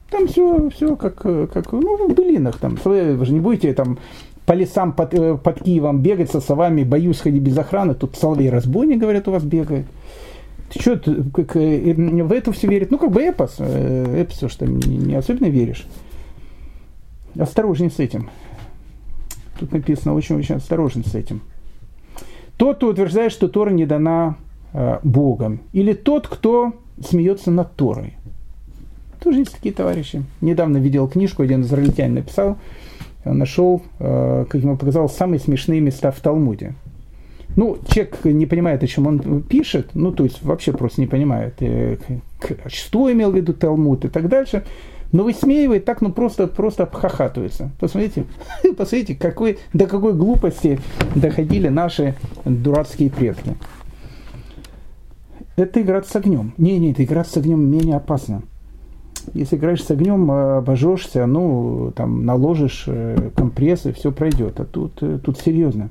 Там 0.09 0.27
все, 0.27 0.69
все 0.69 0.95
как, 0.95 1.17
как 1.21 1.71
ну, 1.71 2.07
в 2.07 2.13
былинах. 2.13 2.57
Там, 2.57 2.77
вы 2.83 3.25
же 3.25 3.33
не 3.33 3.39
будете 3.39 3.73
там 3.73 3.97
по 4.45 4.53
лесам 4.53 4.93
под, 4.93 5.41
под 5.41 5.63
Киевом 5.63 6.01
бегать 6.01 6.31
со 6.31 6.39
совами, 6.39 6.83
боюсь 6.83 7.19
ходить 7.19 7.41
без 7.41 7.57
охраны. 7.57 7.95
Тут 7.95 8.15
Соловей 8.15 8.49
Разбойник, 8.49 8.99
говорят, 8.99 9.27
у 9.27 9.31
вас 9.31 9.43
бегает. 9.43 9.85
Что, 10.77 10.99
как, 11.33 11.55
э, 11.55 11.93
в 11.93 12.31
это 12.31 12.51
все 12.51 12.67
верит? 12.67 12.91
Ну, 12.91 12.97
как 12.97 13.11
бы 13.11 13.21
эпос. 13.21 13.55
Э, 13.59 14.21
эпос, 14.21 14.51
что 14.51 14.65
не, 14.65 14.97
не 14.97 15.15
особенно 15.15 15.47
веришь. 15.47 15.85
Осторожней 17.37 17.89
с 17.89 17.99
этим. 17.99 18.29
Тут 19.59 19.71
написано 19.71 20.13
очень-очень 20.13 20.55
осторожно 20.55 21.03
с 21.03 21.15
этим. 21.15 21.41
Тот, 22.57 22.77
кто 22.77 22.89
утверждает, 22.89 23.31
что 23.31 23.47
Тора 23.47 23.71
не 23.71 23.85
дана 23.85 24.35
э, 24.73 24.99
Богом. 25.03 25.61
Или 25.73 25.93
тот, 25.93 26.27
кто 26.27 26.73
смеется 27.01 27.51
над 27.51 27.73
Торой. 27.75 28.15
Тоже 29.19 29.39
есть 29.39 29.53
такие 29.53 29.73
товарищи. 29.73 30.23
Недавно 30.41 30.77
видел 30.77 31.07
книжку, 31.07 31.43
один 31.43 31.61
израильтянин 31.61 32.15
написал, 32.15 32.57
он 33.23 33.39
нашел, 33.39 33.81
э, 33.99 34.45
как 34.47 34.61
ему 34.61 34.77
показалось, 34.77 35.13
самые 35.13 35.39
смешные 35.39 35.81
места 35.81 36.11
в 36.11 36.19
Талмуде. 36.19 36.75
Ну, 37.55 37.77
человек 37.87 38.25
не 38.25 38.45
понимает, 38.45 38.83
о 38.83 38.87
чем 38.87 39.07
он 39.07 39.41
пишет, 39.41 39.91
ну, 39.93 40.11
то 40.11 40.25
есть 40.25 40.43
вообще 40.43 40.73
просто 40.73 40.99
не 40.99 41.07
понимает, 41.07 41.55
э, 41.59 41.97
что 42.67 43.11
имел 43.11 43.31
в 43.31 43.35
виду 43.35 43.53
Талмуд 43.53 44.03
и 44.03 44.09
так 44.09 44.27
дальше, 44.27 44.65
но 45.13 45.23
высмеивает 45.23 45.85
так, 45.85 46.01
ну, 46.01 46.11
просто, 46.11 46.47
просто 46.47 46.83
обхахатывается. 46.83 47.71
Посмотрите, 47.79 48.25
посмотрите, 48.77 49.15
какой, 49.15 49.59
до 49.71 49.87
какой 49.87 50.13
глупости 50.13 50.79
доходили 51.15 51.69
наши 51.69 52.15
дурацкие 52.43 53.09
предки. 53.09 53.55
Это 55.55 55.81
играть 55.81 56.05
с 56.07 56.15
огнем. 56.17 56.53
Не, 56.57 56.77
не, 56.77 56.91
это 56.91 57.05
играть 57.05 57.27
с 57.27 57.37
огнем 57.37 57.61
менее 57.61 57.95
опасно. 57.95 58.41
Если 59.33 59.55
играешь 59.55 59.81
с 59.81 59.89
огнем, 59.89 60.29
э, 60.29 60.57
обожжешься, 60.57 61.25
ну, 61.25 61.93
там, 61.95 62.25
наложишь 62.25 62.83
э, 62.87 63.31
компресс, 63.33 63.85
и 63.85 63.93
все 63.93 64.11
пройдет. 64.11 64.59
А 64.59 64.65
тут, 64.65 65.01
тут 65.23 65.39
серьезно 65.39 65.89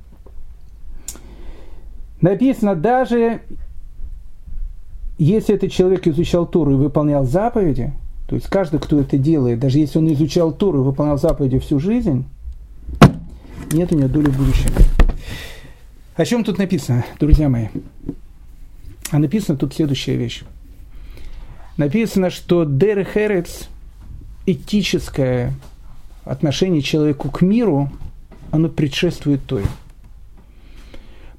написано, 2.25 2.75
даже 2.75 3.43
если 5.19 5.55
этот 5.55 5.71
человек 5.71 6.07
изучал 6.07 6.47
Туру 6.47 6.73
и 6.73 6.75
выполнял 6.75 7.25
заповеди, 7.25 7.93
то 8.27 8.35
есть 8.35 8.49
каждый, 8.49 8.81
кто 8.81 8.99
это 8.99 9.19
делает, 9.19 9.61
даже 9.61 9.79
если 9.79 9.99
он 9.99 10.11
изучал 10.13 10.51
Туру 10.53 10.81
и 10.81 10.85
выполнял 10.85 11.19
заповеди 11.19 11.59
всю 11.59 11.79
жизнь, 11.79 12.25
нет 13.73 13.93
у 13.93 13.97
него 13.97 14.09
доли 14.09 14.31
будущего. 14.31 14.73
О 16.17 16.25
чем 16.25 16.45
тут 16.45 16.59
написано, 16.59 17.05
друзья 17.21 17.49
мои? 17.49 17.67
А 19.11 19.19
написано 19.19 19.59
тут 19.59 19.75
следующая 19.75 20.17
вещь. 20.17 20.45
Написано, 21.77 22.31
что 22.31 22.65
Дер 22.65 23.05
Херец, 23.05 23.69
этическое 24.47 25.53
отношение 26.25 26.81
человеку 26.81 27.31
к 27.31 27.43
миру, 27.43 27.91
оно 28.51 28.69
предшествует 28.69 29.45
той. 29.45 29.65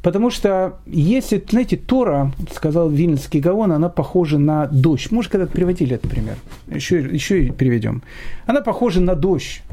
Потому 0.05 0.29
что 0.29 0.77
если, 0.85 1.43
знаете, 1.49 1.77
Тора, 1.77 2.31
сказал 2.53 2.91
Вильнинский 2.91 3.39
Гаон, 3.39 3.71
она 3.71 3.89
похожа 3.89 4.37
на 4.37 4.67
дождь. 4.67 5.09
Может, 5.09 5.31
когда 5.31 5.47
приводили 5.47 5.95
этот 5.95 6.11
пример. 6.11 6.35
Еще, 6.67 6.99
еще 6.99 7.45
и 7.45 7.49
приведем. 7.49 8.03
Она 8.45 8.61
похожа 8.61 9.01
на 9.01 9.15
дождь. 9.15 9.63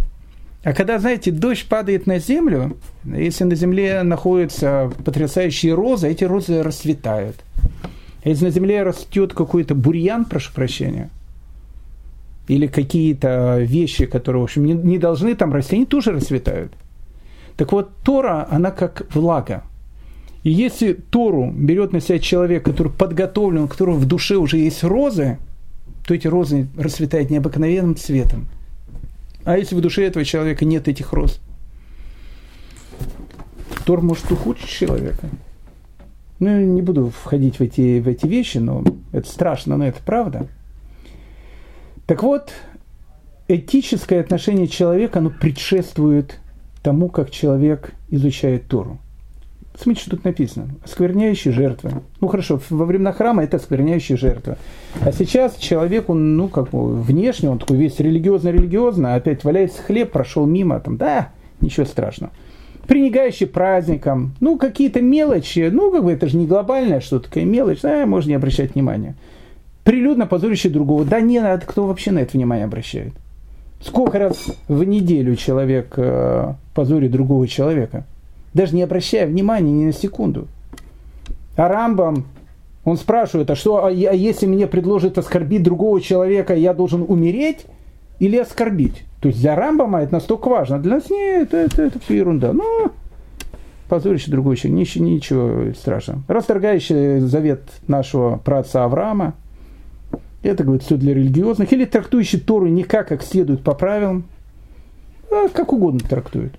А 0.64 0.72
когда, 0.72 0.98
знаете, 0.98 1.32
дождь 1.32 1.66
падает 1.68 2.06
на 2.06 2.18
землю, 2.18 2.78
если 3.04 3.44
на 3.44 3.54
земле 3.54 4.02
находятся 4.04 4.90
потрясающие 5.04 5.74
розы, 5.74 6.08
эти 6.08 6.24
розы 6.24 6.62
расцветают. 6.62 7.36
А 8.24 8.30
если 8.30 8.46
на 8.46 8.50
земле 8.50 8.84
растет 8.84 9.34
какой-то 9.34 9.74
бурьян, 9.74 10.24
прошу 10.24 10.54
прощения, 10.54 11.10
или 12.48 12.68
какие-то 12.68 13.58
вещи, 13.58 14.06
которые, 14.06 14.40
в 14.40 14.44
общем, 14.44 14.64
не, 14.64 14.72
не 14.72 14.96
должны 14.96 15.34
там 15.34 15.52
расти, 15.52 15.76
они 15.76 15.84
тоже 15.84 16.12
расцветают. 16.12 16.72
Так 17.58 17.70
вот, 17.72 17.90
Тора, 18.02 18.48
она 18.50 18.70
как 18.70 19.14
влага. 19.14 19.64
И 20.43 20.51
если 20.51 20.93
Тору 20.93 21.53
берет 21.53 21.93
на 21.93 22.01
себя 22.01 22.18
человек, 22.18 22.64
который 22.64 22.90
подготовлен, 22.90 23.62
у 23.64 23.68
которого 23.68 23.97
в 23.97 24.07
душе 24.07 24.36
уже 24.36 24.59
есть 24.59 24.82
розы, 24.82 25.38
то 26.07 26.14
эти 26.14 26.26
розы 26.26 26.66
расцветают 26.76 27.30
необыкновенным 27.30 27.97
цветом. 27.97 28.49
А 29.45 29.57
если 29.57 29.74
в 29.74 29.80
душе 29.80 30.05
этого 30.05 30.24
человека 30.24 30.64
нет 30.64 30.88
этих 30.88 31.12
роз? 31.12 31.40
Тор 33.84 34.01
может 34.01 34.30
ухудшить 34.30 34.68
человека. 34.68 35.28
Ну, 36.38 36.61
не 36.61 36.82
буду 36.82 37.11
входить 37.11 37.59
в 37.59 37.61
эти, 37.61 38.01
в 38.01 38.09
эти 38.09 38.26
вещи, 38.26 38.59
но 38.59 38.84
это 39.12 39.28
страшно, 39.28 39.76
но 39.76 39.86
это 39.86 40.01
правда. 40.05 40.49
Так 42.07 42.24
вот, 42.24 42.53
этическое 43.47 44.20
отношение 44.20 44.66
человека, 44.66 45.20
оно 45.20 45.30
предшествует 45.30 46.40
тому, 46.82 47.09
как 47.09 47.30
человек 47.30 47.93
изучает 48.11 48.66
Тору. 48.66 48.99
Смотрите, 49.74 50.02
что 50.02 50.16
тут 50.16 50.24
написано. 50.24 50.68
Оскверняющие 50.84 51.52
жертвы. 51.52 51.92
Ну 52.20 52.28
хорошо, 52.28 52.60
во 52.70 52.84
времена 52.84 53.12
храма 53.12 53.42
это 53.42 53.56
оскверняющие 53.56 54.18
жертвы. 54.18 54.56
А 55.00 55.12
сейчас 55.12 55.56
человек, 55.56 56.10
он, 56.10 56.36
ну 56.36 56.48
как 56.48 56.72
внешне, 56.72 57.50
он 57.50 57.58
такой 57.58 57.78
весь 57.78 57.98
религиозно-религиозно, 57.98 59.14
опять 59.14 59.44
валяется 59.44 59.82
хлеб, 59.82 60.12
прошел 60.12 60.46
мимо, 60.46 60.78
там, 60.78 60.98
да, 60.98 61.30
ничего 61.60 61.86
страшного. 61.86 62.32
Пренегающий 62.86 63.46
праздником, 63.46 64.34
ну 64.40 64.58
какие-то 64.58 65.00
мелочи, 65.00 65.70
ну 65.72 65.90
как 65.90 66.04
бы 66.04 66.12
это 66.12 66.28
же 66.28 66.36
не 66.36 66.46
глобальное 66.46 67.00
что-то, 67.00 67.28
такая 67.28 67.44
мелочь, 67.44 67.80
да, 67.80 68.04
можно 68.06 68.30
не 68.30 68.34
обращать 68.34 68.74
внимания. 68.74 69.14
Прилюдно 69.84 70.26
позорящий 70.26 70.70
другого, 70.70 71.04
да 71.04 71.20
не 71.20 71.40
надо, 71.40 71.64
кто 71.66 71.86
вообще 71.86 72.10
на 72.10 72.18
это 72.18 72.36
внимание 72.36 72.66
обращает? 72.66 73.14
Сколько 73.80 74.18
раз 74.18 74.36
в 74.68 74.84
неделю 74.84 75.34
человек 75.34 75.94
э, 75.96 76.52
позорит 76.74 77.10
другого 77.10 77.48
человека? 77.48 78.04
Даже 78.55 78.74
не 78.74 78.82
обращая 78.82 79.26
внимания 79.26 79.72
ни 79.72 79.84
на 79.86 79.92
секунду. 79.92 80.48
А 81.57 81.68
Рамбам, 81.68 82.24
он 82.84 82.96
спрашивает, 82.96 83.50
а 83.50 83.57
что, 83.57 83.84
а, 83.84 83.88
а 83.88 83.90
если 83.90 84.46
мне 84.46 84.66
предложат 84.66 85.18
оскорбить 85.18 85.62
другого 85.62 86.00
человека, 86.00 86.55
я 86.55 86.74
должен 86.74 87.05
умереть 87.07 87.66
или 88.18 88.36
оскорбить? 88.36 89.05
То 89.20 89.28
есть 89.28 89.40
для 89.40 89.55
Рамбама 89.55 90.03
это 90.03 90.14
настолько 90.14 90.48
важно, 90.48 90.78
для 90.78 90.96
нас 90.96 91.11
нет, 91.11 91.55
это, 91.55 91.82
это, 91.82 91.98
все 92.00 92.16
ерунда. 92.16 92.53
Но 92.53 92.90
позорище 93.88 94.30
другой 94.30 94.57
человек, 94.57 94.80
ничего, 94.80 95.05
ничего 95.05 95.74
страшного. 95.74 96.22
Расторгающий 96.26 97.20
завет 97.20 97.62
нашего 97.86 98.38
праца 98.38 98.84
Авраама, 98.84 99.34
это, 100.42 100.64
говорит, 100.64 100.82
все 100.82 100.96
для 100.96 101.14
религиозных, 101.14 101.72
или 101.72 101.84
трактующий 101.84 102.40
Тору 102.40 102.66
никак, 102.66 103.09
как 103.09 103.22
следует 103.22 103.62
по 103.62 103.74
правилам, 103.74 104.24
а 105.30 105.48
как 105.48 105.72
угодно 105.72 106.00
трактует. 106.00 106.55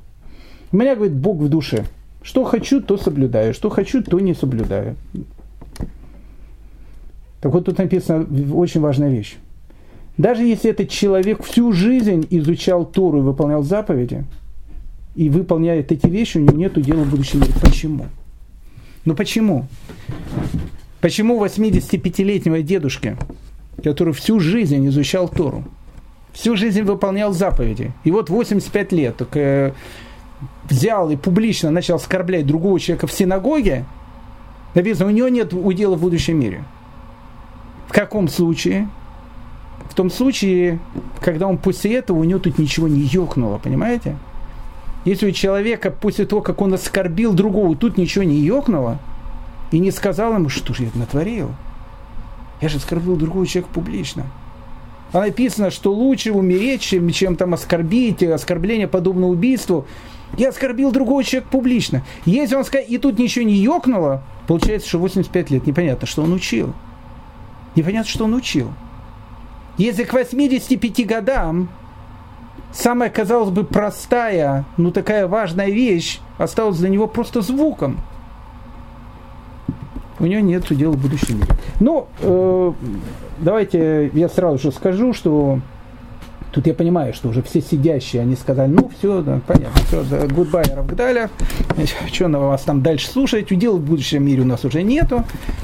У 0.74 0.78
меня, 0.78 0.96
говорит, 0.96 1.16
Бог 1.16 1.38
в 1.38 1.48
душе. 1.48 1.86
Что 2.24 2.44
хочу, 2.44 2.82
то 2.82 2.98
соблюдаю. 2.98 3.54
Что 3.54 3.70
хочу, 3.70 4.04
то 4.04 4.20
не 4.20 4.34
соблюдаю. 4.34 4.96
Так 7.42 7.54
вот 7.54 7.66
тут 7.66 7.78
написана 7.78 8.26
очень 8.54 8.82
важная 8.82 9.10
вещь. 9.10 9.36
Даже 10.18 10.44
если 10.44 10.72
этот 10.72 10.90
человек 10.90 11.44
всю 11.44 11.72
жизнь 11.74 12.26
изучал 12.30 12.86
Тору 12.86 13.20
и 13.20 13.22
выполнял 13.22 13.62
заповеди, 13.62 14.26
и 15.16 15.30
выполняет 15.30 15.92
эти 15.92 16.08
вещи, 16.08 16.38
у 16.38 16.42
него 16.42 16.58
нет 16.58 16.82
дела 16.82 17.04
в 17.04 17.10
будущем. 17.10 17.44
Почему? 17.62 18.08
Ну 19.06 19.16
почему? 19.16 19.68
Почему 21.02 21.44
85-летнего 21.44 22.64
дедушки, 22.64 23.18
который 23.84 24.14
всю 24.14 24.40
жизнь 24.40 24.88
изучал 24.88 25.30
Тору, 25.30 25.66
всю 26.32 26.56
жизнь 26.56 26.82
выполнял 26.82 27.32
заповеди, 27.32 27.92
и 28.06 28.12
вот 28.12 28.30
85 28.30 28.92
лет, 28.94 29.18
так, 29.18 29.36
э, 29.36 29.74
взял 30.74 31.10
и 31.10 31.16
публично 31.16 31.70
начал 31.72 31.96
оскорблять 31.96 32.46
другого 32.46 32.80
человека 32.80 33.08
в 33.08 33.14
синагоге, 33.14 33.86
написано, 34.74 35.08
у 35.08 35.12
него 35.12 35.30
нет 35.30 35.54
удела 35.54 35.96
в 35.96 36.02
будущем 36.02 36.40
мире. 36.40 36.64
В 37.88 37.94
каком 37.94 38.28
случае? 38.28 38.90
В 39.90 39.94
том 39.94 40.10
случае, 40.10 40.80
когда 41.22 41.48
он 41.48 41.58
после 41.58 41.96
этого, 41.96 42.18
у 42.18 42.24
него 42.24 42.40
тут 42.40 42.58
ничего 42.58 42.88
не 42.88 43.02
ёкнуло, 43.02 43.60
понимаете? 43.60 44.18
Если 45.06 45.28
у 45.28 45.32
человека 45.32 45.92
после 45.92 46.26
того, 46.26 46.42
как 46.42 46.62
он 46.62 46.74
оскорбил 46.74 47.34
другого, 47.34 47.76
тут 47.76 47.98
ничего 47.98 48.24
не 48.24 48.38
ёкнуло, 48.38 49.00
и 49.72 49.80
не 49.80 49.92
сказал 49.92 50.34
ему, 50.34 50.50
что 50.50 50.74
же 50.74 50.84
я 50.84 50.90
натворил? 50.96 51.52
Я 52.62 52.70
же 52.70 52.78
оскорбил 52.78 53.16
другого 53.16 53.46
человека 53.46 53.74
публично. 53.74 54.26
А 55.12 55.20
написано, 55.20 55.70
что 55.70 55.94
лучше 55.94 56.32
умереть, 56.32 56.82
чем, 56.82 57.10
чем 57.12 57.36
там 57.36 57.54
оскорбить, 57.54 58.24
оскорбление 58.24 58.88
подобно 58.88 59.28
убийству. 59.28 59.86
Я 60.38 60.50
оскорбил 60.50 60.92
другого 60.92 61.24
человека 61.24 61.52
публично. 61.52 62.04
Если 62.26 62.56
он 62.56 62.66
скажет, 62.66 62.90
и 62.90 62.98
тут 62.98 63.20
ничего 63.20 63.46
не 63.46 63.56
ёкнуло, 63.56 64.24
получается, 64.48 64.90
что 64.90 65.00
85 65.00 65.52
лет. 65.52 65.68
Непонятно, 65.68 66.08
что 66.08 66.24
он 66.24 66.34
учил. 66.34 66.74
Непонятно, 67.76 68.10
что 68.10 68.26
он 68.26 68.34
учил. 68.34 68.72
Если 69.78 70.04
к 70.04 70.14
85 70.14 71.08
годам 71.08 71.70
самая, 72.72 73.10
казалось 73.10 73.50
бы, 73.50 73.64
простая, 73.64 74.66
ну 74.78 74.92
такая 74.92 75.28
важная 75.28 75.70
вещь 75.70 76.20
осталась 76.38 76.78
для 76.78 76.90
него 76.90 77.08
просто 77.08 77.42
звуком, 77.42 78.00
у 80.20 80.26
него 80.26 80.42
нет 80.42 80.66
дела 80.70 80.94
в 80.94 81.02
будущем 81.02 81.38
мире. 81.38 81.48
Ну, 81.80 82.08
э, 82.22 82.72
давайте 83.40 84.10
я 84.14 84.30
сразу 84.30 84.58
же 84.58 84.72
скажу, 84.72 85.14
что 85.14 85.60
Тут 86.54 86.68
я 86.68 86.76
понимаю, 86.76 87.16
что 87.16 87.30
уже 87.30 87.42
все 87.42 87.62
сидящие, 87.62 88.22
они 88.22 88.36
сказали, 88.36 88.70
ну 88.70 88.92
все, 88.96 89.24
да, 89.24 89.42
понятно, 89.48 89.82
все, 89.88 90.04
да, 90.04 90.26
goodbye, 90.26 90.76
Равгдаля, 90.76 91.32
что 92.12 92.28
на 92.28 92.40
вас 92.40 92.62
там 92.62 92.84
дальше 92.84 93.08
слушать, 93.08 93.52
удел 93.52 93.80
в 93.80 93.82
будущем 93.82 94.24
мире 94.24 94.44
у 94.44 94.46
нас 94.46 94.64
уже 94.64 94.84
нету, 94.84 95.24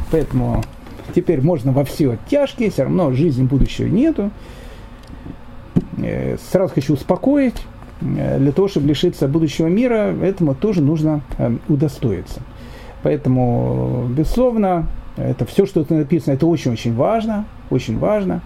поэтому 0.10 0.64
теперь 1.14 1.42
можно 1.42 1.72
во 1.72 1.86
все 1.86 2.18
тяжкие, 2.28 2.72
все 2.72 2.84
равно 2.84 3.12
жизни 3.12 3.44
будущего 3.44 3.86
нету. 3.86 4.32
Э, 5.98 6.38
сразу 6.52 6.74
хочу 6.74 6.94
успокоить, 6.94 7.62
э, 8.02 8.40
для 8.40 8.52
того, 8.52 8.68
чтобы 8.68 8.88
лишиться 8.88 9.28
будущего 9.28 9.68
мира, 9.68 10.16
этому 10.24 10.56
тоже 10.56 10.82
нужно 10.82 11.22
э, 11.38 11.56
удостоиться. 11.68 12.42
Поэтому, 13.04 14.08
безусловно, 14.10 14.88
это 15.18 15.46
все, 15.46 15.68
что 15.68 15.86
написано, 15.88 16.34
это 16.34 16.48
очень-очень 16.48 16.96
важно, 16.96 17.46
очень 17.70 18.00
важно. 18.00 18.42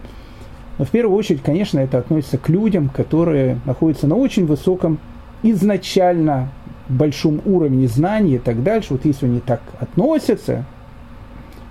Но 0.78 0.86
в 0.86 0.90
первую 0.90 1.18
очередь, 1.18 1.42
конечно, 1.44 1.80
это 1.80 2.00
относится 2.00 2.38
к 2.38 2.50
людям, 2.50 2.90
которые 2.90 3.60
находятся 3.66 4.08
на 4.08 4.16
очень 4.16 4.46
высоком, 4.46 5.00
изначально 5.44 6.50
большом 6.90 7.42
уровне 7.46 7.88
знаний 7.88 8.36
и 8.36 8.40
так 8.40 8.64
дальше. 8.64 8.94
Вот 8.94 9.06
если 9.06 9.26
они 9.26 9.40
так 9.40 9.62
относятся, 9.80 10.66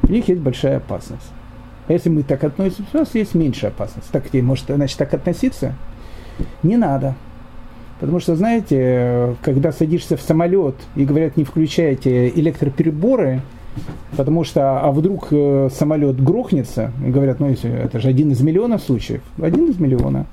у 0.02 0.12
них 0.12 0.28
есть 0.28 0.40
большая 0.40 0.78
опасность. 0.78 1.30
А 1.88 1.92
если 1.92 2.10
мы 2.10 2.22
так 2.22 2.44
относимся, 2.44 2.90
у 2.92 2.98
нас 2.98 3.14
есть 3.14 3.34
меньшая 3.34 3.70
опасность. 3.70 4.08
Так 4.10 4.28
тебе 4.30 4.42
может, 4.42 4.66
значит, 4.66 4.96
так 4.98 5.12
относиться? 5.14 5.74
Не 6.62 6.76
надо. 6.76 7.14
Потому 7.98 8.20
что, 8.20 8.34
знаете, 8.34 9.36
когда 9.42 9.72
садишься 9.72 10.16
в 10.16 10.22
самолет 10.22 10.74
и 10.96 11.04
говорят, 11.04 11.36
не 11.36 11.44
включайте 11.44 12.28
электропереборы, 12.30 13.42
Потому 14.16 14.44
что, 14.44 14.80
а 14.80 14.90
вдруг 14.92 15.28
э, 15.30 15.68
самолет 15.72 16.22
грохнется, 16.22 16.92
и 17.04 17.10
говорят, 17.10 17.40
ну 17.40 17.50
это 17.50 17.98
же 17.98 18.08
один 18.08 18.30
из 18.30 18.40
миллиона 18.40 18.78
случаев. 18.78 19.22
Один 19.40 19.70
из 19.70 19.78
миллиона. 19.78 20.26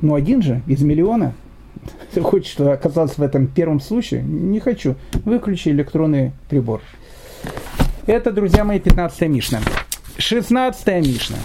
Ну 0.00 0.14
один 0.14 0.42
же 0.42 0.62
из 0.66 0.82
миллиона. 0.82 1.34
Ты 2.14 2.22
хочешь 2.22 2.58
оказаться 2.58 3.20
в 3.20 3.24
этом 3.24 3.46
первом 3.46 3.80
случае? 3.80 4.22
Не 4.22 4.60
хочу. 4.60 4.94
Выключи 5.24 5.68
электронный 5.68 6.32
прибор. 6.48 6.80
Это, 8.06 8.32
друзья 8.32 8.64
мои, 8.64 8.80
15 8.80 9.28
Мишна. 9.28 9.60
16 10.16 10.86
Мишна. 11.06 11.36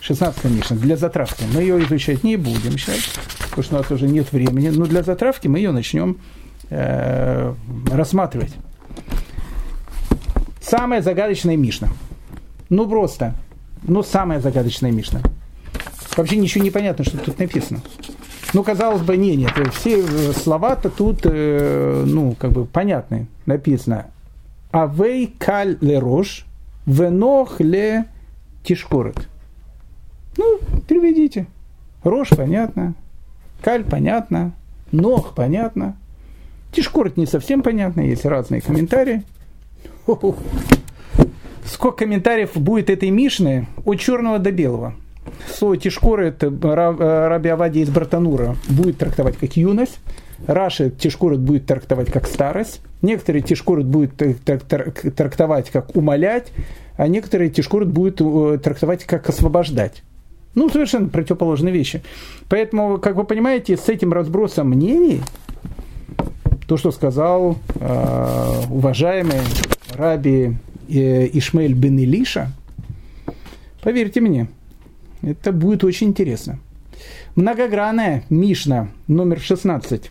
16 0.00 0.44
Мишна. 0.44 0.76
Для 0.76 0.96
затравки. 0.96 1.44
Мы 1.54 1.62
ее 1.62 1.82
изучать 1.84 2.24
не 2.24 2.36
будем 2.36 2.78
сейчас, 2.78 2.98
потому 3.44 3.62
что 3.62 3.76
у 3.76 3.78
нас 3.78 3.90
уже 3.90 4.08
нет 4.08 4.32
времени. 4.32 4.70
Но 4.70 4.86
для 4.86 5.02
затравки 5.02 5.46
мы 5.46 5.58
ее 5.58 5.70
начнем 5.70 6.18
э, 6.70 7.54
рассматривать. 7.92 8.54
Самая 10.66 11.00
загадочная 11.00 11.56
Мишна. 11.56 11.88
Ну 12.70 12.88
просто. 12.88 13.34
Ну 13.84 14.02
самая 14.02 14.40
загадочная 14.40 14.90
Мишна. 14.90 15.20
Вообще 16.16 16.36
ничего 16.36 16.64
не 16.64 16.70
понятно, 16.70 17.04
что 17.04 17.18
тут 17.18 17.38
написано. 17.38 17.80
Ну, 18.52 18.64
казалось 18.64 19.02
бы, 19.02 19.16
не, 19.16 19.36
нет, 19.36 19.52
все 19.74 20.02
слова-то 20.32 20.88
тут, 20.88 21.20
э, 21.24 22.04
ну, 22.06 22.34
как 22.38 22.52
бы 22.52 22.64
понятны. 22.64 23.26
Написано 23.44 24.06
«Авей 24.72 25.32
каль 25.38 25.76
ле 25.80 25.98
рош, 25.98 26.46
венох 26.86 27.60
ле 27.60 28.06
тишкорет». 28.64 29.28
Ну, 30.36 30.58
переведите. 30.88 31.46
Рожь 32.02 32.30
понятно, 32.30 32.94
каль 33.62 33.84
понятно, 33.84 34.52
ног 34.90 35.34
понятно. 35.34 35.96
Тишкорет 36.72 37.16
не 37.16 37.26
совсем 37.26 37.62
понятно, 37.62 38.00
есть 38.00 38.24
разные 38.24 38.60
комментарии. 38.60 39.22
Сколько 41.64 41.98
комментариев 42.04 42.50
будет 42.54 42.90
этой 42.90 43.10
Мишны 43.10 43.66
от 43.84 43.98
черного 43.98 44.38
до 44.38 44.52
белого. 44.52 44.94
слово 45.52 45.76
Тишкорет 45.76 46.42
Раби 46.42 47.48
Авади 47.48 47.80
из 47.80 47.90
Братанура 47.90 48.56
будет 48.68 48.98
трактовать 48.98 49.36
как 49.36 49.56
юность, 49.56 49.98
Раши 50.46 50.90
Тишкурат 50.90 51.40
будет 51.40 51.66
трактовать 51.66 52.12
как 52.12 52.26
старость, 52.26 52.80
некоторые 53.02 53.42
Тишкурат 53.42 53.86
будет 53.86 54.12
трактовать 55.16 55.70
как 55.70 55.96
умолять, 55.96 56.52
а 56.96 57.08
некоторые 57.08 57.50
Тишкурат 57.50 57.88
будет 57.88 58.20
э, 58.20 58.58
трактовать 58.62 59.04
как 59.04 59.28
освобождать. 59.28 60.02
Ну, 60.54 60.70
совершенно 60.70 61.08
противоположные 61.08 61.72
вещи. 61.72 62.02
Поэтому, 62.48 62.98
как 62.98 63.16
вы 63.16 63.24
понимаете, 63.24 63.76
с 63.76 63.88
этим 63.88 64.12
разбросом 64.12 64.70
мнений, 64.70 65.20
то, 66.66 66.76
что 66.76 66.90
сказал 66.90 67.56
э, 67.74 68.62
уважаемый 68.70 69.40
раби 69.90 70.56
э, 70.88 71.28
Ишмаэль 71.32 71.74
бен 71.74 71.98
Илиша, 71.98 72.50
поверьте 73.82 74.20
мне, 74.20 74.48
это 75.22 75.52
будет 75.52 75.84
очень 75.84 76.08
интересно. 76.08 76.58
Многогранная 77.36 78.24
Мишна 78.30 78.88
номер 79.06 79.40
16. 79.40 80.10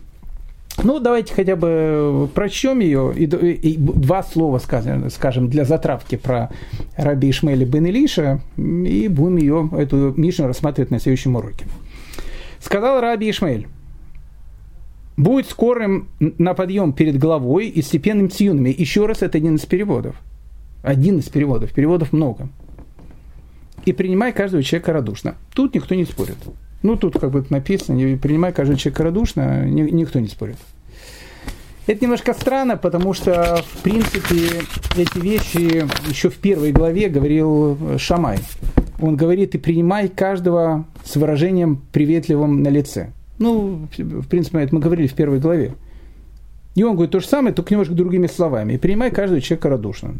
Ну, 0.82 1.00
давайте 1.00 1.32
хотя 1.32 1.56
бы 1.56 2.28
прочтем 2.34 2.80
ее, 2.80 3.12
и, 3.16 3.24
и, 3.24 3.76
два 3.78 4.22
слова 4.22 4.58
скажем, 4.58 5.10
скажем 5.10 5.48
для 5.48 5.64
затравки 5.64 6.16
про 6.16 6.50
раби 6.96 7.30
Ишмаэля 7.30 7.64
бен 7.64 7.86
Илиша, 7.86 8.40
и 8.56 9.08
будем 9.08 9.36
ее, 9.36 9.70
эту 9.76 10.14
Мишну 10.16 10.46
рассматривать 10.46 10.90
на 10.90 11.00
следующем 11.00 11.36
уроке. 11.36 11.66
Сказал 12.60 13.00
раби 13.00 13.30
Ишмаэль, 13.30 13.66
будет 15.16 15.48
скорым 15.48 16.08
на 16.18 16.54
подъем 16.54 16.92
перед 16.92 17.18
головой 17.18 17.68
и 17.68 17.82
степенным 17.82 18.28
тюнами. 18.28 18.74
Еще 18.76 19.06
раз, 19.06 19.22
это 19.22 19.38
один 19.38 19.56
из 19.56 19.66
переводов. 19.66 20.16
Один 20.82 21.18
из 21.18 21.28
переводов. 21.28 21.72
Переводов 21.72 22.12
много 22.12 22.48
и 23.86 23.92
принимай 23.92 24.32
каждого 24.32 24.62
человека 24.62 24.92
радушно. 24.92 25.36
Тут 25.54 25.74
никто 25.74 25.94
не 25.94 26.04
спорит. 26.04 26.36
Ну, 26.82 26.96
тут 26.96 27.18
как 27.18 27.30
бы 27.30 27.46
написано, 27.48 28.18
принимай 28.18 28.52
каждого 28.52 28.78
человека 28.78 29.04
радушно, 29.04 29.64
никто 29.64 30.20
не 30.20 30.28
спорит. 30.28 30.56
Это 31.86 32.04
немножко 32.04 32.34
странно, 32.34 32.76
потому 32.76 33.14
что, 33.14 33.62
в 33.64 33.82
принципе, 33.82 34.64
эти 34.96 35.18
вещи 35.18 35.86
еще 36.08 36.30
в 36.30 36.36
первой 36.36 36.72
главе 36.72 37.08
говорил 37.08 37.78
Шамай. 37.96 38.38
Он 39.00 39.14
говорит, 39.14 39.54
и 39.54 39.58
принимай 39.58 40.08
каждого 40.08 40.84
с 41.04 41.14
выражением 41.14 41.82
приветливым 41.92 42.62
на 42.62 42.68
лице. 42.68 43.12
Ну, 43.38 43.88
в 43.96 44.28
принципе, 44.28 44.58
это 44.60 44.74
мы 44.74 44.80
говорили 44.80 45.06
в 45.06 45.14
первой 45.14 45.38
главе. 45.38 45.74
И 46.74 46.82
он 46.82 46.94
говорит 46.94 47.12
то 47.12 47.20
же 47.20 47.26
самое, 47.26 47.54
только 47.54 47.72
немножко 47.72 47.94
другими 47.94 48.26
словами. 48.26 48.74
И 48.74 48.78
принимай 48.78 49.10
каждого 49.10 49.40
человека 49.40 49.68
радушно. 49.70 50.14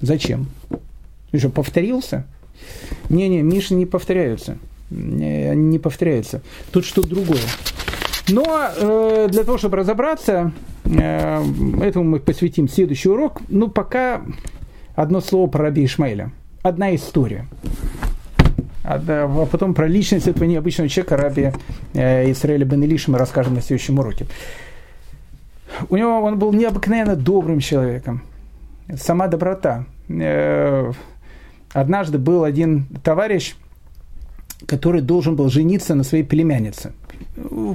Зачем? 0.00 0.46
Ты 1.30 1.38
что, 1.38 1.50
повторился? 1.50 2.26
Не-не, 3.08 3.42
Миши 3.42 3.74
не 3.74 3.86
повторяются. 3.86 4.58
Они 4.90 5.54
не 5.54 5.78
повторяются. 5.78 6.42
Тут 6.72 6.84
что-то 6.84 7.08
другое. 7.08 7.40
Но 8.28 8.44
э, 8.76 9.28
для 9.30 9.44
того, 9.44 9.58
чтобы 9.58 9.76
разобраться, 9.76 10.52
э, 10.84 11.44
этому 11.82 12.04
мы 12.04 12.20
посвятим 12.20 12.68
следующий 12.68 13.08
урок. 13.08 13.40
Ну, 13.48 13.68
пока 13.68 14.22
одно 14.94 15.20
слово 15.20 15.48
про 15.48 15.64
Раби 15.64 15.84
Ишмаэля. 15.84 16.32
Одна 16.62 16.94
история. 16.94 17.46
А, 18.88 18.98
а 19.06 19.46
потом 19.46 19.74
про 19.74 19.86
личность 19.86 20.28
этого 20.28 20.44
необычного 20.44 20.88
человека 20.88 21.18
Раби 21.18 21.52
э, 21.92 22.32
Исраэля 22.32 22.64
Бен 22.64 22.82
Илиша 22.82 23.10
мы 23.10 23.18
расскажем 23.18 23.52
на 23.52 23.60
следующем 23.60 23.98
уроке. 23.98 24.26
У 25.90 25.96
него 25.98 26.22
он 26.22 26.38
был 26.38 26.54
необыкновенно 26.54 27.14
добрым 27.14 27.60
человеком. 27.60 28.22
Сама 28.96 29.26
доброта. 29.28 29.84
Э, 30.08 30.90
однажды 31.74 32.16
был 32.16 32.44
один 32.44 32.86
товарищ, 33.04 33.56
который 34.64 35.02
должен 35.02 35.36
был 35.36 35.50
жениться 35.50 35.94
на 35.94 36.02
своей 36.02 36.24
племяннице. 36.24 36.94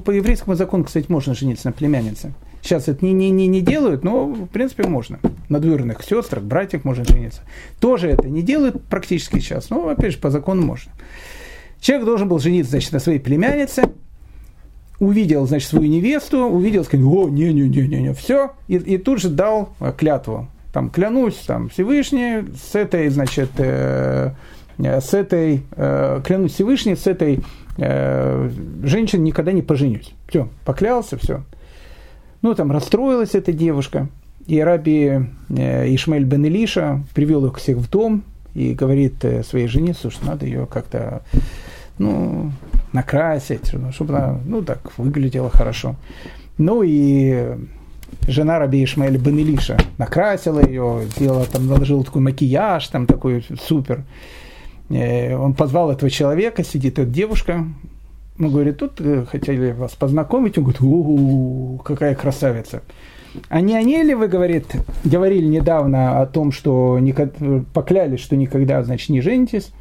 По 0.05 0.09
еврейскому 0.09 0.55
закону, 0.55 0.83
кстати, 0.83 1.05
можно 1.09 1.35
жениться 1.35 1.67
на 1.67 1.73
племяннице. 1.73 2.33
Сейчас 2.63 2.87
это 2.87 3.05
не, 3.05 3.11
не, 3.11 3.29
не, 3.29 3.47
не 3.47 3.61
делают, 3.61 4.03
но 4.03 4.25
в 4.25 4.47
принципе 4.47 4.87
можно. 4.87 5.19
На 5.49 5.59
двоюродных 5.59 6.01
сестрах, 6.01 6.43
братьях 6.43 6.85
можно 6.85 7.03
жениться. 7.03 7.41
Тоже 7.79 8.07
это 8.09 8.29
не 8.29 8.41
делают 8.41 8.81
практически 8.85 9.39
сейчас, 9.39 9.69
но 9.69 9.89
опять 9.89 10.13
же 10.13 10.17
по 10.17 10.29
закону 10.29 10.65
можно. 10.65 10.91
Человек 11.81 12.05
должен 12.05 12.29
был 12.29 12.39
жениться, 12.39 12.71
значит, 12.71 12.93
на 12.93 12.99
своей 12.99 13.19
племяннице, 13.19 13.83
увидел, 14.99 15.45
значит, 15.45 15.67
свою 15.67 15.89
невесту, 15.89 16.45
увидел, 16.45 16.85
сказал, 16.85 17.25
о, 17.25 17.29
не-не-не-не-не, 17.29 18.13
все, 18.13 18.53
и, 18.69 18.77
и 18.77 18.97
тут 18.97 19.19
же 19.19 19.27
дал 19.27 19.75
клятву 19.97 20.47
там, 20.73 20.89
клянусь, 20.89 21.35
там, 21.45 21.69
Всевышний, 21.69 22.45
с 22.55 22.73
этой, 22.73 23.07
значит, 23.09 23.51
э, 23.57 24.31
с 24.79 25.13
этой, 25.13 25.61
э, 25.75 26.21
клянусь 26.25 26.53
Всевышний, 26.53 26.95
с 26.95 27.05
этой 27.05 27.41
э, 27.77 28.49
женщиной 28.81 29.21
никогда 29.21 29.51
не 29.51 29.61
поженюсь. 29.61 30.13
Все, 30.27 30.49
поклялся, 30.65 31.17
все. 31.17 31.43
Ну, 32.43 32.53
там 32.55 32.73
расстроилась 32.73 33.35
эта 33.35 33.53
девушка, 33.53 34.09
и 34.47 34.59
раби 34.59 35.21
э, 35.49 35.95
Ишмаэль 35.95 36.25
бен 36.25 36.43
Илиша 36.45 37.01
привел 37.15 37.45
их 37.45 37.57
всех 37.57 37.77
в 37.77 37.89
дом 37.89 38.23
и 38.53 38.73
говорит 38.73 39.23
э, 39.23 39.43
своей 39.43 39.67
жене, 39.67 39.93
слушай, 39.93 40.19
надо 40.25 40.45
ее 40.45 40.65
как-то, 40.65 41.23
ну, 41.97 42.51
накрасить, 42.91 43.71
чтобы 43.93 44.17
она, 44.17 44.39
ну, 44.45 44.61
так, 44.61 44.91
выглядела 44.97 45.49
хорошо. 45.49 45.95
Ну, 46.57 46.83
и 46.83 47.55
жена 48.27 48.59
Раби 48.59 48.83
Ишмаэля 48.83 49.17
бен 49.17 49.37
Илиша 49.37 49.77
накрасила 49.97 50.59
ее, 50.59 51.03
сделала, 51.15 51.45
там, 51.45 51.65
наложила 51.65 52.03
такой 52.03 52.21
макияж, 52.23 52.85
там 52.89 53.05
такой 53.05 53.45
супер. 53.57 54.03
Э, 54.89 55.37
он 55.37 55.53
позвал 55.53 55.91
этого 55.91 56.09
человека, 56.09 56.65
сидит 56.65 56.99
эта 56.99 57.09
девушка, 57.09 57.65
ну, 58.37 58.49
говорит, 58.49 58.77
тут 58.77 58.99
э, 58.99 59.25
хотели 59.25 59.71
вас 59.71 59.93
познакомить. 59.93 60.57
Он 60.57 60.63
говорит, 60.63 60.81
у 60.81 61.79
какая 61.83 62.15
красавица. 62.15 62.81
А 63.49 63.61
не 63.61 63.75
о 63.75 63.81
ней 63.81 64.03
ли 64.03 64.13
вы, 64.13 64.27
говорит, 64.27 64.65
говорили 65.03 65.45
недавно 65.45 66.21
о 66.21 66.25
том, 66.25 66.51
что 66.51 66.99
поклялись, 67.73 68.19
что 68.19 68.35
никогда, 68.35 68.83
значит, 68.83 69.09
не 69.09 69.21
женитесь? 69.21 69.71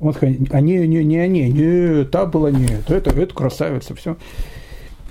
Он 0.00 0.12
сказал, 0.12 0.34
а 0.50 0.60
не, 0.60 0.86
не, 0.86 1.04
не 1.04 1.18
о 1.18 1.26
ней, 1.26 1.50
не, 1.50 2.04
та 2.04 2.26
была 2.26 2.50
не, 2.50 2.66
это, 2.88 3.10
это 3.10 3.34
красавица, 3.34 3.94
все. 3.94 4.16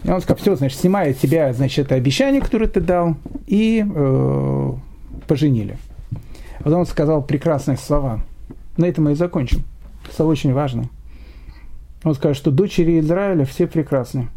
И 0.04 0.10
он 0.10 0.22
сказал, 0.22 0.38
все, 0.38 0.56
значит, 0.56 0.80
снимает 0.80 1.18
себя, 1.18 1.54
значит, 1.54 1.86
это 1.86 1.96
обещание, 1.96 2.42
которое 2.42 2.68
ты 2.68 2.82
дал, 2.82 3.16
и 3.48 3.84
э, 3.84 4.72
поженили. 5.28 5.78
Потом 6.60 6.82
он 6.82 6.86
сказал 6.86 7.24
прекрасные 7.24 7.78
слова. 7.78 8.20
На 8.78 8.86
этом 8.86 9.06
мы 9.06 9.14
и 9.14 9.16
закончим. 9.16 9.64
Это 10.12 10.26
очень 10.26 10.54
важно. 10.54 10.90
Он 12.04 12.16
сказал, 12.16 12.36
что 12.36 12.52
дочери 12.52 13.00
Израиля 13.00 13.46
все 13.46 13.68
прекрасны. 13.68 14.30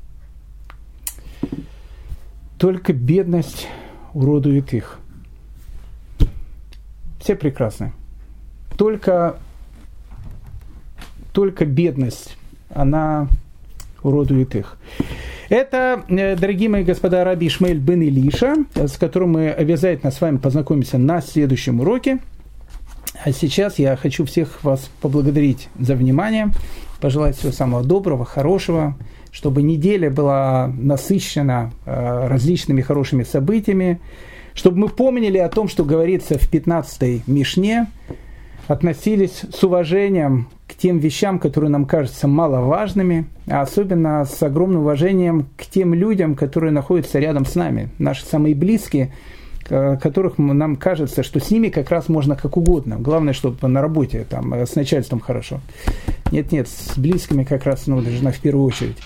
Только 2.59 2.93
бедность 2.93 3.69
уродует 4.15 4.73
их. 4.73 4.99
Все 7.21 7.35
прекрасны. 7.35 7.93
Только, 8.77 9.39
только 11.33 11.65
бедность, 11.65 12.37
она 12.71 13.29
уродует 14.03 14.55
их. 14.55 14.79
Это, 15.49 16.05
э, 16.09 16.37
дорогие 16.37 16.69
мои 16.69 16.85
господа, 16.85 17.25
Раби 17.25 17.47
Ишмаэль 17.49 17.79
бен 17.79 18.03
Илиша, 18.03 18.55
с 18.75 18.97
которым 18.97 19.33
мы 19.33 19.51
обязательно 19.51 20.11
с 20.11 20.21
вами 20.21 20.39
познакомимся 20.39 20.99
на 20.99 21.21
следующем 21.21 21.81
уроке. 21.81 22.19
А 23.25 23.33
сейчас 23.33 23.79
я 23.79 23.97
хочу 23.97 24.25
всех 24.25 24.63
вас 24.63 24.91
поблагодарить 25.01 25.69
за 25.79 25.95
внимание, 25.95 26.53
пожелать 27.07 27.37
всего 27.37 27.53
самого 27.53 27.85
доброго, 27.85 28.25
хорошего, 28.25 28.97
чтобы 29.31 29.63
неделя 29.63 30.11
была 30.11 30.67
насыщена 30.77 31.71
э, 31.85 32.27
различными 32.27 32.81
хорошими 32.81 33.23
событиями, 33.23 34.01
чтобы 34.55 34.79
мы 34.79 34.89
помнили 34.89 35.39
о 35.39 35.49
том, 35.49 35.69
что 35.69 35.85
говорится 35.85 36.37
в 36.37 36.53
15-й 36.53 37.23
Мишне, 37.29 37.87
относились 38.67 39.43
с 39.49 39.63
уважением 39.63 40.49
к 40.67 40.75
тем 40.75 40.99
вещам, 40.99 41.39
которые 41.39 41.71
нам 41.71 41.85
кажутся 41.85 42.27
маловажными, 42.27 43.27
а 43.47 43.61
особенно 43.61 44.25
с 44.25 44.43
огромным 44.43 44.81
уважением 44.81 45.47
к 45.57 45.65
тем 45.67 45.95
людям, 45.95 46.35
которые 46.35 46.73
находятся 46.73 47.21
рядом 47.21 47.47
с 47.47 47.55
нами, 47.55 47.89
наши 48.01 48.25
самые 48.25 48.57
близкие, 48.57 49.13
которых 49.69 50.39
нам 50.39 50.77
кажется, 50.77 51.23
что 51.23 51.41
с 51.41 51.51
ними 51.51 51.69
как 51.69 51.91
раз 51.91 52.09
можно 52.09 52.37
как 52.37 52.57
угодно. 52.57 52.97
Главное, 52.99 53.33
чтобы 53.33 53.67
на 53.69 53.81
работе, 53.81 54.27
там, 54.29 54.53
с 54.53 54.75
начальством 54.75 55.21
хорошо. 55.21 55.61
Нет-нет, 56.33 56.69
с 56.69 56.99
близкими 56.99 57.45
как 57.45 57.65
раз 57.65 57.87
ну, 57.87 58.01
должна 58.01 58.33
в 58.33 58.39
первую 58.39 58.67
очередь. 58.67 58.97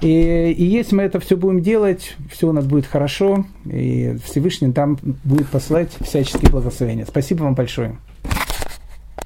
И, 0.00 0.54
и 0.56 0.64
если 0.64 0.94
мы 0.94 1.02
это 1.02 1.18
все 1.18 1.36
будем 1.36 1.60
делать, 1.60 2.16
все 2.30 2.48
у 2.48 2.52
нас 2.52 2.64
будет 2.64 2.86
хорошо, 2.86 3.44
и 3.64 4.16
Всевышний 4.24 4.72
там 4.72 4.98
будет 5.24 5.48
посылать 5.48 5.90
всяческие 6.00 6.50
благословения. 6.50 7.04
Спасибо 7.04 7.42
вам 7.42 7.54
большое. 7.54 7.96